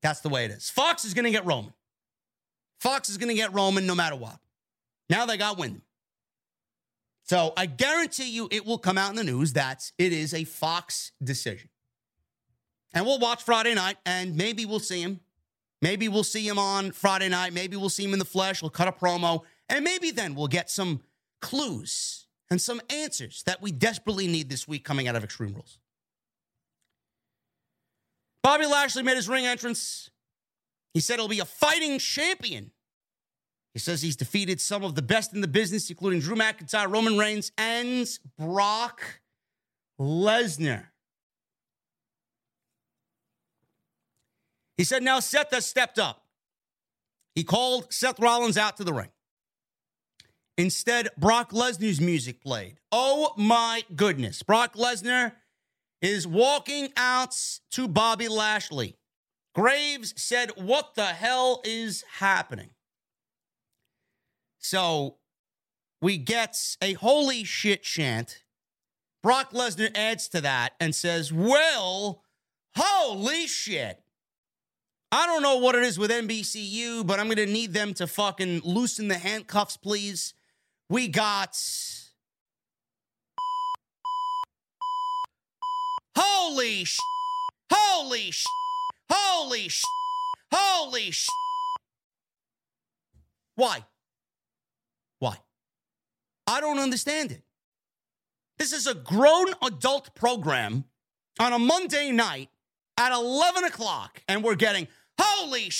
[0.02, 0.70] That's the way it is.
[0.70, 1.74] Fox is going to get Roman.
[2.80, 4.40] Fox is going to get Roman no matter what.
[5.10, 5.82] Now they got Windham.
[7.24, 10.46] So I guarantee you it will come out in the news that it is a
[10.46, 11.70] Fox decision.
[12.94, 15.20] And we'll watch Friday night and maybe we'll see him.
[15.82, 17.54] Maybe we'll see him on Friday night.
[17.54, 18.62] Maybe we'll see him in the flesh.
[18.62, 19.44] We'll cut a promo.
[19.70, 21.02] And maybe then we'll get some
[21.42, 25.78] clues and some answers that we desperately need this week coming out of Extreme Rules.
[28.42, 30.10] Bobby Lashley made his ring entrance.
[30.94, 32.72] He said he'll be a fighting champion.
[33.74, 37.18] He says he's defeated some of the best in the business, including Drew McIntyre, Roman
[37.18, 38.08] Reigns, and
[38.38, 39.22] Brock
[40.00, 40.88] Lesnar.
[44.78, 46.26] He said now Seth has stepped up.
[47.36, 49.12] He called Seth Rollins out to the ring.
[50.58, 52.80] Instead, Brock Lesnar's music played.
[52.92, 54.44] Oh my goodness.
[54.44, 55.34] Brock Lesnar
[56.02, 57.36] is walking out
[57.72, 58.98] to Bobby Lashley.
[59.54, 62.70] Graves said, What the hell is happening?
[64.58, 65.18] So
[66.02, 68.44] we get a holy shit chant.
[69.22, 72.24] Brock Lesnar adds to that and says, Well,
[72.76, 74.02] holy shit.
[75.12, 78.06] I don't know what it is with NBCU, but I'm going to need them to
[78.06, 80.36] fucking loosen the handcuffs, please.
[80.88, 81.58] We got.
[86.16, 87.00] Holy sh!
[87.72, 88.46] Holy sh!
[89.12, 89.84] Holy sh!
[90.54, 91.28] Holy sh!
[93.56, 93.86] Why?
[95.20, 95.38] Why?
[96.48, 97.44] I don't understand it.
[98.58, 100.86] This is a grown adult program
[101.40, 102.50] on a Monday night
[102.98, 104.88] at 11 o'clock, and we're getting
[105.20, 105.80] holy sh!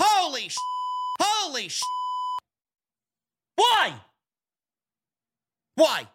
[0.00, 0.56] Holy sh!
[1.20, 1.82] Holy sh!
[3.56, 3.94] Why?
[5.76, 6.08] Why?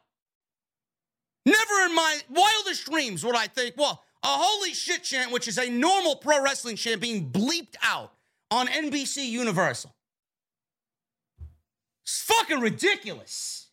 [1.46, 5.58] Never in my wildest dreams would I think, well, a holy shit chant, which is
[5.58, 8.14] a normal pro wrestling chant being bleeped out
[8.52, 9.96] on NBC Universal.
[12.04, 13.68] It's fucking ridiculous.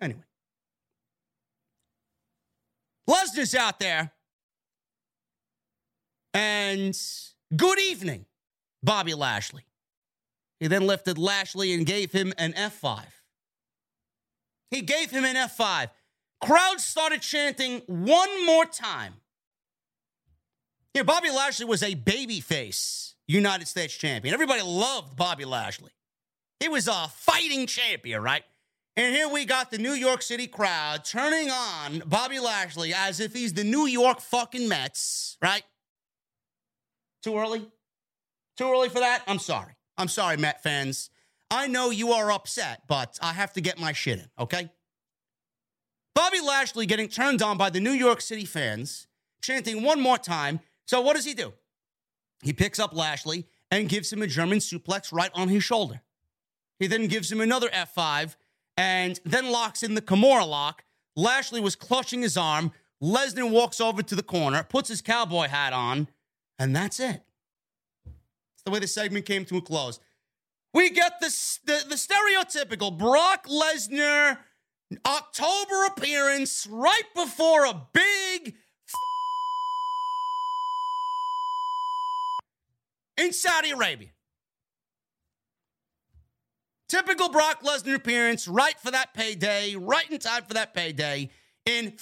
[0.00, 0.29] Anyway.
[3.30, 4.12] Lesnar's out there.
[6.32, 6.96] And
[7.56, 8.26] good evening,
[8.82, 9.64] Bobby Lashley.
[10.60, 13.02] He then lifted Lashley and gave him an F5.
[14.70, 15.88] He gave him an F5.
[16.40, 19.14] Crowd started chanting one more time.
[20.94, 24.34] Yeah, Bobby Lashley was a babyface United States champion.
[24.34, 25.92] Everybody loved Bobby Lashley.
[26.60, 28.42] He was a fighting champion, right?
[28.96, 33.32] And here we got the New York City crowd turning on Bobby Lashley as if
[33.32, 35.62] he's the New York fucking Mets, right?
[37.22, 37.66] Too early?
[38.56, 39.22] Too early for that?
[39.26, 39.72] I'm sorry.
[39.96, 41.10] I'm sorry, Met fans.
[41.50, 44.70] I know you are upset, but I have to get my shit in, okay?
[46.14, 49.06] Bobby Lashley getting turned on by the New York City fans,
[49.42, 50.60] chanting one more time.
[50.86, 51.52] So what does he do?
[52.42, 56.02] He picks up Lashley and gives him a German suplex right on his shoulder.
[56.78, 58.36] He then gives him another F5
[58.80, 60.84] and then locks in the Kimura lock.
[61.14, 62.72] Lashley was clutching his arm.
[63.02, 66.08] Lesnar walks over to the corner, puts his cowboy hat on,
[66.58, 67.22] and that's it.
[68.06, 70.00] It's the way the segment came to a close.
[70.72, 71.26] We get the,
[71.66, 74.38] the, the stereotypical Brock Lesnar
[75.04, 78.54] October appearance right before a big
[83.18, 84.08] in Saudi Arabia.
[86.90, 91.30] Typical Brock Lesnar appearance, right for that payday, right in time for that payday
[91.64, 91.96] in.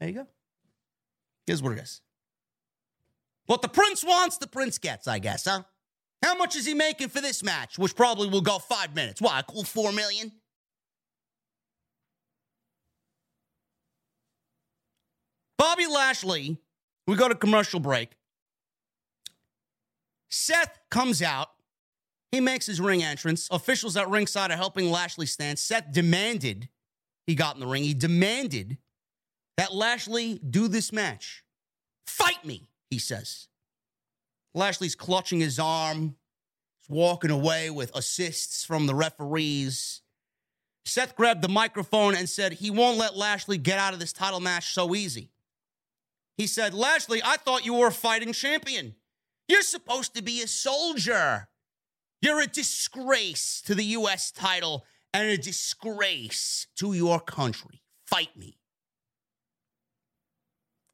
[0.00, 0.26] There you go.
[1.46, 2.00] Here's what it is.
[3.44, 5.64] What the prince wants, the prince gets, I guess, huh?
[6.24, 9.20] How much is he making for this match, which probably will go five minutes?
[9.20, 10.32] Why, a cool four million?
[15.58, 16.56] Bobby Lashley
[17.06, 18.10] we go to commercial break.
[20.28, 21.48] Seth comes out.
[22.30, 23.48] He makes his ring entrance.
[23.50, 25.58] Officials at ringside are helping Lashley stand.
[25.58, 26.68] Seth demanded
[27.26, 27.82] he got in the ring.
[27.84, 28.78] He demanded
[29.58, 31.44] that Lashley do this match.
[32.06, 33.48] Fight me, he says.
[34.54, 36.16] Lashley's clutching his arm.
[36.80, 40.00] He's walking away with assists from the referees.
[40.84, 44.40] Seth grabbed the microphone and said he won't let Lashley get out of this title
[44.40, 45.30] match so easy.
[46.42, 48.96] He said, Lashley, I thought you were a fighting champion.
[49.46, 51.46] You're supposed to be a soldier.
[52.20, 54.32] You're a disgrace to the U.S.
[54.32, 57.84] title and a disgrace to your country.
[58.08, 58.58] Fight me.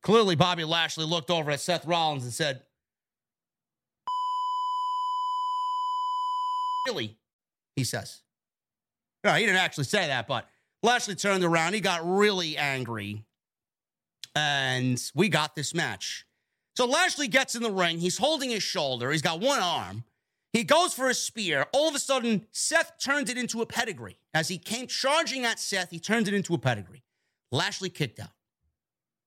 [0.02, 2.60] Clearly, Bobby Lashley looked over at Seth Rollins and said,
[6.86, 7.16] Really?
[7.74, 8.20] He says.
[9.24, 10.46] No, he didn't actually say that, but
[10.82, 11.72] Lashley turned around.
[11.72, 13.24] He got really angry
[14.38, 16.24] and we got this match.
[16.76, 17.98] So Lashley gets in the ring.
[17.98, 19.10] He's holding his shoulder.
[19.10, 20.04] He's got one arm.
[20.52, 21.66] He goes for a spear.
[21.72, 24.18] All of a sudden, Seth turned it into a pedigree.
[24.32, 27.02] As he came charging at Seth, he turned it into a pedigree.
[27.50, 28.30] Lashley kicked out.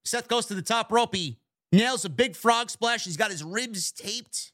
[0.04, 1.14] Seth goes to the top rope.
[1.14, 1.38] He
[1.70, 3.04] nails a big frog splash.
[3.04, 4.52] He's got his ribs taped.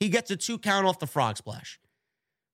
[0.00, 1.78] He gets a two count off the frog splash.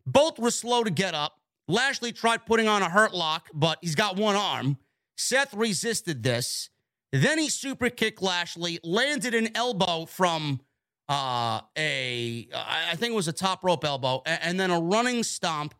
[0.04, 1.38] Both were slow to get up.
[1.68, 4.76] Lashley tried putting on a hurt lock, but he's got one arm.
[5.16, 6.68] Seth resisted this.
[7.14, 10.60] Then he super kicked Lashley, landed an elbow from
[11.08, 15.76] uh, a, I think it was a top rope elbow, and then a running stomp.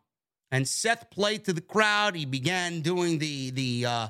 [0.49, 2.15] and Seth played to the crowd.
[2.15, 4.07] He began doing the the uh,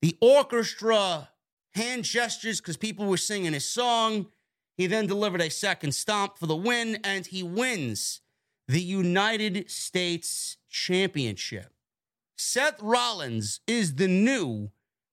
[0.00, 1.30] the orchestra
[1.74, 4.26] hand gestures because people were singing his song.
[4.76, 8.20] He then delivered a second stomp for the win, and he wins
[8.68, 11.72] the United States Championship.
[12.38, 14.70] Seth Rollins is the new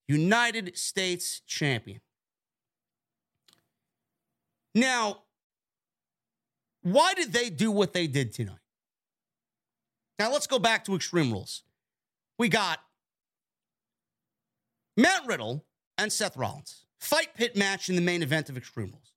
[0.08, 2.02] United States champion.
[4.74, 5.24] Now,
[6.82, 8.60] why did they do what they did tonight?
[10.20, 11.64] Now, let's go back to Extreme Rules.
[12.40, 12.80] We got
[14.96, 15.66] Matt Riddle
[15.98, 16.86] and Seth Rollins.
[17.00, 19.14] Fight pit match in the main event of Extreme Rules.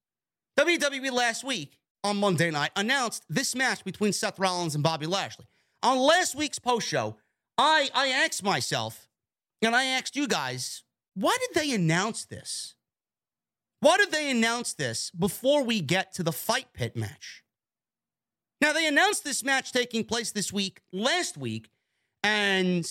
[0.59, 5.47] WWE last week on Monday night announced this match between Seth Rollins and Bobby Lashley.
[5.83, 7.17] On last week's post show,
[7.57, 9.09] I, I asked myself,
[9.63, 10.85] and I asked you guys,
[11.15, 12.75] why did they announce this?
[13.81, 17.43] Why did they announce this before we get to the fight pit match?
[18.61, 21.71] Now, they announced this match taking place this week, last week,
[22.23, 22.87] and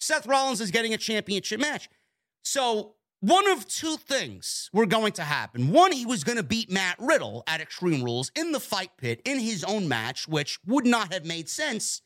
[0.00, 1.90] Seth Rollins is getting a championship match.
[2.42, 5.72] So, one of two things were going to happen.
[5.72, 9.22] One, he was going to beat Matt Riddle at Extreme Rules in the fight pit
[9.24, 12.02] in his own match, which would not have made sense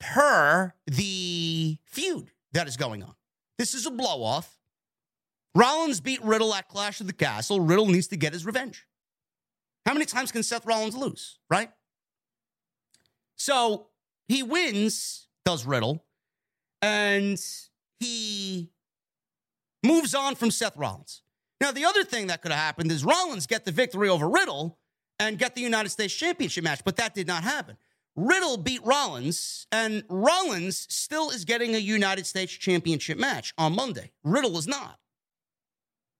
[0.00, 3.14] per the feud that is going on.
[3.58, 4.58] This is a blow off.
[5.54, 7.60] Rollins beat Riddle at Clash of the Castle.
[7.60, 8.86] Riddle needs to get his revenge.
[9.86, 11.70] How many times can Seth Rollins lose, right?
[13.36, 13.86] So
[14.28, 16.04] he wins, does Riddle,
[16.82, 17.40] and
[18.00, 18.70] he
[19.84, 21.22] moves on from Seth Rollins.
[21.60, 24.78] Now, the other thing that could have happened is Rollins get the victory over Riddle
[25.18, 27.76] and get the United States Championship match, but that did not happen.
[28.16, 34.10] Riddle beat Rollins, and Rollins still is getting a United States Championship match on Monday.
[34.24, 34.98] Riddle is not.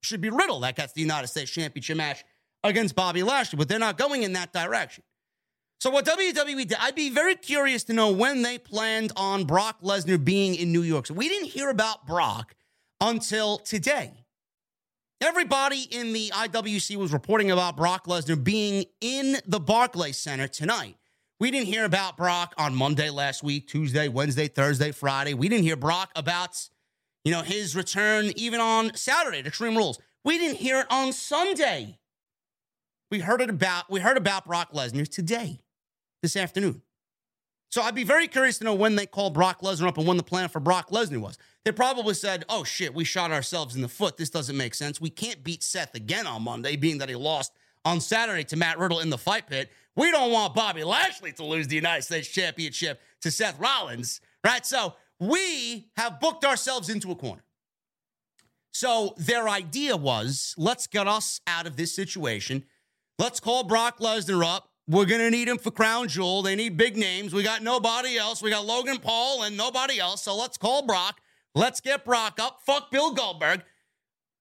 [0.02, 2.22] Should be Riddle that gets the United States Championship match
[2.62, 5.04] against Bobby Lashley, but they're not going in that direction.
[5.80, 9.80] So, what WWE did, I'd be very curious to know when they planned on Brock
[9.82, 11.06] Lesnar being in New York.
[11.06, 12.54] So, we didn't hear about Brock
[13.00, 14.24] until today.
[15.20, 20.96] Everybody in the IWC was reporting about Brock Lesnar being in the Barclays Center tonight.
[21.38, 25.34] We didn't hear about Brock on Monday last week, Tuesday, Wednesday, Thursday, Friday.
[25.34, 26.56] We didn't hear Brock about,
[27.24, 29.98] you know, his return even on Saturday to Extreme Rules.
[30.24, 31.98] We didn't hear it on Sunday.
[33.10, 35.60] We heard it about we heard about Brock Lesnar today,
[36.22, 36.80] this afternoon.
[37.70, 40.16] So I'd be very curious to know when they called Brock Lesnar up and when
[40.16, 41.36] the plan for Brock Lesnar was.
[41.66, 44.16] They probably said, "Oh shit, we shot ourselves in the foot.
[44.16, 45.02] This doesn't make sense.
[45.02, 47.52] We can't beat Seth again on Monday, being that he lost
[47.86, 49.70] on Saturday to Matt Riddle in the fight pit.
[49.94, 54.66] We don't want Bobby Lashley to lose the United States Championship to Seth Rollins, right?
[54.66, 57.44] So we have booked ourselves into a corner.
[58.72, 62.64] So their idea was let's get us out of this situation.
[63.20, 64.68] Let's call Brock Lesnar up.
[64.88, 66.42] We're going to need him for Crown Jewel.
[66.42, 67.32] They need big names.
[67.32, 68.42] We got nobody else.
[68.42, 70.22] We got Logan Paul and nobody else.
[70.22, 71.20] So let's call Brock.
[71.54, 72.60] Let's get Brock up.
[72.66, 73.62] Fuck Bill Goldberg.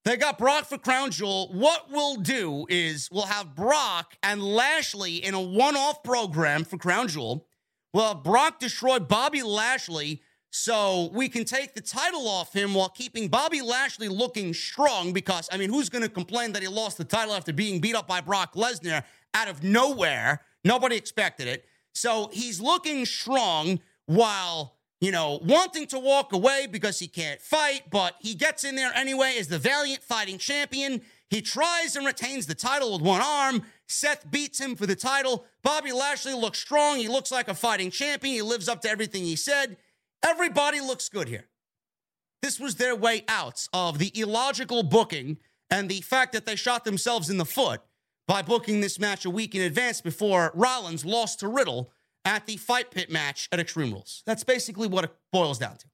[0.06, 1.49] They got Brock for Crown Jewel.
[1.52, 6.77] What we'll do is we'll have Brock and Lashley in a one off program for
[6.77, 7.48] Crown Jewel.
[7.91, 10.22] We'll have Brock destroy Bobby Lashley
[10.52, 15.11] so we can take the title off him while keeping Bobby Lashley looking strong.
[15.11, 17.95] Because, I mean, who's going to complain that he lost the title after being beat
[17.95, 19.03] up by Brock Lesnar
[19.34, 20.41] out of nowhere?
[20.64, 21.65] Nobody expected it.
[21.95, 27.84] So he's looking strong while you know, wanting to walk away because he can't fight,
[27.92, 31.02] but he gets in there anyway as the valiant fighting champion.
[31.30, 33.64] He tries and retains the title with one arm.
[33.88, 35.46] Seth beats him for the title.
[35.64, 36.98] Bobby Lashley looks strong.
[36.98, 38.36] He looks like a fighting champion.
[38.36, 39.78] He lives up to everything he said.
[40.24, 41.46] Everybody looks good here.
[42.42, 45.38] This was their way out of the illogical booking
[45.70, 47.82] and the fact that they shot themselves in the foot
[48.28, 51.92] by booking this match a week in advance before Rollins lost to Riddle
[52.26, 54.23] at the fight pit match at Extreme Rules.
[54.26, 55.85] That's basically what it boils down to.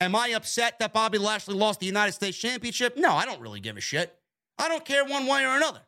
[0.00, 2.96] Am I upset that Bobby Lashley lost the United States Championship?
[2.96, 4.16] No, I don't really give a shit.
[4.58, 5.82] I don't care one way or another.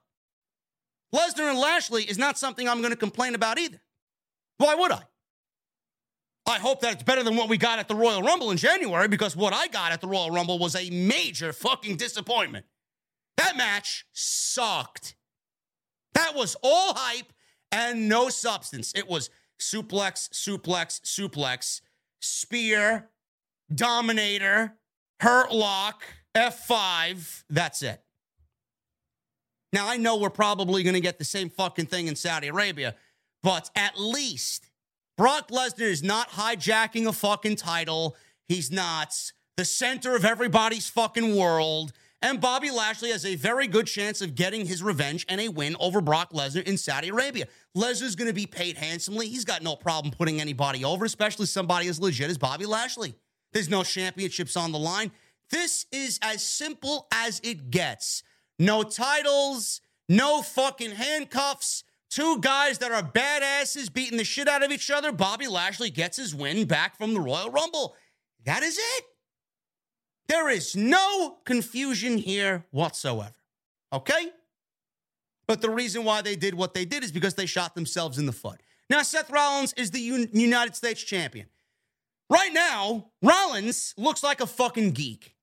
[1.13, 3.81] Lesnar and Lashley is not something I'm going to complain about either.
[4.59, 5.03] Why would I?
[6.47, 9.09] I hope that it's better than what we got at the Royal Rumble in January
[9.09, 12.67] because what I got at the Royal Rumble was a major fucking disappointment.
[13.39, 15.17] That match sucked.
[16.13, 17.33] That was all hype
[17.75, 18.93] and no substance.
[18.95, 21.81] It was suplex, suplex, suplex,
[22.21, 23.09] spear,
[23.75, 24.75] dominator,
[25.21, 26.05] hurt lock,
[26.37, 27.43] F5.
[27.51, 28.01] That's it.
[29.73, 32.95] Now, I know we're probably going to get the same fucking thing in Saudi Arabia,
[33.43, 34.71] but at least
[35.17, 38.17] Brock Lesnar is not hijacking a fucking title.
[38.47, 41.93] He's not the center of everybody's fucking world.
[42.23, 45.77] And Bobby Lashley has a very good chance of getting his revenge and a win
[45.79, 47.47] over Brock Lesnar in Saudi Arabia.
[47.77, 49.29] Lesnar's going to be paid handsomely.
[49.29, 53.15] He's got no problem putting anybody over, especially somebody as legit as Bobby Lashley.
[53.53, 55.11] There's no championships on the line.
[55.51, 58.23] This is as simple as it gets.
[58.59, 61.85] No titles, no fucking handcuffs.
[62.11, 65.11] Two guys that are badasses beating the shit out of each other.
[65.11, 67.97] Bobby Lashley gets his win back from the Royal Rumble.
[68.45, 69.05] That is it.
[70.29, 73.35] There is no confusion here whatsoever.
[73.93, 74.31] Okay?
[75.47, 78.27] But the reason why they did what they did is because they shot themselves in
[78.27, 78.61] the foot.
[78.89, 81.47] Now, Seth Rollins is the Un- United States champion.
[82.31, 85.35] Right now, Rollins looks like a fucking geek.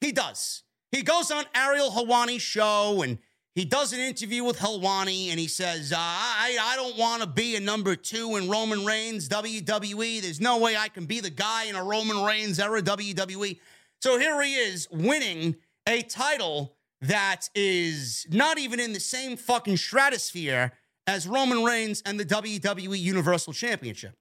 [0.00, 0.62] He does.
[0.92, 3.18] He goes on Ariel Helwani's show and
[3.54, 7.26] he does an interview with Helwani and he says, uh, I, I don't want to
[7.26, 10.20] be a number two in Roman Reigns, WWE.
[10.20, 13.58] There's no way I can be the guy in a Roman Reigns era WWE.
[14.00, 15.56] So here he is winning
[15.86, 20.72] a title that is not even in the same fucking stratosphere
[21.06, 24.16] as Roman Reigns and the WWE Universal Championship.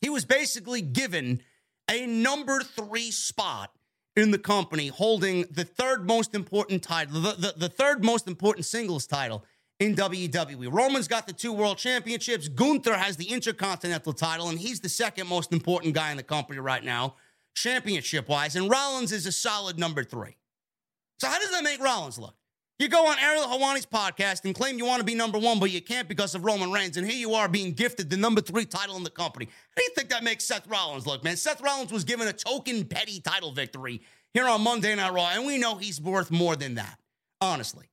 [0.00, 1.42] He was basically given
[1.90, 3.70] a number three spot
[4.16, 8.66] in the company, holding the third most important title, the, the, the third most important
[8.66, 9.44] singles title
[9.78, 10.72] in WWE.
[10.72, 12.48] Roman's got the two world championships.
[12.48, 16.58] Gunther has the intercontinental title, and he's the second most important guy in the company
[16.58, 17.16] right now,
[17.54, 18.56] championship wise.
[18.56, 20.36] And Rollins is a solid number three.
[21.20, 22.34] So, how does that make Rollins look?
[22.78, 25.70] You go on Ariel Helwani's podcast and claim you want to be number one, but
[25.70, 26.96] you can't because of Roman Reigns.
[26.96, 29.44] And here you are being gifted the number three title in the company.
[29.44, 31.36] How do you think that makes Seth Rollins look, man?
[31.36, 34.00] Seth Rollins was given a token petty title victory
[34.32, 36.98] here on Monday Night Raw, and we know he's worth more than that,
[37.42, 37.90] honestly.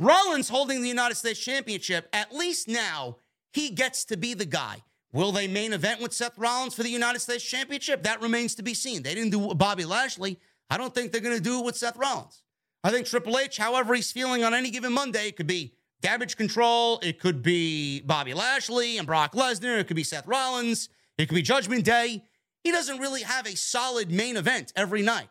[0.00, 3.18] Rollins holding the United States Championship, at least now,
[3.52, 4.82] he gets to be the guy.
[5.12, 8.02] Will they main event with Seth Rollins for the United States Championship?
[8.02, 9.04] That remains to be seen.
[9.04, 10.40] They didn't do Bobby Lashley.
[10.70, 12.42] I don't think they're going to do it with Seth Rollins.
[12.82, 16.36] I think Triple H, however he's feeling on any given Monday, it could be damage
[16.36, 16.98] control.
[17.02, 19.78] It could be Bobby Lashley and Brock Lesnar.
[19.78, 20.90] It could be Seth Rollins.
[21.16, 22.24] It could be Judgment Day.
[22.62, 25.28] He doesn't really have a solid main event every night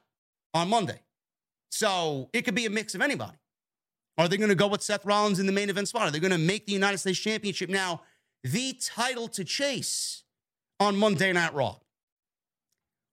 [0.53, 1.01] on Monday.
[1.69, 3.37] So it could be a mix of anybody.
[4.17, 6.03] Are they going to go with Seth Rollins in the main event spot?
[6.03, 8.01] Are they going to make the United States Championship now
[8.43, 10.23] the title to chase
[10.79, 11.77] on Monday Night Raw?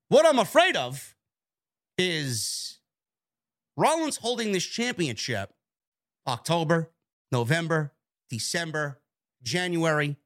[0.09, 1.15] What I'm afraid of
[2.01, 2.79] is
[3.77, 5.53] Rollins holding this championship
[6.27, 6.91] October,
[7.31, 7.93] November,
[8.31, 9.01] December,
[9.43, 10.17] January,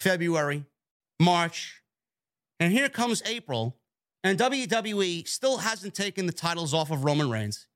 [0.00, 0.64] February,
[1.20, 1.82] March.
[2.60, 3.76] And here comes April,
[4.24, 7.66] and WWE still hasn't taken the titles off of Roman Reigns.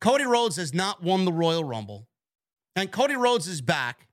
[0.00, 2.08] Cody Rhodes has not won the Royal Rumble.
[2.74, 4.08] And Cody Rhodes is back,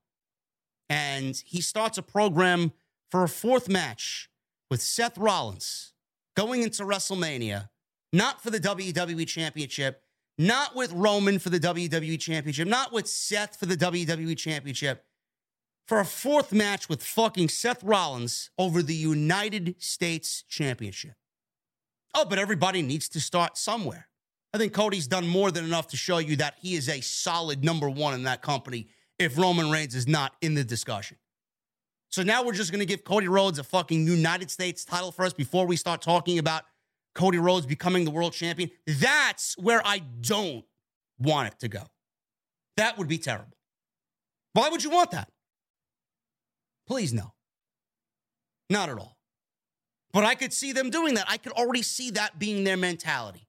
[0.89, 2.73] and he starts a program
[3.09, 4.29] for a fourth match
[4.69, 5.93] with Seth Rollins
[6.35, 7.69] going into WrestleMania,
[8.15, 10.01] not for the WWE Championship,
[10.37, 15.05] not with Roman for the WWE Championship, not with Seth for the WWE Championship,
[15.85, 21.13] for a fourth match with fucking Seth Rollins over the United States Championship.
[22.13, 24.07] Oh, but everybody needs to start somewhere.
[24.53, 27.63] I think Cody's done more than enough to show you that he is a solid
[27.63, 28.87] number one in that company
[29.19, 31.17] if Roman Reigns is not in the discussion.
[32.09, 35.35] So now we're just going to give Cody Rhodes a fucking United States title first
[35.35, 36.63] before we start talking about
[37.15, 38.69] Cody Rhodes becoming the world champion.
[38.85, 40.65] That's where I don't
[41.17, 41.83] want it to go.
[42.77, 43.57] That would be terrible.
[44.53, 45.29] Why would you want that?
[46.87, 47.33] Please, no.
[48.69, 49.17] Not at all.
[50.13, 51.25] But I could see them doing that.
[51.27, 53.47] I could already see that being their mentality.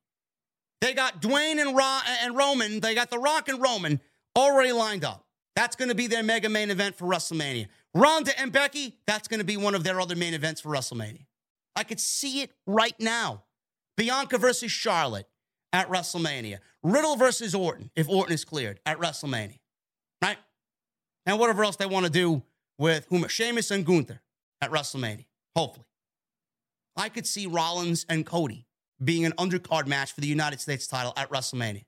[0.80, 4.00] They got Dwayne and, Ro- and Roman, they got The Rock and Roman
[4.36, 5.24] already lined up.
[5.54, 7.68] That's going to be their mega main event for WrestleMania.
[7.94, 11.24] Ronda and Becky, that's going to be one of their other main events for WrestleMania.
[11.74, 13.44] I could see it right now.
[13.96, 15.28] Bianca versus Charlotte
[15.72, 16.58] at WrestleMania.
[16.82, 19.58] Riddle versus Orton, if Orton is cleared at WrestleMania.
[20.22, 20.38] Right?
[21.24, 22.42] And whatever else they want to do
[22.78, 24.20] with whom Sheamus and Gunther
[24.60, 25.26] at WrestleMania.
[25.54, 25.86] Hopefully.
[26.96, 28.66] I could see Rollins and Cody
[29.02, 31.84] being an undercard match for the United States title at WrestleMania,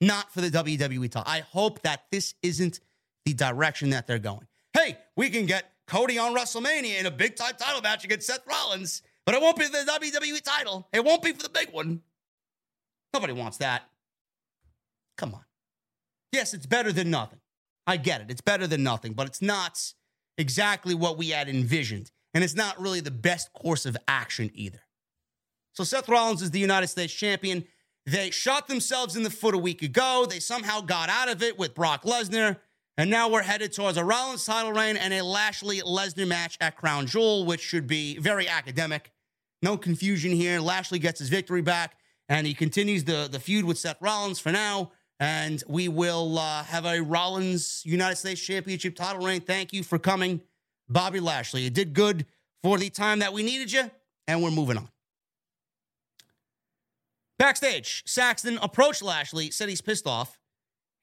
[0.00, 1.30] not for the WWE title.
[1.30, 2.80] I hope that this isn't
[3.26, 4.46] the direction that they're going.
[4.72, 8.46] Hey, we can get Cody on WrestleMania in a big time title match against Seth
[8.46, 10.88] Rollins, but it won't be the WWE title.
[10.92, 12.02] It won't be for the big one.
[13.14, 13.82] Nobody wants that.
[15.18, 15.44] Come on.
[16.32, 17.40] Yes, it's better than nothing.
[17.86, 18.30] I get it.
[18.30, 19.78] It's better than nothing, but it's not
[20.38, 22.10] exactly what we had envisioned.
[22.34, 24.80] And it's not really the best course of action either.
[25.74, 27.64] So Seth Rollins is the United States champion.
[28.06, 30.26] They shot themselves in the foot a week ago.
[30.28, 32.56] They somehow got out of it with Brock Lesnar.
[32.98, 36.76] And now we're headed towards a Rollins title reign and a Lashley Lesnar match at
[36.76, 39.11] Crown Jewel, which should be very academic.
[39.62, 40.60] No confusion here.
[40.60, 41.96] Lashley gets his victory back.
[42.28, 44.92] and he continues the, the feud with Seth Rollins for now.
[45.20, 49.40] And we will uh, have a Rollins United States Championship title reign.
[49.40, 50.40] Thank you for coming,
[50.88, 51.62] Bobby Lashley.
[51.62, 52.26] You did good
[52.62, 53.90] for the time that we needed you,
[54.26, 54.88] and we're moving on.
[57.38, 60.40] Backstage, Saxton approached Lashley, said he's pissed off.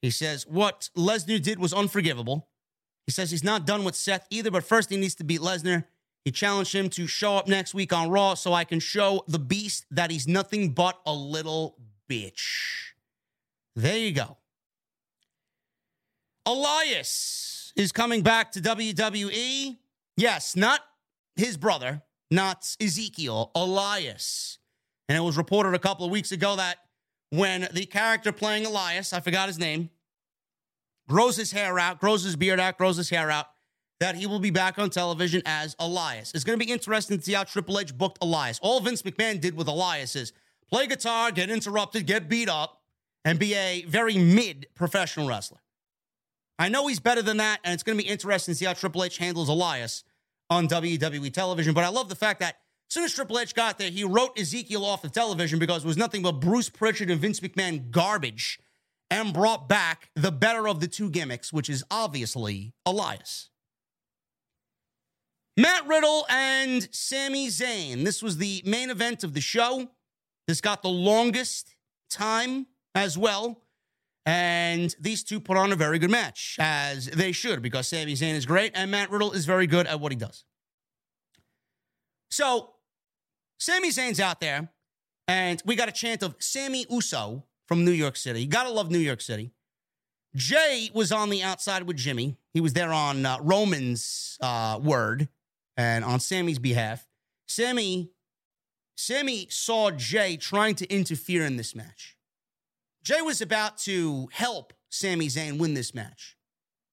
[0.02, 2.50] He says what Lesnar did was unforgivable.
[3.06, 5.86] He says he's not done with Seth either, but first he needs to beat Lesnar.
[6.26, 9.40] He challenged him to show up next week on Raw so I can show the
[9.40, 11.78] beast that he's nothing but a little
[12.10, 12.92] bitch.
[13.76, 14.38] There you go.
[16.46, 19.78] Elias is coming back to WWE.
[20.18, 20.82] Yes, not
[21.36, 24.58] his brother, not Ezekiel, Elias.
[25.08, 26.78] And it was reported a couple of weeks ago that
[27.30, 29.90] when the character playing Elias, I forgot his name,
[31.08, 33.48] grows his hair out, grows his beard out, grows his hair out,
[34.00, 36.32] that he will be back on television as Elias.
[36.34, 38.60] It's going to be interesting to see how Triple H booked Elias.
[38.62, 40.32] All Vince McMahon did with Elias is
[40.70, 42.82] play guitar, get interrupted, get beat up,
[43.26, 45.60] and be a very mid professional wrestler.
[46.58, 48.74] I know he's better than that, and it's going to be interesting to see how
[48.74, 50.04] Triple H handles Elias
[50.50, 51.74] on WWE television.
[51.74, 52.58] But I love the fact that
[52.90, 55.88] as soon as Triple H got there, he wrote Ezekiel off the television because it
[55.88, 58.60] was nothing but Bruce Prichard and Vince McMahon garbage
[59.12, 63.50] and brought back the better of the two gimmicks, which is obviously Elias.
[65.60, 68.06] Matt Riddle and Sami Zayn.
[68.06, 69.90] This was the main event of the show.
[70.48, 71.76] This got the longest
[72.10, 73.62] time as well.
[74.26, 78.36] And these two put on a very good match, as they should, because Sami Zayn
[78.36, 80.46] is great and Matt Riddle is very good at what he does.
[82.32, 82.76] So
[83.60, 84.70] Sami Zayn's out there,
[85.28, 88.44] and we got a chant of Sami Uso from New York City.
[88.44, 89.52] You gotta love New York City.
[90.34, 92.38] Jey was on the outside with Jimmy.
[92.54, 95.28] He was there on uh, Roman's uh, word
[95.80, 97.08] and on Sami's behalf.
[97.48, 98.12] Sami,
[98.98, 102.18] Sami saw Jey trying to interfere in this match.
[103.02, 106.36] Jey was about to help Sami Zayn win this match.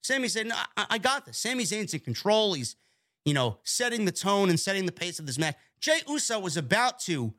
[0.05, 2.55] Sami said, "No, I, I got this." Sami Zayn's in control.
[2.55, 2.77] He's,
[3.25, 5.57] you know, setting the tone and setting the pace of this match.
[5.81, 7.35] Jey Uso was about to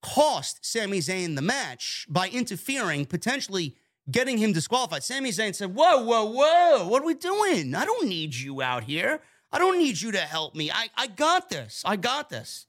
[0.00, 3.76] cost Sami Zayn the match by interfering, potentially
[4.10, 5.02] getting him disqualified.
[5.02, 7.74] Sami Zayn said, Whoa, whoa, whoa, what are we doing?
[7.74, 9.20] I don't need you out here.
[9.56, 10.70] I don't need you to help me.
[10.70, 11.80] I, I got this.
[11.82, 12.66] I got this.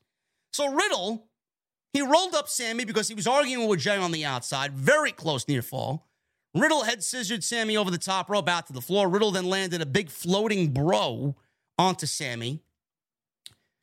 [0.53, 1.27] So Riddle,
[1.91, 5.45] he rolled up Sami because he was arguing with Jey on the outside, very close
[5.49, 6.07] near fall.
[6.55, 9.09] Riddle head scissored Sami over the top rope out to the floor.
[9.09, 11.35] Riddle then landed a big floating bro
[11.77, 12.61] onto Sami.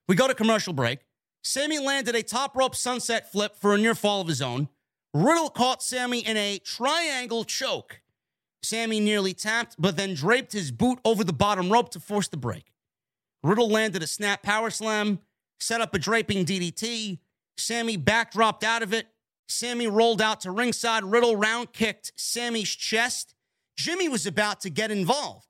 [0.08, 1.00] We go to commercial break.
[1.42, 4.70] Sami landed a top rope sunset flip for a near fall of his own.
[5.12, 8.00] Riddle caught Sami in a triangle choke.
[8.62, 12.38] Sami nearly tapped, but then draped his boot over the bottom rope to force the
[12.38, 12.70] break.
[13.44, 15.20] Riddle landed a snap power slam,
[15.60, 17.18] set up a draping DDT.
[17.56, 19.06] Sami backdropped out of it.
[19.48, 21.04] Sami rolled out to ringside.
[21.04, 23.34] Riddle round kicked Sami's chest.
[23.76, 25.46] Jimmy was about to get involved,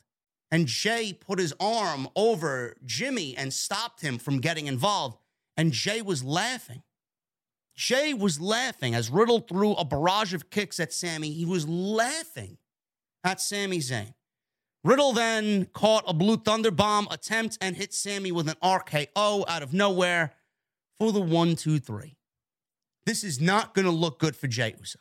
[0.50, 5.18] and Jey put his arm over Jimmy and stopped him from getting involved
[5.56, 6.82] and Jey was laughing.
[7.76, 11.32] Jey was laughing as Riddle threw a barrage of kicks at Sami.
[11.32, 12.58] He was laughing
[13.24, 14.14] at Sami Zayn.
[14.84, 19.62] Riddle then caught a Blue Thunder Bomb attempt and hit Sami with an RKO out
[19.62, 20.34] of nowhere
[20.98, 22.16] for the one, two, three.
[23.06, 24.98] This is not going to look good for Jey Uso.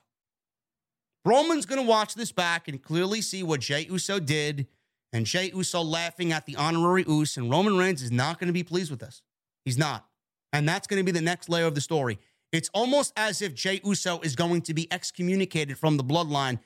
[1.26, 4.68] Roman's going to watch this back and clearly see what Jey Uso did,
[5.12, 8.54] and Jey Uso laughing at the honorary Uso, and Roman Reigns is not going to
[8.54, 9.22] be pleased with this.
[9.66, 10.06] He's not.
[10.52, 12.20] And that's going to be the next layer of the story.
[12.52, 16.60] It's almost as if Jey Uso is going to be excommunicated from the bloodline.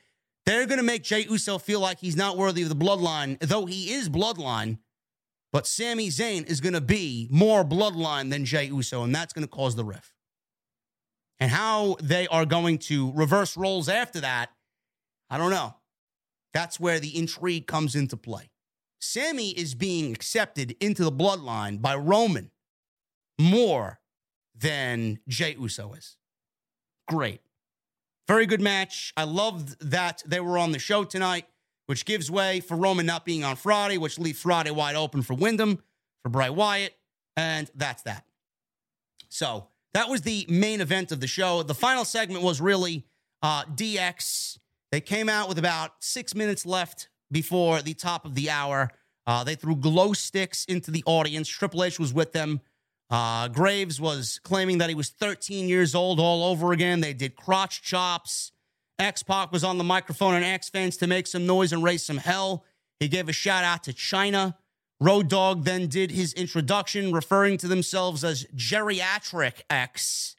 [0.48, 3.66] They're going to make Jey Uso feel like he's not worthy of the bloodline, though
[3.66, 4.78] he is bloodline.
[5.52, 9.46] But Sami Zayn is going to be more bloodline than Jey Uso, and that's going
[9.46, 10.14] to cause the rift.
[11.38, 14.52] And how they are going to reverse roles after that,
[15.30, 15.76] I don't know.
[16.54, 18.50] That's where the intrigue comes into play.
[19.02, 22.52] Sami is being accepted into the bloodline by Roman
[23.38, 24.00] more
[24.56, 26.16] than Jey Uso is.
[27.10, 27.42] Great.
[28.28, 29.14] Very good match.
[29.16, 31.46] I loved that they were on the show tonight,
[31.86, 35.34] which gives way for Roman not being on Friday, which leaves Friday wide open for
[35.34, 35.82] Windham,
[36.24, 36.94] for Bray Wyatt,
[37.38, 38.26] and that's that.
[39.30, 41.64] So that was the main event of the show.
[41.64, 43.06] The final segment was really
[43.42, 44.58] uh, DX.
[44.92, 48.92] They came out with about six minutes left before the top of the hour.
[49.26, 51.48] Uh, they threw glow sticks into the audience.
[51.48, 52.60] Triple H was with them.
[53.10, 57.00] Uh, Graves was claiming that he was 13 years old all over again.
[57.00, 58.52] They did crotch chops.
[59.00, 62.04] X Pac was on the microphone and X fans to make some noise and raise
[62.04, 62.66] some hell.
[63.00, 64.56] He gave a shout out to Chyna.
[65.00, 70.36] Road Dogg then did his introduction, referring to themselves as geriatric X.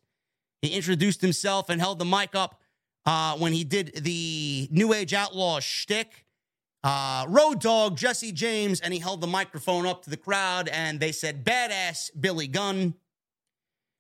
[0.61, 2.61] He introduced himself and held the mic up
[3.07, 6.27] uh, when he did the New Age Outlaw shtick.
[6.85, 11.01] Uh, Road Dogg, Jesse James, and he held the microphone up to the crowd and
[11.01, 12.95] they said, Badass Billy Gunn.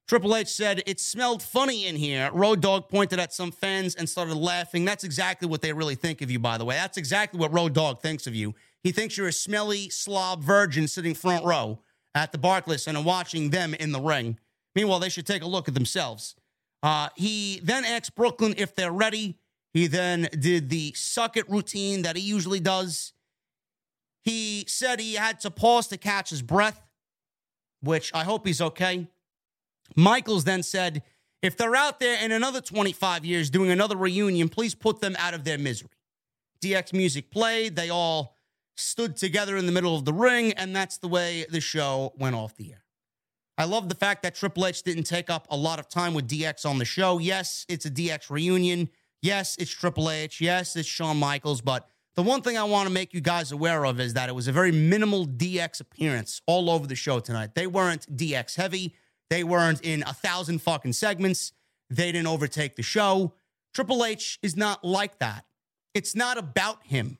[0.06, 2.30] Triple H said, It smelled funny in here.
[2.32, 4.84] Road Dogg pointed at some fans and started laughing.
[4.84, 6.76] That's exactly what they really think of you, by the way.
[6.76, 8.54] That's exactly what Road Dogg thinks of you.
[8.82, 11.80] He thinks you're a smelly slob virgin sitting front row
[12.14, 14.38] at the Barclays and watching them in the ring.
[14.74, 16.34] Meanwhile, they should take a look at themselves.
[16.82, 19.37] Uh, he then asked Brooklyn if they're ready.
[19.72, 23.12] He then did the suck it routine that he usually does.
[24.22, 26.82] He said he had to pause to catch his breath,
[27.80, 29.08] which I hope he's okay.
[29.94, 31.02] Michaels then said,
[31.42, 35.34] if they're out there in another 25 years doing another reunion, please put them out
[35.34, 35.90] of their misery.
[36.60, 37.76] DX music played.
[37.76, 38.34] They all
[38.76, 42.34] stood together in the middle of the ring, and that's the way the show went
[42.34, 42.84] off the air.
[43.56, 46.28] I love the fact that Triple H didn't take up a lot of time with
[46.28, 47.18] DX on the show.
[47.18, 48.88] Yes, it's a DX reunion.
[49.22, 50.40] Yes, it's Triple H.
[50.40, 51.60] Yes, it's Shawn Michaels.
[51.60, 54.34] But the one thing I want to make you guys aware of is that it
[54.34, 57.54] was a very minimal DX appearance all over the show tonight.
[57.54, 58.94] They weren't DX heavy.
[59.30, 61.52] They weren't in a thousand fucking segments.
[61.90, 63.34] They didn't overtake the show.
[63.74, 65.44] Triple H is not like that.
[65.94, 67.18] It's not about him,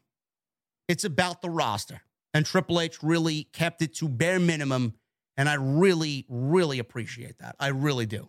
[0.89, 2.01] it's about the roster.
[2.35, 4.95] And Triple H really kept it to bare minimum.
[5.37, 7.57] And I really, really appreciate that.
[7.59, 8.29] I really do.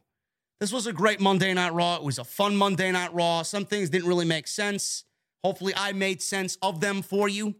[0.59, 1.95] This was a great Monday Night Raw.
[1.95, 3.43] It was a fun Monday Night Raw.
[3.43, 5.05] Some things didn't really make sense.
[5.41, 7.55] Hopefully, I made sense of them for you.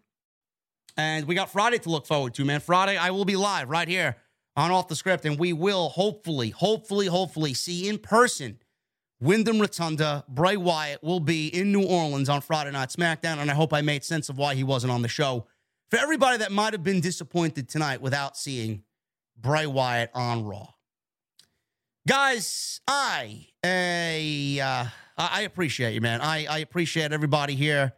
[0.98, 2.60] And we got Friday to look forward to, man.
[2.60, 4.18] Friday, I will be live right here
[4.58, 8.60] on Off the Script, and we will hopefully, hopefully, hopefully see in person
[9.22, 10.26] Windham Rotunda.
[10.28, 13.82] Bray Wyatt will be in New Orleans on Friday Night SmackDown, and I hope I
[13.82, 15.48] made sense of why he wasn't on the show.
[15.90, 18.84] For everybody that might have been disappointed tonight without seeing
[19.38, 20.74] Bray Wyatt on Raw.
[22.10, 26.22] Guys, I uh, I appreciate you, man.
[26.22, 27.94] I, I appreciate everybody here.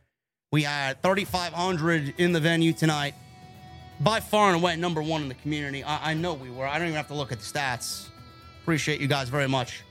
[0.51, 3.15] We had 3,500 in the venue tonight
[4.01, 5.85] by far and away number one in the community.
[5.85, 6.67] I, I, know we were.
[6.67, 8.09] I don't even have to look at the stats.
[8.63, 9.81] Appreciate you guys very much.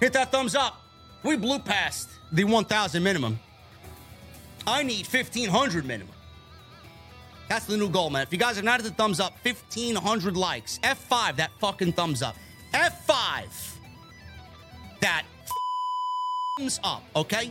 [0.00, 0.82] Hit that thumbs up.
[1.22, 3.38] We blew past the 1,000 minimum.
[4.66, 6.17] I need 1,500 minimum.
[7.48, 8.22] That's the new goal, man.
[8.22, 10.78] If you guys are not at the thumbs up, 1,500 likes.
[10.82, 12.36] F5, that fucking thumbs up.
[12.74, 13.74] F5,
[15.00, 15.24] that
[16.58, 17.50] thumbs up, okay?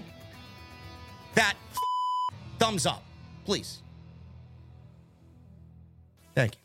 [1.34, 1.56] That
[2.60, 3.04] thumbs up,
[3.46, 3.82] please.
[6.36, 6.60] Thank you.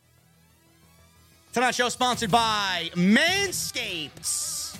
[1.55, 4.77] Tonight's show sponsored by Manscaped.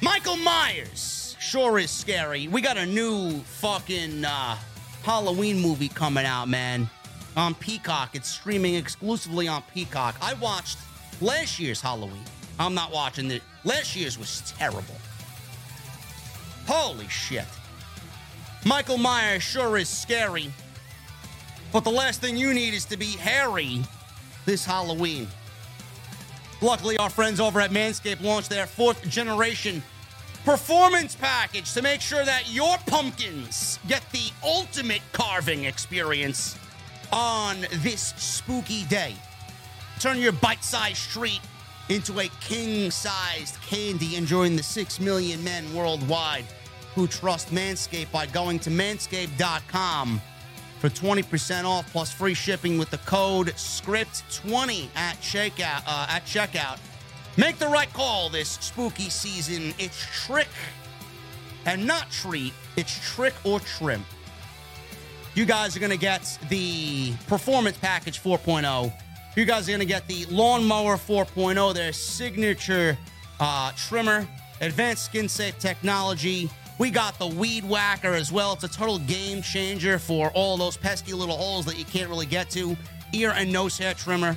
[0.00, 2.48] Michael Myers sure is scary.
[2.48, 4.56] We got a new fucking uh,
[5.06, 6.90] Halloween movie coming out, man,
[7.36, 8.16] on Peacock.
[8.16, 10.16] It's streaming exclusively on Peacock.
[10.20, 10.78] I watched
[11.20, 12.24] last year's Halloween.
[12.58, 13.40] I'm not watching it.
[13.62, 14.96] Last year's was terrible.
[16.66, 17.44] Holy shit.
[18.64, 20.50] Michael Myers sure is scary.
[21.72, 23.82] But the last thing you need is to be hairy
[24.44, 25.28] this Halloween.
[26.60, 29.84] Luckily, our friends over at Manscaped launched their fourth generation
[30.46, 36.56] performance package to make sure that your pumpkins get the ultimate carving experience
[37.12, 39.16] on this spooky day.
[39.98, 41.40] Turn your bite sized treat
[41.88, 46.44] into a king sized candy, and join the 6 million men worldwide
[46.94, 50.20] who trust Manscaped by going to manscaped.com
[50.78, 55.82] for 20% off plus free shipping with the code SCRIPT20 at checkout.
[55.88, 56.78] Uh, at checkout.
[57.36, 59.74] Make the right call this spooky season.
[59.78, 60.48] It's trick
[61.66, 62.52] and not treat.
[62.76, 64.04] It's trick or trim.
[65.34, 68.92] You guys are going to get the Performance Package 4.0.
[69.36, 72.96] You guys are going to get the Lawnmower 4.0, their signature
[73.38, 74.26] uh, trimmer,
[74.62, 76.48] advanced skin safe technology,
[76.78, 78.52] we got the Weed Whacker as well.
[78.52, 82.26] It's a total game changer for all those pesky little holes that you can't really
[82.26, 82.76] get to.
[83.14, 84.36] Ear and nose hair trimmer.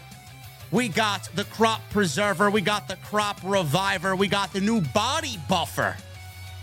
[0.72, 2.52] We got the Crop Preserver.
[2.52, 4.16] We got the Crop Reviver.
[4.16, 5.98] We got the new Body Buffer,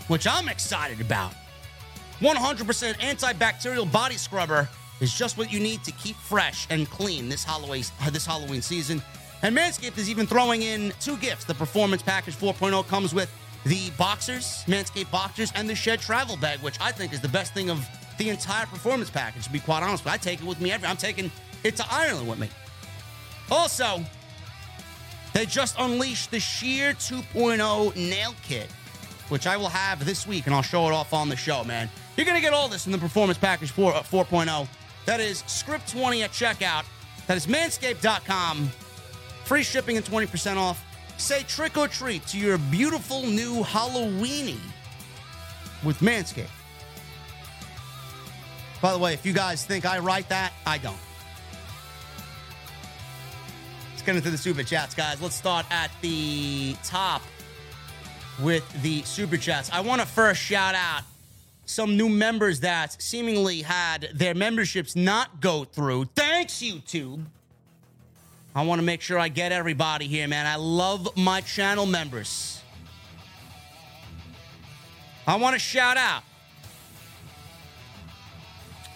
[0.07, 1.33] which I'm excited about.
[2.21, 4.69] 100% antibacterial body scrubber
[5.01, 8.63] is just what you need to keep fresh and clean this Halloween, uh, this Halloween
[8.63, 9.03] season.
[9.43, 11.45] And Manscaped is even throwing in two gifts.
[11.45, 13.31] The Performance Package 4.0 comes with
[13.65, 17.53] the boxers, Manscaped boxers, and the Shed travel bag, which I think is the best
[17.53, 17.87] thing of
[18.19, 20.05] the entire performance package, to be quite honest.
[20.05, 21.31] But I take it with me every I'm taking
[21.65, 22.49] it to Ireland with me.
[23.51, 24.05] Also,
[25.33, 28.71] they just unleashed the Sheer 2.0 nail kit,
[29.29, 31.89] which I will have this week, and I'll show it off on the show, man.
[32.17, 34.69] You're going to get all this in the Performance Package 4, uh, 4.0.
[35.05, 36.85] That is Script 20 at checkout.
[37.27, 38.71] That is manscaped.com
[39.47, 40.85] Free shipping and 20% off.
[41.19, 44.59] Say trick or treat to your beautiful new Halloweeny
[45.85, 46.51] with Manscaped.
[48.83, 50.99] By the way, if you guys think I write that, I don't.
[54.07, 55.21] Get into the super chats, guys.
[55.21, 57.23] Let's start at the top
[58.41, 59.69] with the super chats.
[59.73, 61.03] I want to first shout out
[61.65, 66.05] some new members that seemingly had their memberships not go through.
[66.15, 67.25] Thanks, YouTube.
[68.55, 70.47] I want to make sure I get everybody here, man.
[70.47, 72.63] I love my channel members.
[75.27, 76.23] I want to shout out.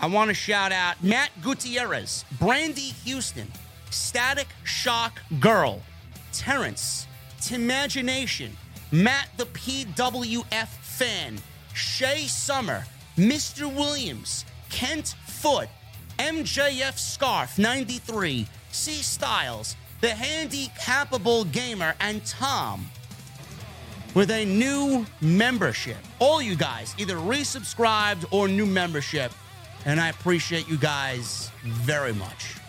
[0.00, 3.50] I want to shout out Matt Gutierrez, Brandy Houston,
[3.90, 5.82] Static Shock Girl,
[6.32, 7.06] Terrence,
[7.40, 8.50] Timagination,
[8.92, 11.38] Matt the PWF fan,
[11.74, 12.84] Shay Summer,
[13.16, 13.72] Mr.
[13.72, 15.68] Williams, Kent Foot,
[16.18, 22.86] MJF Scarf 93, C Styles, the Handicapable Gamer, and Tom
[24.14, 25.98] with a new membership.
[26.18, 29.32] All you guys, either resubscribed or new membership.
[29.86, 32.59] And I appreciate you guys very much.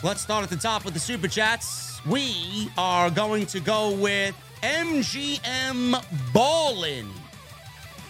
[0.00, 2.00] Let's start at the top with the super chats.
[2.06, 7.08] We are going to go with MGM Ballin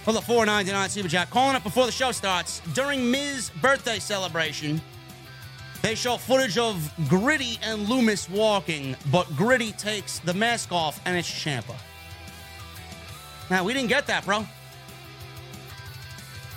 [0.05, 1.31] for the 499 super chat.
[1.31, 2.61] Calling up before the show starts.
[2.75, 4.83] During Miz birthday celebration,
[5.81, 11.17] they show footage of Gritty and Lumis walking, but Gritty takes the mask off and
[11.17, 11.75] it's Ciampa.
[13.49, 14.45] Now, we didn't get that, bro.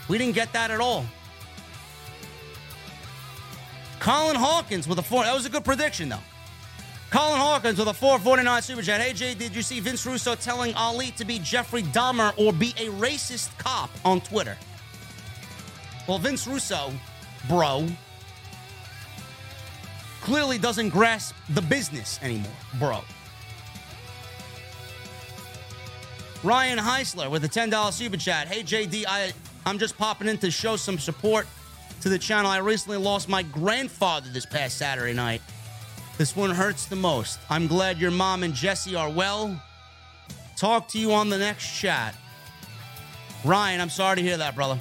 [0.09, 1.05] We didn't get that at all.
[4.01, 5.23] Colin Hawkins with a four.
[5.23, 6.17] That was a good prediction, though.
[7.11, 8.99] Colin Hawkins with a 449 super chat.
[8.99, 12.87] Hey, did you see Vince Russo telling Ali to be Jeffrey Dahmer or be a
[12.87, 14.57] racist cop on Twitter?
[16.07, 16.91] Well, Vince Russo,
[17.47, 17.87] bro,
[20.21, 23.01] clearly doesn't grasp the business anymore, bro.
[26.43, 28.47] Ryan Heisler with a $10 super chat.
[28.47, 29.31] Hey, JD, I,
[29.67, 31.45] I'm just popping in to show some support
[32.01, 32.49] to the channel.
[32.49, 35.41] I recently lost my grandfather this past Saturday night.
[36.17, 37.39] This one hurts the most.
[37.49, 39.61] I'm glad your mom and Jesse are well.
[40.57, 42.15] Talk to you on the next chat.
[43.45, 44.79] Ryan, I'm sorry to hear that, brother.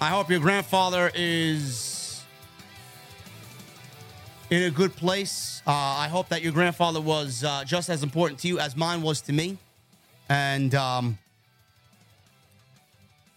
[0.00, 2.24] I hope your grandfather is
[4.50, 5.62] in a good place.
[5.66, 9.02] Uh, I hope that your grandfather was uh, just as important to you as mine
[9.02, 9.58] was to me.
[10.28, 11.18] And um,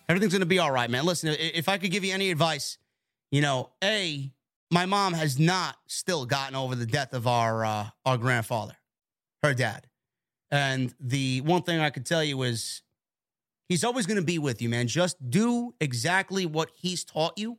[0.09, 1.05] everything's going to be all right, man.
[1.05, 2.77] Listen, if I could give you any advice,
[3.31, 4.31] you know, A,
[4.71, 8.75] my mom has not still gotten over the death of our uh, our grandfather,
[9.43, 9.87] her dad.
[10.51, 12.81] And the one thing I could tell you is
[13.67, 14.87] he's always going to be with you, man.
[14.87, 17.57] Just do exactly what he's taught you,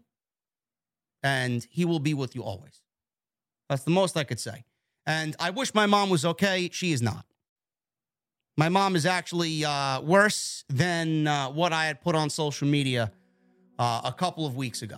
[1.22, 2.82] and he will be with you always.
[3.68, 4.64] That's the most I could say.
[5.06, 6.68] And I wish my mom was okay.
[6.72, 7.24] She is not.
[8.58, 13.12] My mom is actually uh, worse than uh, what I had put on social media
[13.78, 14.96] uh, a couple of weeks ago.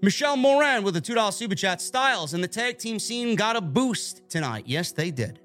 [0.00, 1.82] Michelle Moran with a $2 super chat.
[1.82, 4.64] Styles and the tag team scene got a boost tonight.
[4.66, 5.40] Yes, they did.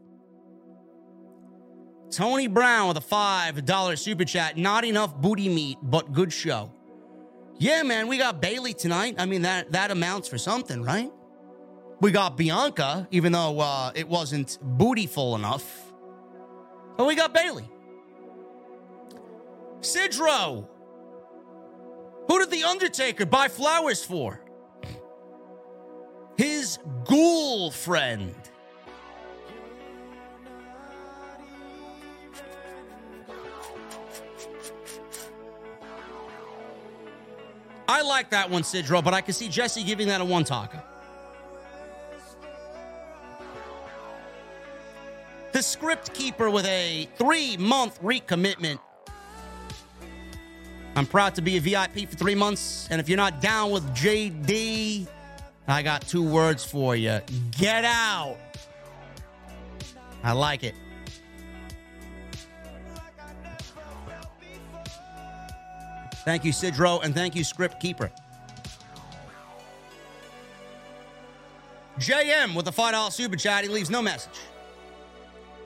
[2.09, 4.57] Tony Brown with a $5 super chat.
[4.57, 6.71] Not enough booty meat, but good show.
[7.57, 9.15] Yeah, man, we got Bayley tonight.
[9.17, 11.11] I mean, that, that amounts for something, right?
[12.01, 15.93] We got Bianca, even though uh, it wasn't bootyful enough.
[16.97, 17.69] But we got Bayley.
[19.81, 20.67] Sidro.
[22.27, 24.41] Who did The Undertaker buy flowers for?
[26.37, 28.33] His ghoul friend.
[37.87, 40.81] I like that one, Sidro, but I can see Jesse giving that a one talker.
[45.51, 48.79] The script keeper with a three month recommitment.
[50.95, 52.87] I'm proud to be a VIP for three months.
[52.89, 55.07] And if you're not down with JD,
[55.67, 57.19] I got two words for you
[57.51, 58.37] get out.
[60.23, 60.75] I like it.
[66.23, 68.11] Thank you, Sidro, and thank you, Script Keeper.
[71.97, 73.63] JM with the $5 super chat.
[73.63, 74.39] He leaves no message.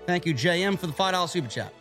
[0.06, 1.74] Thank you, JM, for the $5 super chat.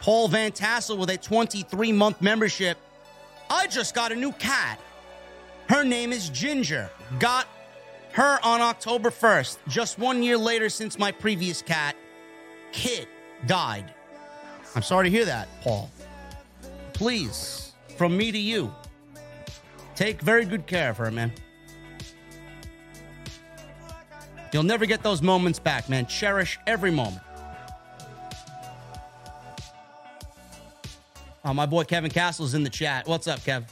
[0.00, 2.78] Paul Van Tassel with a 23 month membership.
[3.50, 4.80] I just got a new cat.
[5.68, 6.90] Her name is Ginger.
[7.18, 7.46] Got
[8.12, 11.96] her on October 1st, just one year later since my previous cat,
[12.72, 13.08] Kit,
[13.46, 13.92] died.
[14.74, 15.90] I'm sorry to hear that, Paul.
[16.92, 18.72] Please, from me to you,
[19.94, 21.32] Take very good care of her, man.
[24.52, 26.06] You'll never get those moments back, man.
[26.06, 27.22] Cherish every moment.
[31.44, 33.08] Oh, my boy Kevin Castle's in the chat.
[33.08, 33.64] What's up, Kev?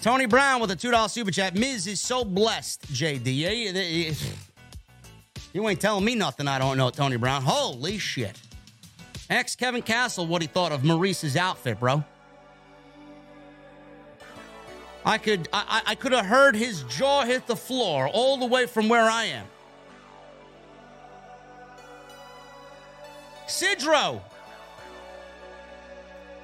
[0.00, 1.54] Tony Brown with a $2 super chat.
[1.54, 4.16] Miz is so blessed, JD.
[5.54, 7.42] You ain't telling me nothing I don't know, Tony Brown.
[7.42, 8.38] Holy shit.
[9.30, 12.04] Ex Kevin Castle, what he thought of Maryse's outfit, bro.
[15.04, 18.66] I could I, I could have heard his jaw hit the floor all the way
[18.66, 19.46] from where I am.
[23.46, 24.20] Sidro,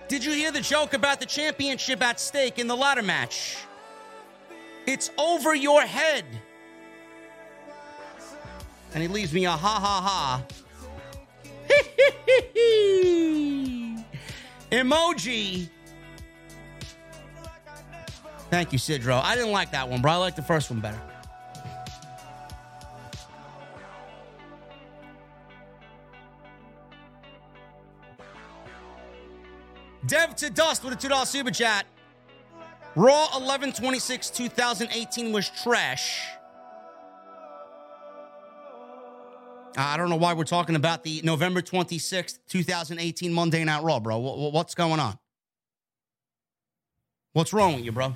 [0.09, 3.59] did you hear the joke about the championship at stake in the ladder match?
[4.86, 6.24] It's over your head.
[8.94, 10.44] And he leaves me a ha ha ha.
[14.70, 15.68] Emoji.
[18.55, 19.20] Thank you, Sidro.
[19.20, 20.12] I didn't like that one, bro.
[20.12, 21.01] I like the first one better.
[30.06, 31.85] Dev to Dust with a $2 super chat.
[32.94, 36.24] Raw 11 26 2018 was trash.
[39.76, 44.18] I don't know why we're talking about the November 26th, 2018 Monday Night Raw, bro.
[44.18, 45.18] What's going on?
[47.32, 48.14] What's wrong with you, bro?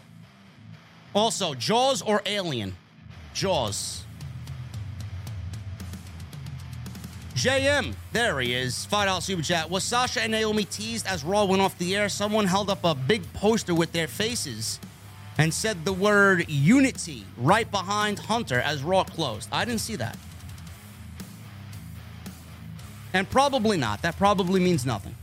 [1.14, 2.76] Also, Jaws or Alien?
[3.34, 4.04] Jaws.
[7.34, 8.86] JM, there he is.
[8.90, 9.70] $5 super chat.
[9.70, 12.08] Was Sasha and Naomi teased as Raw went off the air?
[12.08, 14.80] Someone held up a big poster with their faces
[15.38, 19.48] and said the word unity right behind Hunter as Raw closed.
[19.52, 20.18] I didn't see that.
[23.14, 24.02] And probably not.
[24.02, 25.14] That probably means nothing.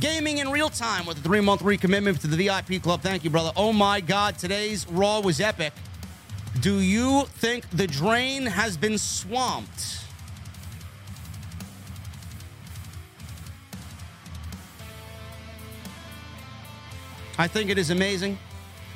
[0.00, 3.00] Gaming in real time with a three month recommitment to the VIP club.
[3.00, 3.52] Thank you, brother.
[3.56, 5.72] Oh my God, today's Raw was epic.
[6.60, 10.00] Do you think the drain has been swamped?
[17.38, 18.38] I think it is amazing.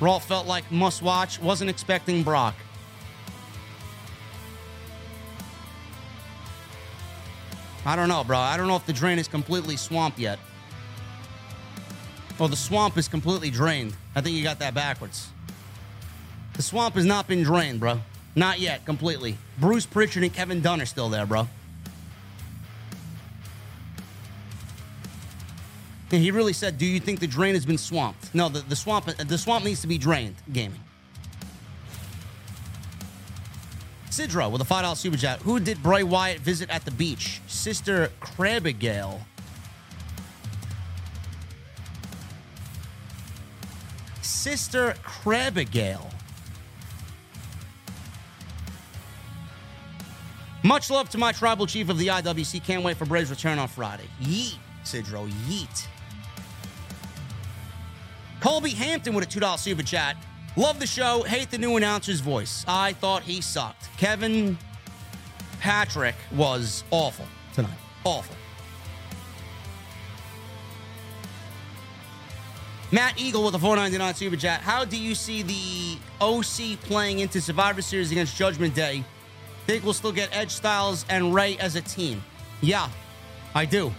[0.01, 1.41] Raw felt like must watch.
[1.41, 2.55] Wasn't expecting Brock.
[7.85, 8.37] I don't know, bro.
[8.37, 10.39] I don't know if the drain is completely swamped yet.
[12.39, 13.93] Oh, the swamp is completely drained.
[14.15, 15.27] I think you got that backwards.
[16.53, 17.99] The swamp has not been drained, bro.
[18.35, 19.37] Not yet, completely.
[19.59, 21.47] Bruce Prichard and Kevin Dunn are still there, bro.
[26.11, 28.75] And he really said, "Do you think the drain has been swamped?" No, the, the
[28.75, 30.35] swamp uh, the swamp needs to be drained.
[30.51, 30.79] Gaming.
[34.09, 35.39] Sidro with a five dollar super chat.
[35.41, 37.41] Who did Bray Wyatt visit at the beach?
[37.47, 39.21] Sister Abigail.
[44.39, 44.95] Sister
[45.25, 46.09] Abigail.
[50.63, 52.63] Much love to my tribal chief of the IWC.
[52.63, 54.05] Can't wait for Bray's return on Friday.
[54.21, 54.55] Yeet,
[54.85, 55.29] Sidro.
[55.49, 55.87] Yeet.
[58.39, 60.15] Colby Hampton with a $2 super chat.
[60.55, 61.23] Love the show.
[61.23, 62.63] Hate the new announcer's voice.
[62.65, 63.89] I thought he sucked.
[63.97, 64.57] Kevin
[65.59, 67.77] Patrick was awful tonight.
[68.05, 68.38] Awful.
[72.91, 74.61] Matt Eagle with a 499 super chat.
[74.61, 79.03] How do you see the OC playing into Survivor Series against Judgment Day?
[79.67, 82.23] Think we'll still get Edge Styles and Rey as a team?
[82.61, 82.89] Yeah,
[83.53, 83.93] I do.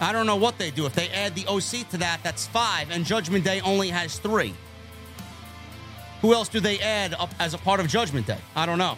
[0.00, 0.86] I don't know what they do.
[0.86, 4.54] If they add the OC to that, that's five, and Judgment Day only has three.
[6.22, 8.38] Who else do they add up as a part of Judgment Day?
[8.56, 8.96] I don't know.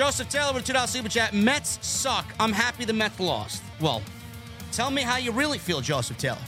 [0.00, 1.34] Joseph Taylor with $2 super chat.
[1.34, 2.24] Mets suck.
[2.40, 3.62] I'm happy the Mets lost.
[3.82, 4.00] Well,
[4.72, 6.38] tell me how you really feel, Joseph Taylor.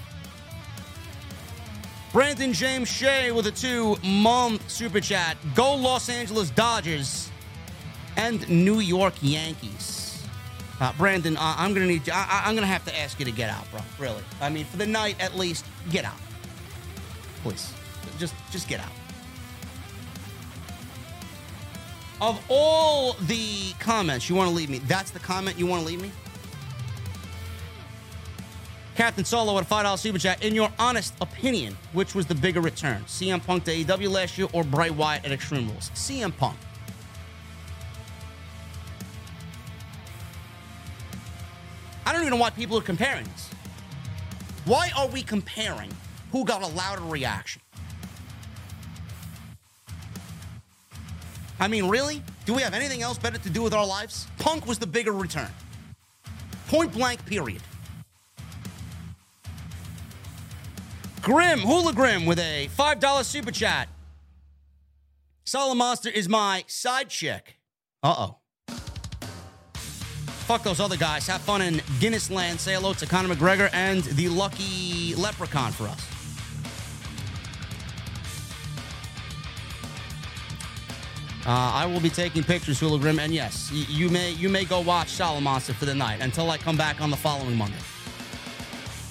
[2.14, 5.36] Brandon James Shea with a two month super chat.
[5.54, 7.30] Go Los Angeles Dodgers
[8.16, 10.26] and New York Yankees.
[10.80, 12.14] Uh, Brandon, I'm gonna need you.
[12.16, 13.82] I, am gonna have to ask you to get out, bro.
[13.98, 14.22] Really.
[14.40, 16.16] I mean, for the night at least, get out,
[17.42, 17.70] please.
[18.18, 18.92] Just, just get out.
[22.22, 25.88] Of all the comments you want to leave me, that's the comment you want to
[25.88, 26.12] leave me.
[28.94, 30.44] Captain Solo at a $5 super chat.
[30.44, 33.02] In your honest opinion, which was the bigger return?
[33.08, 35.90] CM Punk to AEW last year or Bray Wyatt at Extreme Rules?
[35.96, 36.56] CM Punk.
[42.06, 43.50] I don't even know why people are comparing this.
[44.64, 45.90] Why are we comparing
[46.30, 47.62] who got a louder reaction?
[51.62, 52.24] I mean, really?
[52.44, 54.26] Do we have anything else better to do with our lives?
[54.40, 55.48] Punk was the bigger return.
[56.66, 57.62] Point blank, period.
[61.20, 63.88] Grim, Hula Grim with a $5 super chat.
[65.44, 67.54] Solid Monster is my side chick.
[68.02, 68.38] Uh oh.
[70.48, 71.28] Fuck those other guys.
[71.28, 72.58] Have fun in Guinness Land.
[72.58, 76.11] Say hello to Conor McGregor and the lucky leprechaun for us.
[81.44, 84.64] Uh, I will be taking pictures, Hula Grim, and yes, y- you may you may
[84.64, 87.78] go watch Solid for the night until I come back on the following Monday.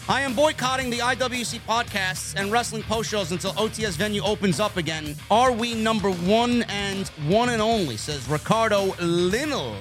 [0.08, 4.78] I am boycotting the IWC podcasts and wrestling post shows until OTS venue opens up
[4.78, 5.16] again.
[5.30, 7.98] Are we number one and one and only?
[7.98, 9.76] Says Ricardo Linnell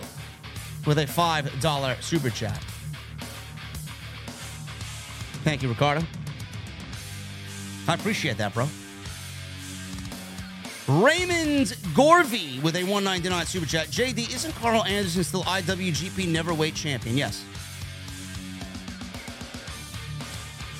[0.86, 2.62] with a $5 super chat.
[5.42, 6.04] Thank you, Ricardo.
[7.88, 8.68] I appreciate that, bro.
[10.98, 13.86] Raymond Gorvey with a 199 super chat.
[13.88, 17.16] JD, isn't Karl Anderson still IWGP Neverweight champion?
[17.16, 17.44] Yes.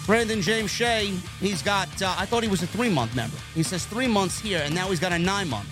[0.07, 3.37] Brandon James Shea, he's got, uh, I thought he was a three month member.
[3.55, 5.69] He says three months here, and now he's got a nine month.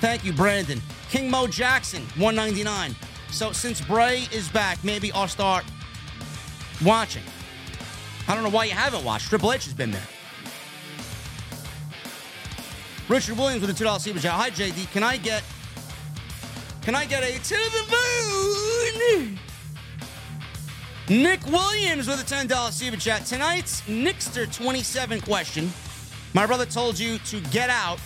[0.00, 0.80] Thank you, Brandon.
[1.10, 2.94] King Mo Jackson, 199.
[3.32, 5.64] So since Bray is back, maybe I'll start
[6.84, 7.24] watching.
[8.28, 9.28] I don't know why you haven't watched.
[9.28, 10.06] Triple H has been there.
[13.10, 14.30] Richard Williams with a two dollar super chat.
[14.30, 15.42] Hi JD, can I get
[16.80, 17.96] can I get a to the
[19.18, 19.38] moon?
[21.08, 23.26] Nick Williams with a ten dollar super chat.
[23.26, 25.72] Tonight's Nixter twenty seven question.
[26.34, 27.98] My brother told you to get out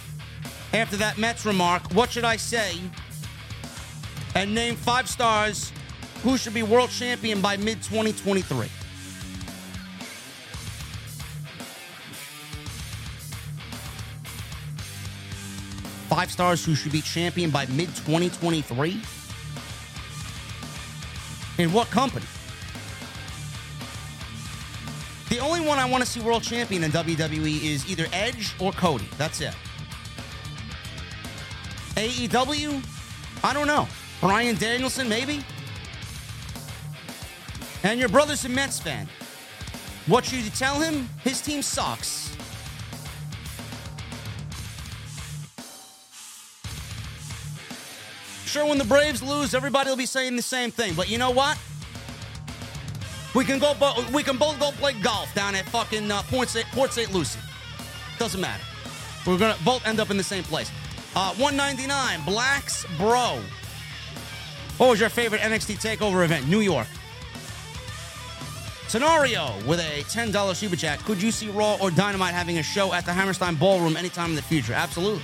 [0.72, 1.82] after that Mets remark.
[1.92, 2.80] What should I say?
[4.34, 5.70] And name five stars
[6.22, 8.70] who should be world champion by mid 2023.
[16.14, 19.00] Five stars who should be champion by mid 2023?
[21.58, 22.24] In what company?
[25.28, 28.70] The only one I want to see world champion in WWE is either Edge or
[28.70, 29.08] Cody.
[29.18, 29.56] That's it.
[31.96, 32.80] AEW?
[33.42, 33.88] I don't know.
[34.20, 35.44] Bryan Danielson, maybe?
[37.82, 39.08] And your brother's a Mets fan.
[40.06, 41.08] What should you tell him?
[41.24, 42.33] His team sucks.
[48.54, 50.94] Sure, when the Braves lose, everybody will be saying the same thing.
[50.94, 51.58] But you know what?
[53.34, 53.74] We can go.
[54.12, 56.64] We can both go play golf down at fucking uh, Port St.
[56.68, 57.12] Port St.
[57.12, 57.40] Lucie.
[58.16, 58.62] Doesn't matter.
[59.26, 60.70] We're gonna both end up in the same place.
[61.16, 62.24] Uh, 199.
[62.24, 63.40] Blacks Bro.
[64.76, 66.46] What was your favorite NXT Takeover event?
[66.46, 66.86] New York.
[68.86, 71.00] Scenario with a $10 super chat.
[71.00, 74.36] Could you see Raw or Dynamite having a show at the Hammerstein Ballroom anytime in
[74.36, 74.74] the future?
[74.74, 75.22] Absolutely.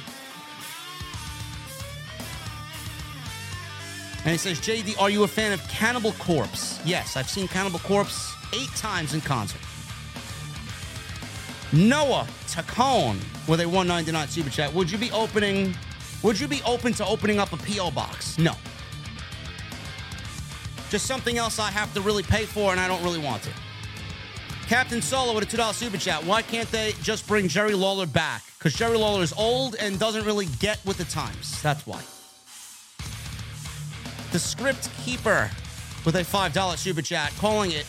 [4.31, 6.78] And he says, JD, are you a fan of Cannibal Corpse?
[6.85, 9.61] Yes, I've seen Cannibal Corpse eight times in concert.
[11.73, 14.73] Noah Tacone with a 199 super chat.
[14.73, 15.74] Would you be opening
[16.23, 17.90] would you be open to opening up a P.O.
[17.90, 18.39] box?
[18.39, 18.52] No.
[20.90, 23.51] Just something else I have to really pay for and I don't really want to.
[24.69, 26.23] Captain Solo with a $2 super chat.
[26.23, 28.44] Why can't they just bring Jerry Lawler back?
[28.59, 31.61] Because Jerry Lawler is old and doesn't really get with the times.
[31.62, 32.01] That's why.
[34.32, 35.51] The script keeper
[36.05, 37.85] with a $5 super chat calling it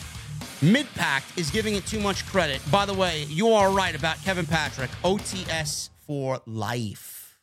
[0.62, 2.62] mid pact is giving it too much credit.
[2.72, 4.90] By the way, you are right about Kevin Patrick.
[5.04, 7.38] OTS for life.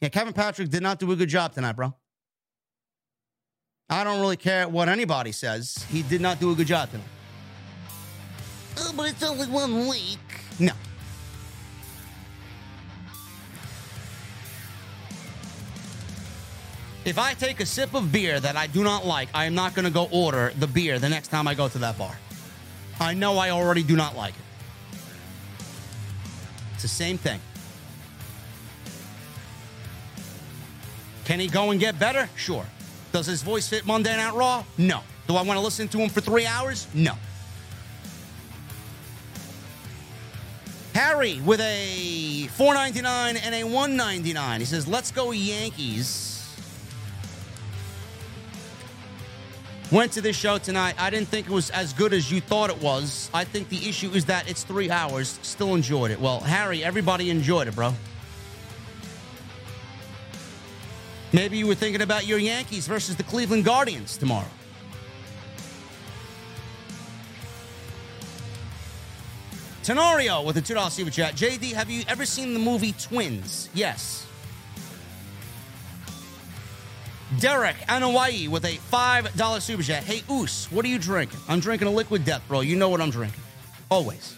[0.00, 1.94] Yeah, Kevin Patrick did not do a good job tonight, bro.
[3.88, 5.84] I don't really care what anybody says.
[5.90, 7.06] He did not do a good job tonight.
[8.78, 10.18] Oh, but it's only one week.
[10.58, 10.72] No.
[17.04, 19.74] If I take a sip of beer that I do not like, I am not
[19.74, 22.16] going to go order the beer the next time I go to that bar.
[22.98, 24.96] I know I already do not like it.
[26.72, 27.40] It's the same thing.
[31.26, 32.28] Can he go and get better?
[32.36, 32.64] Sure.
[33.12, 34.64] Does his voice fit Monday Night Raw?
[34.78, 35.00] No.
[35.26, 36.86] Do I want to listen to him for three hours?
[36.94, 37.14] No.
[40.94, 43.04] Harry with a 4.99
[43.44, 44.60] and a 199.
[44.60, 46.33] He says, "Let's go Yankees."
[49.94, 50.96] Went to this show tonight.
[50.98, 53.30] I didn't think it was as good as you thought it was.
[53.32, 55.38] I think the issue is that it's three hours.
[55.42, 56.18] Still enjoyed it.
[56.18, 57.94] Well, Harry, everybody enjoyed it, bro.
[61.32, 64.50] Maybe you were thinking about your Yankees versus the Cleveland Guardians tomorrow.
[69.84, 71.36] Tenorio with a $2 super chat.
[71.36, 73.68] JD, have you ever seen the movie Twins?
[73.74, 74.23] Yes.
[77.40, 80.04] Derek Anawai with a $5 super chat.
[80.04, 81.40] Hey, Oos, what are you drinking?
[81.48, 82.60] I'm drinking a liquid death, bro.
[82.60, 83.42] You know what I'm drinking.
[83.90, 84.36] Always.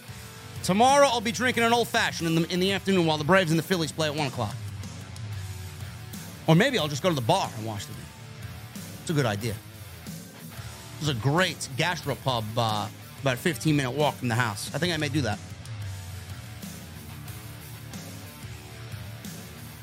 [0.63, 3.51] Tomorrow, I'll be drinking an old fashioned in the, in the afternoon while the Braves
[3.51, 4.55] and the Phillies play at 1 o'clock.
[6.47, 8.01] Or maybe I'll just go to the bar and watch the game.
[9.01, 9.55] It's a good idea.
[10.99, 12.87] There's a great gastropub uh,
[13.21, 14.73] about a 15 minute walk from the house.
[14.73, 15.39] I think I may do that.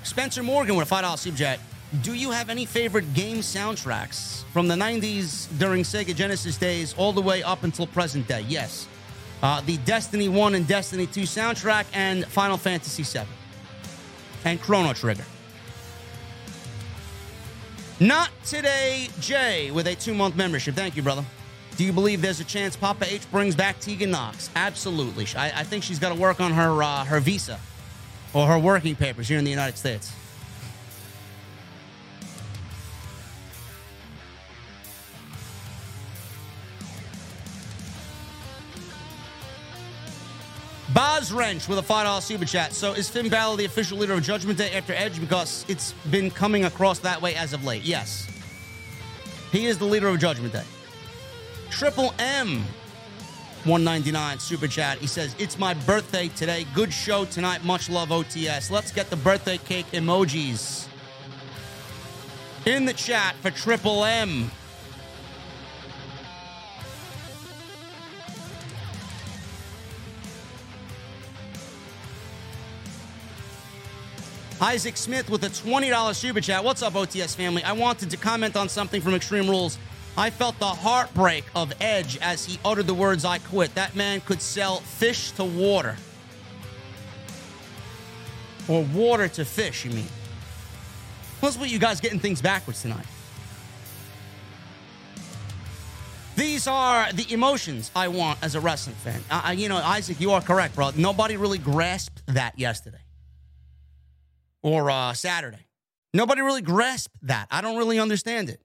[0.02, 1.60] Spencer Morgan with a $5 super chat.
[2.02, 7.12] Do you have any favorite game soundtracks from the 90s during Sega Genesis days all
[7.12, 8.44] the way up until present day?
[8.48, 8.88] Yes.
[9.42, 13.28] Uh, the Destiny 1 and Destiny 2 soundtrack and Final Fantasy 7.
[14.44, 15.24] And Chrono Trigger.
[18.00, 20.74] Not today, Jay, with a two month membership.
[20.74, 21.24] Thank you, brother.
[21.76, 24.50] Do you believe there's a chance Papa H brings back Tegan Nox?
[24.56, 25.26] Absolutely.
[25.36, 27.60] I, I think she's got to work on her uh, her visa
[28.32, 30.12] or her working papers here in the United States.
[40.94, 42.72] Boz Wrench with a $5 super chat.
[42.72, 45.18] So is Finn Balor the official leader of Judgment Day after Edge?
[45.20, 47.82] Because it's been coming across that way as of late.
[47.82, 48.28] Yes.
[49.50, 50.62] He is the leader of Judgment Day.
[51.68, 52.62] Triple M
[53.64, 54.98] 199 super chat.
[54.98, 56.64] He says, It's my birthday today.
[56.74, 57.64] Good show tonight.
[57.64, 58.70] Much love, OTS.
[58.70, 60.86] Let's get the birthday cake emojis
[62.66, 64.50] in the chat for Triple M.
[74.64, 76.64] Isaac Smith with a $20 super chat.
[76.64, 77.62] What's up, OTS family?
[77.64, 79.76] I wanted to comment on something from Extreme Rules.
[80.16, 83.74] I felt the heartbreak of Edge as he uttered the words, I quit.
[83.74, 85.96] That man could sell fish to water.
[88.66, 90.08] Or water to fish, you mean?
[91.40, 93.04] What's what you guys getting things backwards tonight?
[96.36, 99.20] These are the emotions I want as a wrestling fan.
[99.30, 100.90] I, you know, Isaac, you are correct, bro.
[100.96, 103.03] Nobody really grasped that yesterday
[104.64, 105.66] or uh, Saturday.
[106.12, 107.46] Nobody really grasped that.
[107.50, 108.60] I don't really understand it.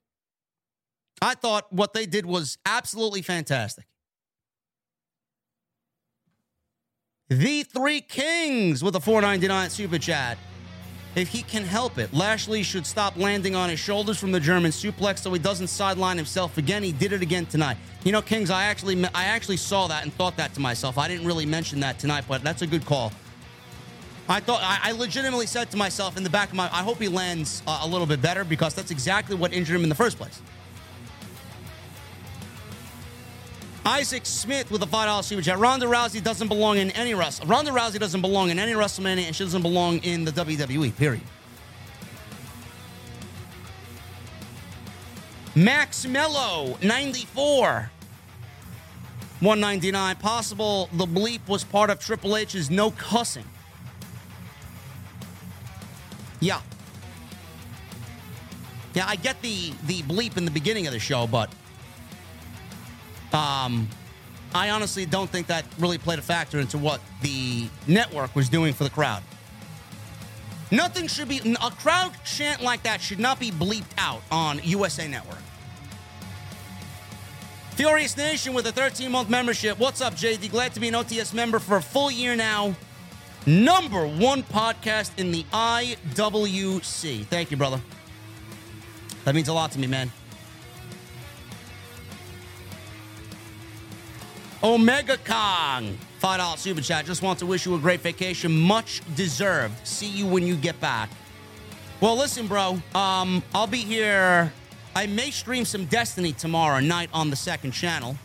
[1.21, 3.85] I thought what they did was absolutely fantastic.
[7.27, 10.37] The Three Kings with a 499 super chat.
[11.15, 14.71] If he can help it, Lashley should stop landing on his shoulders from the German
[14.71, 16.81] suplex so he doesn't sideline himself again.
[16.81, 17.77] He did it again tonight.
[18.03, 20.97] You know, Kings, I actually I actually saw that and thought that to myself.
[20.97, 23.11] I didn't really mention that tonight, but that's a good call.
[24.29, 26.99] I thought I, I legitimately said to myself in the back of my I hope
[26.99, 29.95] he lands uh, a little bit better because that's exactly what injured him in the
[29.95, 30.39] first place.
[33.85, 35.57] Isaac Smith with a five dollar super chat.
[35.57, 37.47] Ronda Rousey doesn't belong in any wrestle.
[37.47, 40.95] Ronda Rousey doesn't belong in any WrestleMania, and she doesn't belong in the WWE.
[40.95, 41.23] Period.
[45.55, 47.89] Max Mello, 94.
[49.39, 50.15] 199.
[50.17, 53.45] Possible the bleep was part of Triple H's no cussing.
[56.39, 56.61] Yeah.
[58.93, 61.49] Yeah, I get the the bleep in the beginning of the show, but
[63.33, 63.87] um
[64.53, 68.73] I honestly don't think that really played a factor into what the network was doing
[68.73, 69.21] for the crowd.
[70.71, 75.07] Nothing should be a crowd chant like that should not be bleeped out on USA
[75.07, 75.39] Network.
[77.71, 79.79] Furious Nation with a 13 month membership.
[79.79, 80.51] What's up, JD?
[80.51, 82.75] Glad to be an OTS member for a full year now.
[83.49, 87.25] Number one podcast in the IWC.
[87.25, 87.81] Thank you, brother.
[89.25, 90.11] That means a lot to me, man.
[94.63, 97.07] Omega Kong, $5 super chat.
[97.07, 98.55] Just want to wish you a great vacation.
[98.55, 99.87] Much deserved.
[99.87, 101.09] See you when you get back.
[102.01, 102.79] Well, listen, bro.
[102.93, 104.53] Um, I'll be here.
[104.95, 108.15] I may stream some Destiny tomorrow night on the second channel.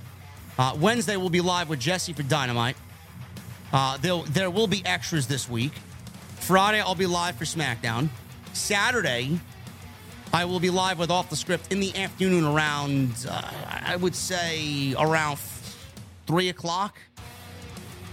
[0.58, 2.76] Uh, Wednesday, we'll be live with Jesse for Dynamite.
[3.74, 5.72] Uh, there, will be extras this week.
[6.36, 8.08] Friday, I'll be live for SmackDown.
[8.52, 9.40] Saturday,
[10.32, 13.50] I will be live with Off the Script in the afternoon around, uh,
[13.84, 15.40] I would say, around
[16.28, 16.98] 3 o'clock,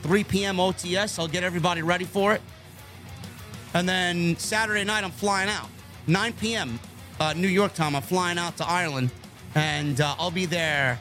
[0.02, 0.58] 3 p.m.
[0.58, 1.20] OTS.
[1.20, 2.42] I'll get everybody ready for it.
[3.76, 5.68] And then Saturday night, I'm flying out.
[6.08, 6.80] 9 p.m.
[7.20, 9.12] Uh, New York time, I'm flying out to Ireland.
[9.54, 11.00] And uh, I'll be there.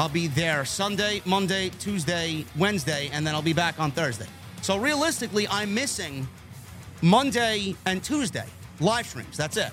[0.00, 4.24] I'll be there Sunday, Monday, Tuesday, Wednesday, and then I'll be back on Thursday.
[4.62, 6.26] So realistically, I'm missing
[7.02, 8.46] Monday and Tuesday
[8.80, 9.36] live streams.
[9.36, 9.70] That's it.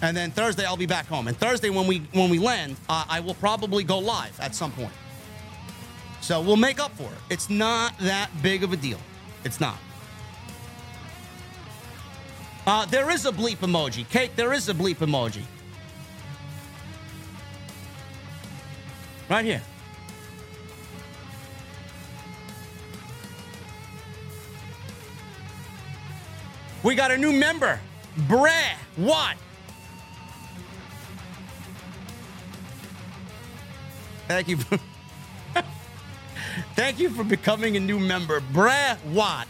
[0.00, 1.28] And then Thursday I'll be back home.
[1.28, 4.72] And Thursday when we when we land, uh, I will probably go live at some
[4.72, 4.94] point.
[6.22, 7.18] So we'll make up for it.
[7.28, 8.98] It's not that big of a deal.
[9.44, 9.76] It's not.
[12.66, 14.08] Uh, there is a bleep emoji.
[14.08, 14.34] Kate.
[14.36, 15.42] there is a bleep emoji.
[19.28, 19.62] Right here.
[26.82, 27.80] We got a new member,
[28.28, 29.36] Brad Watt.
[34.28, 34.56] Thank you.
[36.76, 39.48] Thank you for becoming a new member, Brad Watt.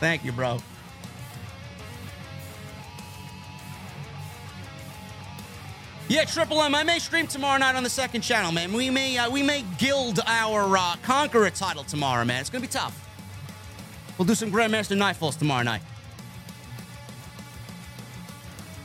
[0.00, 0.58] Thank you, bro.
[6.08, 6.72] Yeah, Triple M.
[6.72, 8.72] I may stream tomorrow night on the second channel, man.
[8.72, 12.40] We may uh, we may gild our uh, Conqueror title tomorrow, man.
[12.40, 13.02] It's gonna be tough.
[14.16, 15.82] We'll do some Grandmaster Nightfalls tomorrow night.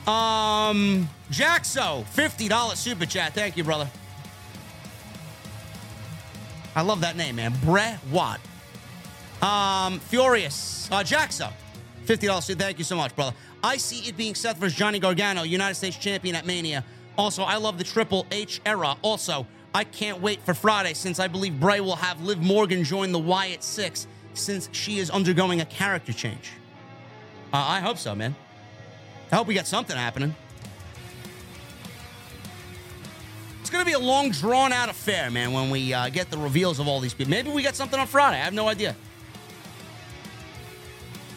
[0.08, 3.34] Um, Jaxo, fifty dollars super chat.
[3.34, 3.88] Thank you, brother.
[6.74, 7.54] I love that name, man.
[7.64, 8.40] Brett Watt.
[9.40, 11.52] Um, Furious, uh, Jaxo,
[12.04, 12.52] fifty dollars.
[12.52, 13.36] Thank you so much, brother.
[13.62, 16.84] I see it being Seth versus Johnny Gargano, United States champion at Mania.
[17.16, 18.96] Also, I love the Triple H era.
[19.02, 23.12] Also, I can't wait for Friday since I believe Bray will have Liv Morgan join
[23.12, 26.52] the Wyatt Six since she is undergoing a character change.
[27.52, 28.34] Uh, I hope so, man.
[29.30, 30.34] I hope we got something happening.
[33.60, 36.38] It's going to be a long, drawn out affair, man, when we uh, get the
[36.38, 37.30] reveals of all these people.
[37.30, 38.36] Maybe we got something on Friday.
[38.36, 38.96] I have no idea.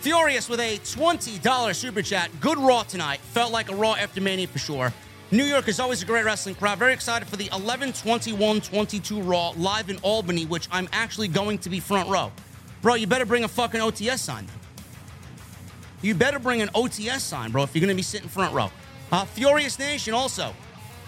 [0.01, 2.29] Furious with a $20 super chat.
[2.39, 3.19] Good Raw tonight.
[3.19, 4.93] Felt like a Raw after Mania for sure.
[5.35, 6.79] New York is always a great wrestling crowd.
[6.79, 11.57] Very excited for the 11 21 22 Raw live in Albany, which I'm actually going
[11.57, 12.31] to be front row.
[12.81, 14.47] Bro, you better bring a fucking OTS sign.
[16.01, 18.71] You better bring an OTS sign, bro, if you're going to be sitting front row.
[19.11, 20.53] Uh, Furious Nation also.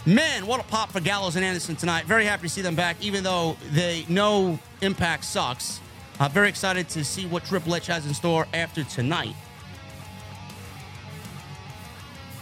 [0.05, 2.03] Man, what a pop for Gallows and Anderson tonight.
[2.03, 5.79] Very happy to see them back, even though they know Impact sucks.
[6.19, 9.35] Uh, very excited to see what Triple H has in store after tonight.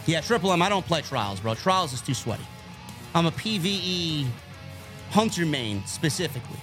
[0.06, 1.54] Yeah, Triple M, I don't play Trials, bro.
[1.54, 2.46] Trials is too sweaty.
[3.14, 4.26] I'm a PvE
[5.10, 6.60] Hunter main specifically.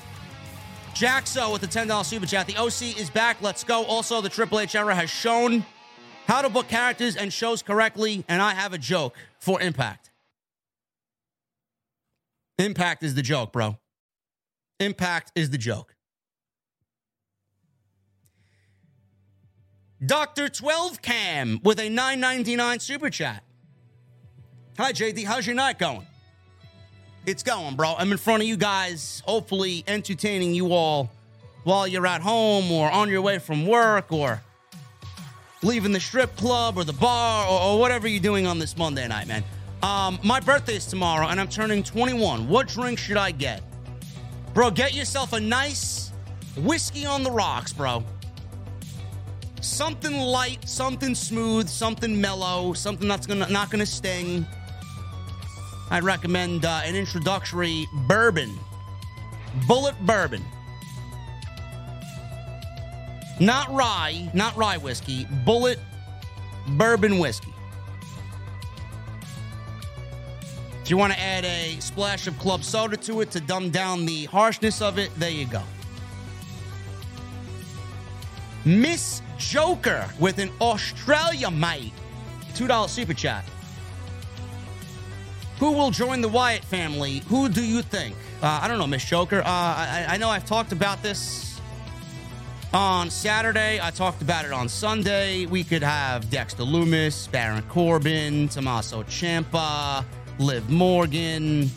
[0.94, 2.46] Jaxo with the $10 super chat.
[2.48, 3.42] The OC is back.
[3.42, 3.84] Let's go.
[3.86, 5.66] Also, the Triple H era has shown
[6.28, 10.12] how to book characters and shows correctly, and I have a joke for Impact.
[12.60, 13.78] Impact is the joke, bro.
[14.80, 15.96] Impact is the joke.
[20.06, 20.50] Dr.
[20.50, 23.44] 12 Cam with a 999 super chat.
[24.78, 25.24] Hi, JD.
[25.24, 26.06] How's your night going?
[27.26, 27.96] It's going, bro.
[27.98, 31.10] I'm in front of you guys, hopefully entertaining you all
[31.64, 34.42] while you're at home or on your way from work or
[35.62, 39.08] leaving the strip club or the bar or, or whatever you're doing on this Monday
[39.08, 39.44] night, man.
[39.84, 42.50] Um, my birthday is tomorrow and I'm turning 21.
[42.50, 43.62] What drink should I get?
[44.54, 46.12] Bro, get yourself a nice
[46.58, 48.04] whiskey on the rocks, bro.
[49.64, 54.46] Something light, something smooth, something mellow, something that's gonna not gonna sting.
[55.90, 58.60] I'd recommend uh, an introductory bourbon,
[59.62, 60.44] Bulleit bourbon.
[63.40, 65.80] Not rye, not rye whiskey, Bulleit
[66.78, 67.54] bourbon whiskey.
[70.82, 74.06] If you want to add a splash of club soda to it to dumb down
[74.06, 75.64] the harshness of it, there you go.
[78.66, 81.94] Miss Joker with an Australia mate.
[82.54, 83.44] $2 super chat.
[85.60, 87.20] Who will join the Wyatt family?
[87.28, 88.16] Who do you think?
[88.42, 89.40] Uh, I don't know, Miss Joker.
[89.40, 91.62] Uh, I, I know I've talked about this
[92.74, 93.80] on Saturday.
[93.82, 95.46] I talked about it on Sunday.
[95.46, 100.04] We could have Dexter Lumis, Baron Corbin, Tommaso Ciampa,
[100.40, 101.70] Liv Morgan,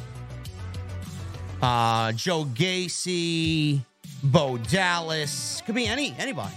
[1.62, 3.80] uh, Joe Gacy,
[4.24, 5.62] Bo Dallas.
[5.66, 6.54] Could be any anybody.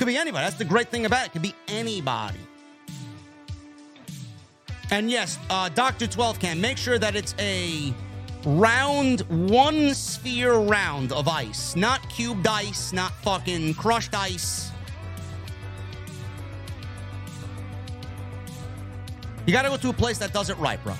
[0.00, 0.46] Could be anybody.
[0.46, 1.32] That's the great thing about it.
[1.32, 2.38] Could be anybody.
[4.90, 6.06] And yes, uh, Dr.
[6.06, 7.92] 12 can make sure that it's a
[8.46, 14.70] round, one sphere round of ice, not cubed ice, not fucking crushed ice.
[19.44, 20.94] You got to go to a place that does it right, bro.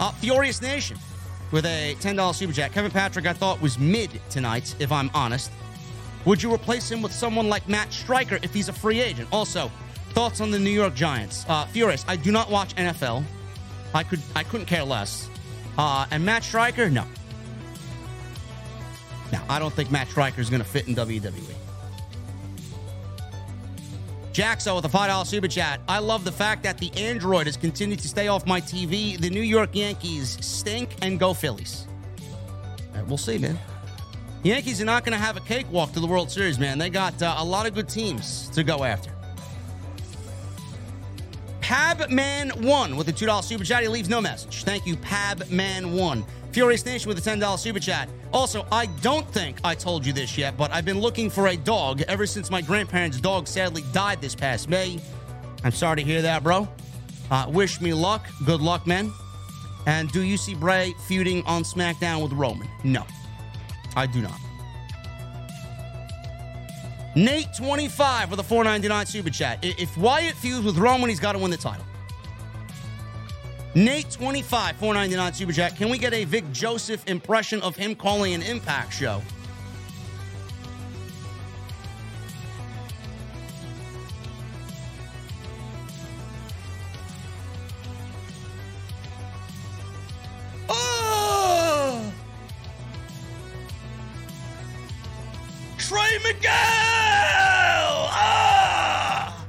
[0.00, 0.96] Uh, Furious Nation
[1.50, 2.72] with a $10 super chat.
[2.72, 5.50] Kevin Patrick, I thought was mid tonight, if I'm honest.
[6.28, 9.30] Would you replace him with someone like Matt Striker if he's a free agent?
[9.32, 9.72] Also,
[10.10, 11.46] thoughts on the New York Giants?
[11.48, 13.24] Uh, Furious, I do not watch NFL.
[13.94, 15.30] I could, I couldn't care less.
[15.78, 17.04] Uh, and Matt Striker, no.
[19.32, 21.54] No, I don't think Matt Striker is going to fit in WWE.
[24.34, 25.80] Jaxo with a $5 super chat.
[25.88, 29.18] I love the fact that the Android has continued to stay off my TV.
[29.18, 31.86] The New York Yankees stink and go Phillies.
[33.06, 33.58] We'll see, man.
[34.48, 36.78] Yankees are not going to have a cakewalk to the World Series, man.
[36.78, 39.10] They got uh, a lot of good teams to go after.
[41.60, 43.82] Pabman1 with a $2 super chat.
[43.82, 44.64] He leaves no message.
[44.64, 46.24] Thank you, Pabman1.
[46.52, 48.08] Furious Nation with a $10 super chat.
[48.32, 51.56] Also, I don't think I told you this yet, but I've been looking for a
[51.58, 54.98] dog ever since my grandparents' dog sadly died this past May.
[55.62, 56.66] I'm sorry to hear that, bro.
[57.30, 58.26] Uh, wish me luck.
[58.46, 59.12] Good luck, man.
[59.84, 62.66] And do you see Bray feuding on SmackDown with Roman?
[62.82, 63.04] No,
[63.98, 64.38] I do not.
[67.16, 69.58] Nate 25 with a 499 super chat.
[69.60, 71.84] If Wyatt feuds with Roman, he's got to win the title.
[73.74, 75.74] Nate 25 499 super chat.
[75.74, 79.20] Can we get a Vic Joseph impression of him calling an Impact show?
[95.78, 96.50] Trey Miguel!
[98.10, 99.46] Ah!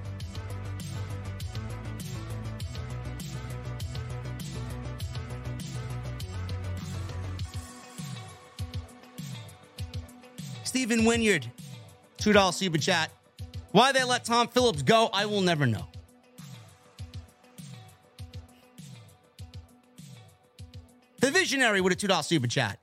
[10.64, 11.52] Stephen Wynyard,
[12.20, 13.12] $2 super chat.
[13.72, 15.88] Why they let Tom Phillips go, I will never know.
[21.20, 22.80] The Visionary with a $2 super chat.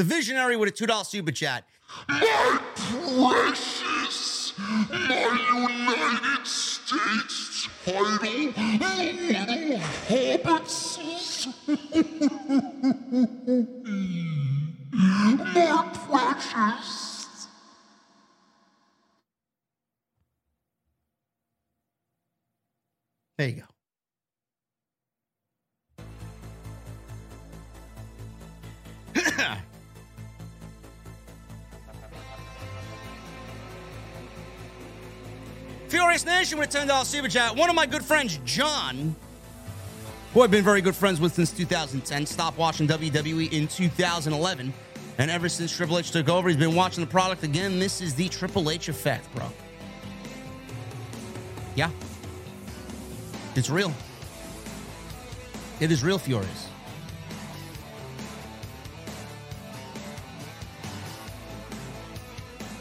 [0.00, 1.68] The Visionary with a $2 super chat.
[2.08, 10.96] My precious, my United States title, little hobbits.
[15.54, 17.48] my precious.
[23.36, 23.62] There you
[29.14, 29.56] go.
[35.90, 37.56] Furious Nation with a $10 super chat.
[37.56, 39.16] One of my good friends, John,
[40.32, 44.72] who I've been very good friends with since 2010, stopped watching WWE in 2011.
[45.18, 47.80] And ever since Triple H took over, he's been watching the product again.
[47.80, 49.46] This is the Triple H effect, bro.
[51.74, 51.90] Yeah.
[53.56, 53.92] It's real.
[55.80, 56.69] It is real furious.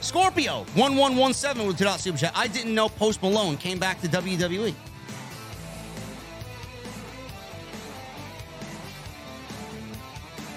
[0.10, 2.32] Scorpio 1117 with $2 super chat.
[2.36, 4.08] I didn't know Post Malone came back to.
[4.08, 4.74] WWE.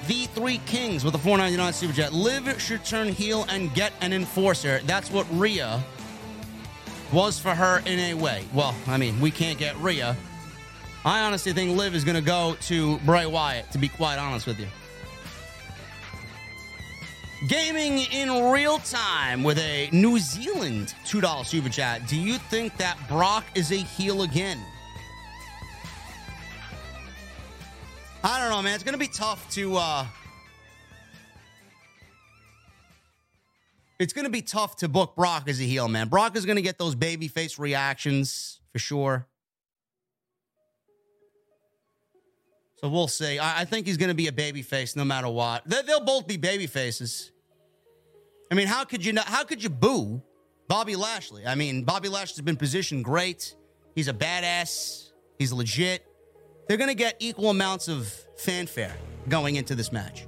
[0.07, 2.15] V3 Kings with a 499 super chat.
[2.15, 4.81] Liv should turn heel and get an enforcer.
[4.87, 5.85] That's what Rhea
[7.13, 8.47] was for her in a way.
[8.55, 10.17] Well, I mean, we can't get Rhea.
[11.05, 14.47] I honestly think Liv is going to go to Bray Wyatt, to be quite honest
[14.47, 14.69] with you.
[17.49, 22.07] Gaming in real time with a New Zealand $2 super chat.
[22.07, 24.65] Do you think that Brock is a heel again?
[28.23, 28.75] I don't know, man.
[28.77, 29.77] It's going to be tough to.
[29.77, 30.07] uh
[33.99, 36.09] It's going to be tough to book Brock as a heel, man.
[36.09, 39.27] Brock is going to get those babyface reactions for sure.
[42.77, 43.39] So we'll see.
[43.39, 45.65] I, I think he's going to be a babyface no matter what.
[45.67, 47.32] They, they'll both be babyfaces.
[48.53, 49.25] I mean, how could you not?
[49.25, 50.23] How could you boo
[50.69, 51.47] Bobby Lashley?
[51.47, 53.57] I mean, Bobby Lashley's been positioned great.
[53.95, 55.09] He's a badass.
[55.39, 56.07] He's legit.
[56.69, 58.95] They're going to get equal amounts of fanfare
[59.31, 60.27] going into this match.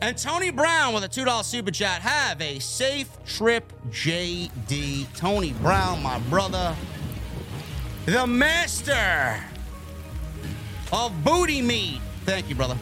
[0.00, 2.00] And Tony Brown with a $2 super chat.
[2.00, 5.06] Have a safe trip, JD.
[5.14, 6.74] Tony Brown, my brother.
[8.06, 9.44] The master
[10.90, 12.00] of booty meat.
[12.24, 12.78] Thank you, brother.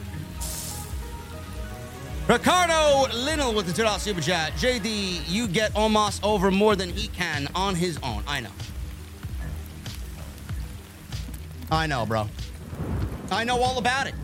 [2.28, 4.52] Ricardo Linnell with the $2 super chat.
[4.54, 8.24] JD, you get Omos over more than he can on his own.
[8.26, 8.50] I know.
[11.70, 12.28] I know, bro.
[13.30, 14.14] I know all about it.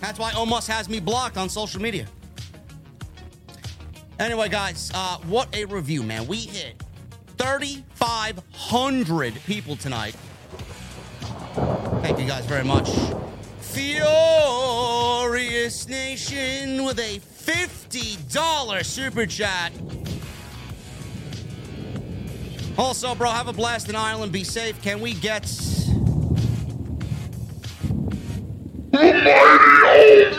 [0.00, 2.06] That's why Omos has me blocked on social media.
[4.18, 6.26] Anyway, guys, uh, what a review, man.
[6.26, 6.82] We hit
[7.36, 10.16] 3,500 people tonight.
[12.00, 12.88] Thank you guys very much.
[13.72, 15.38] Furious
[15.88, 19.72] Nation with a $50 super chat.
[22.76, 24.32] Also, bro, have a blast in Ireland.
[24.32, 24.80] Be safe.
[24.82, 25.46] Can we get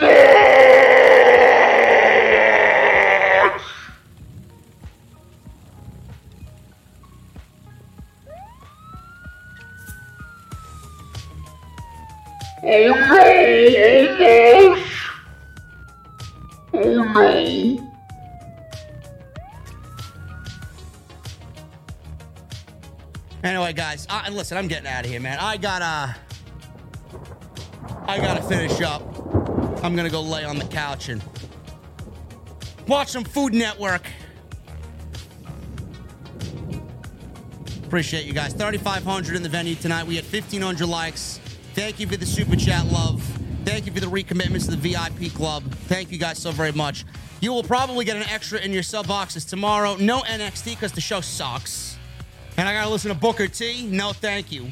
[0.01, 0.80] gosh.
[12.73, 12.87] Oh
[17.13, 17.91] no.
[23.43, 25.39] Anyway, guys, uh, listen, I'm getting out of here, man.
[25.39, 26.15] I gotta,
[28.07, 29.01] I gotta finish up.
[29.83, 31.21] I'm gonna go lay on the couch and
[32.87, 34.07] watch some Food Network.
[37.83, 38.53] Appreciate you guys.
[38.53, 40.07] 3,500 in the venue tonight.
[40.07, 41.41] We had 1,500 likes.
[41.73, 43.21] Thank you for the super chat love.
[43.63, 45.63] Thank you for the recommitments to the VIP club.
[45.87, 47.05] Thank you guys so very much.
[47.39, 49.95] You will probably get an extra in your sub boxes tomorrow.
[49.95, 51.97] No NXT because the show sucks.
[52.57, 53.87] And I got to listen to Booker T.
[53.87, 54.65] No, thank you.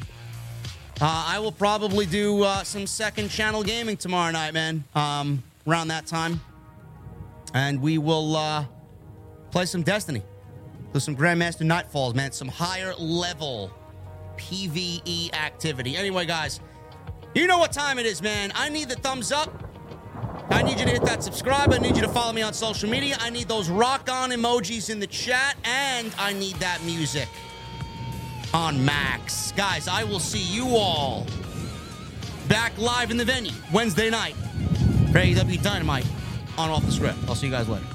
[1.00, 4.84] Uh, I will probably do uh, some second channel gaming tomorrow night, man.
[4.94, 6.40] Um, around that time,
[7.54, 8.64] and we will uh,
[9.50, 10.22] play some Destiny,
[10.92, 12.32] do some Grandmaster Nightfalls, man.
[12.32, 13.72] Some higher level
[14.36, 15.96] PVE activity.
[15.96, 16.60] Anyway, guys,
[17.34, 18.52] you know what time it is, man.
[18.54, 19.66] I need the thumbs up.
[20.50, 21.72] I need you to hit that subscribe.
[21.72, 23.16] I need you to follow me on social media.
[23.20, 27.28] I need those rock on emojis in the chat, and I need that music
[28.52, 29.52] on Max.
[29.52, 31.26] Guys, I will see you all
[32.48, 34.34] back live in the venue Wednesday night
[35.12, 36.06] for AEW Dynamite
[36.58, 37.18] on Off the Script.
[37.28, 37.86] I'll see you guys later.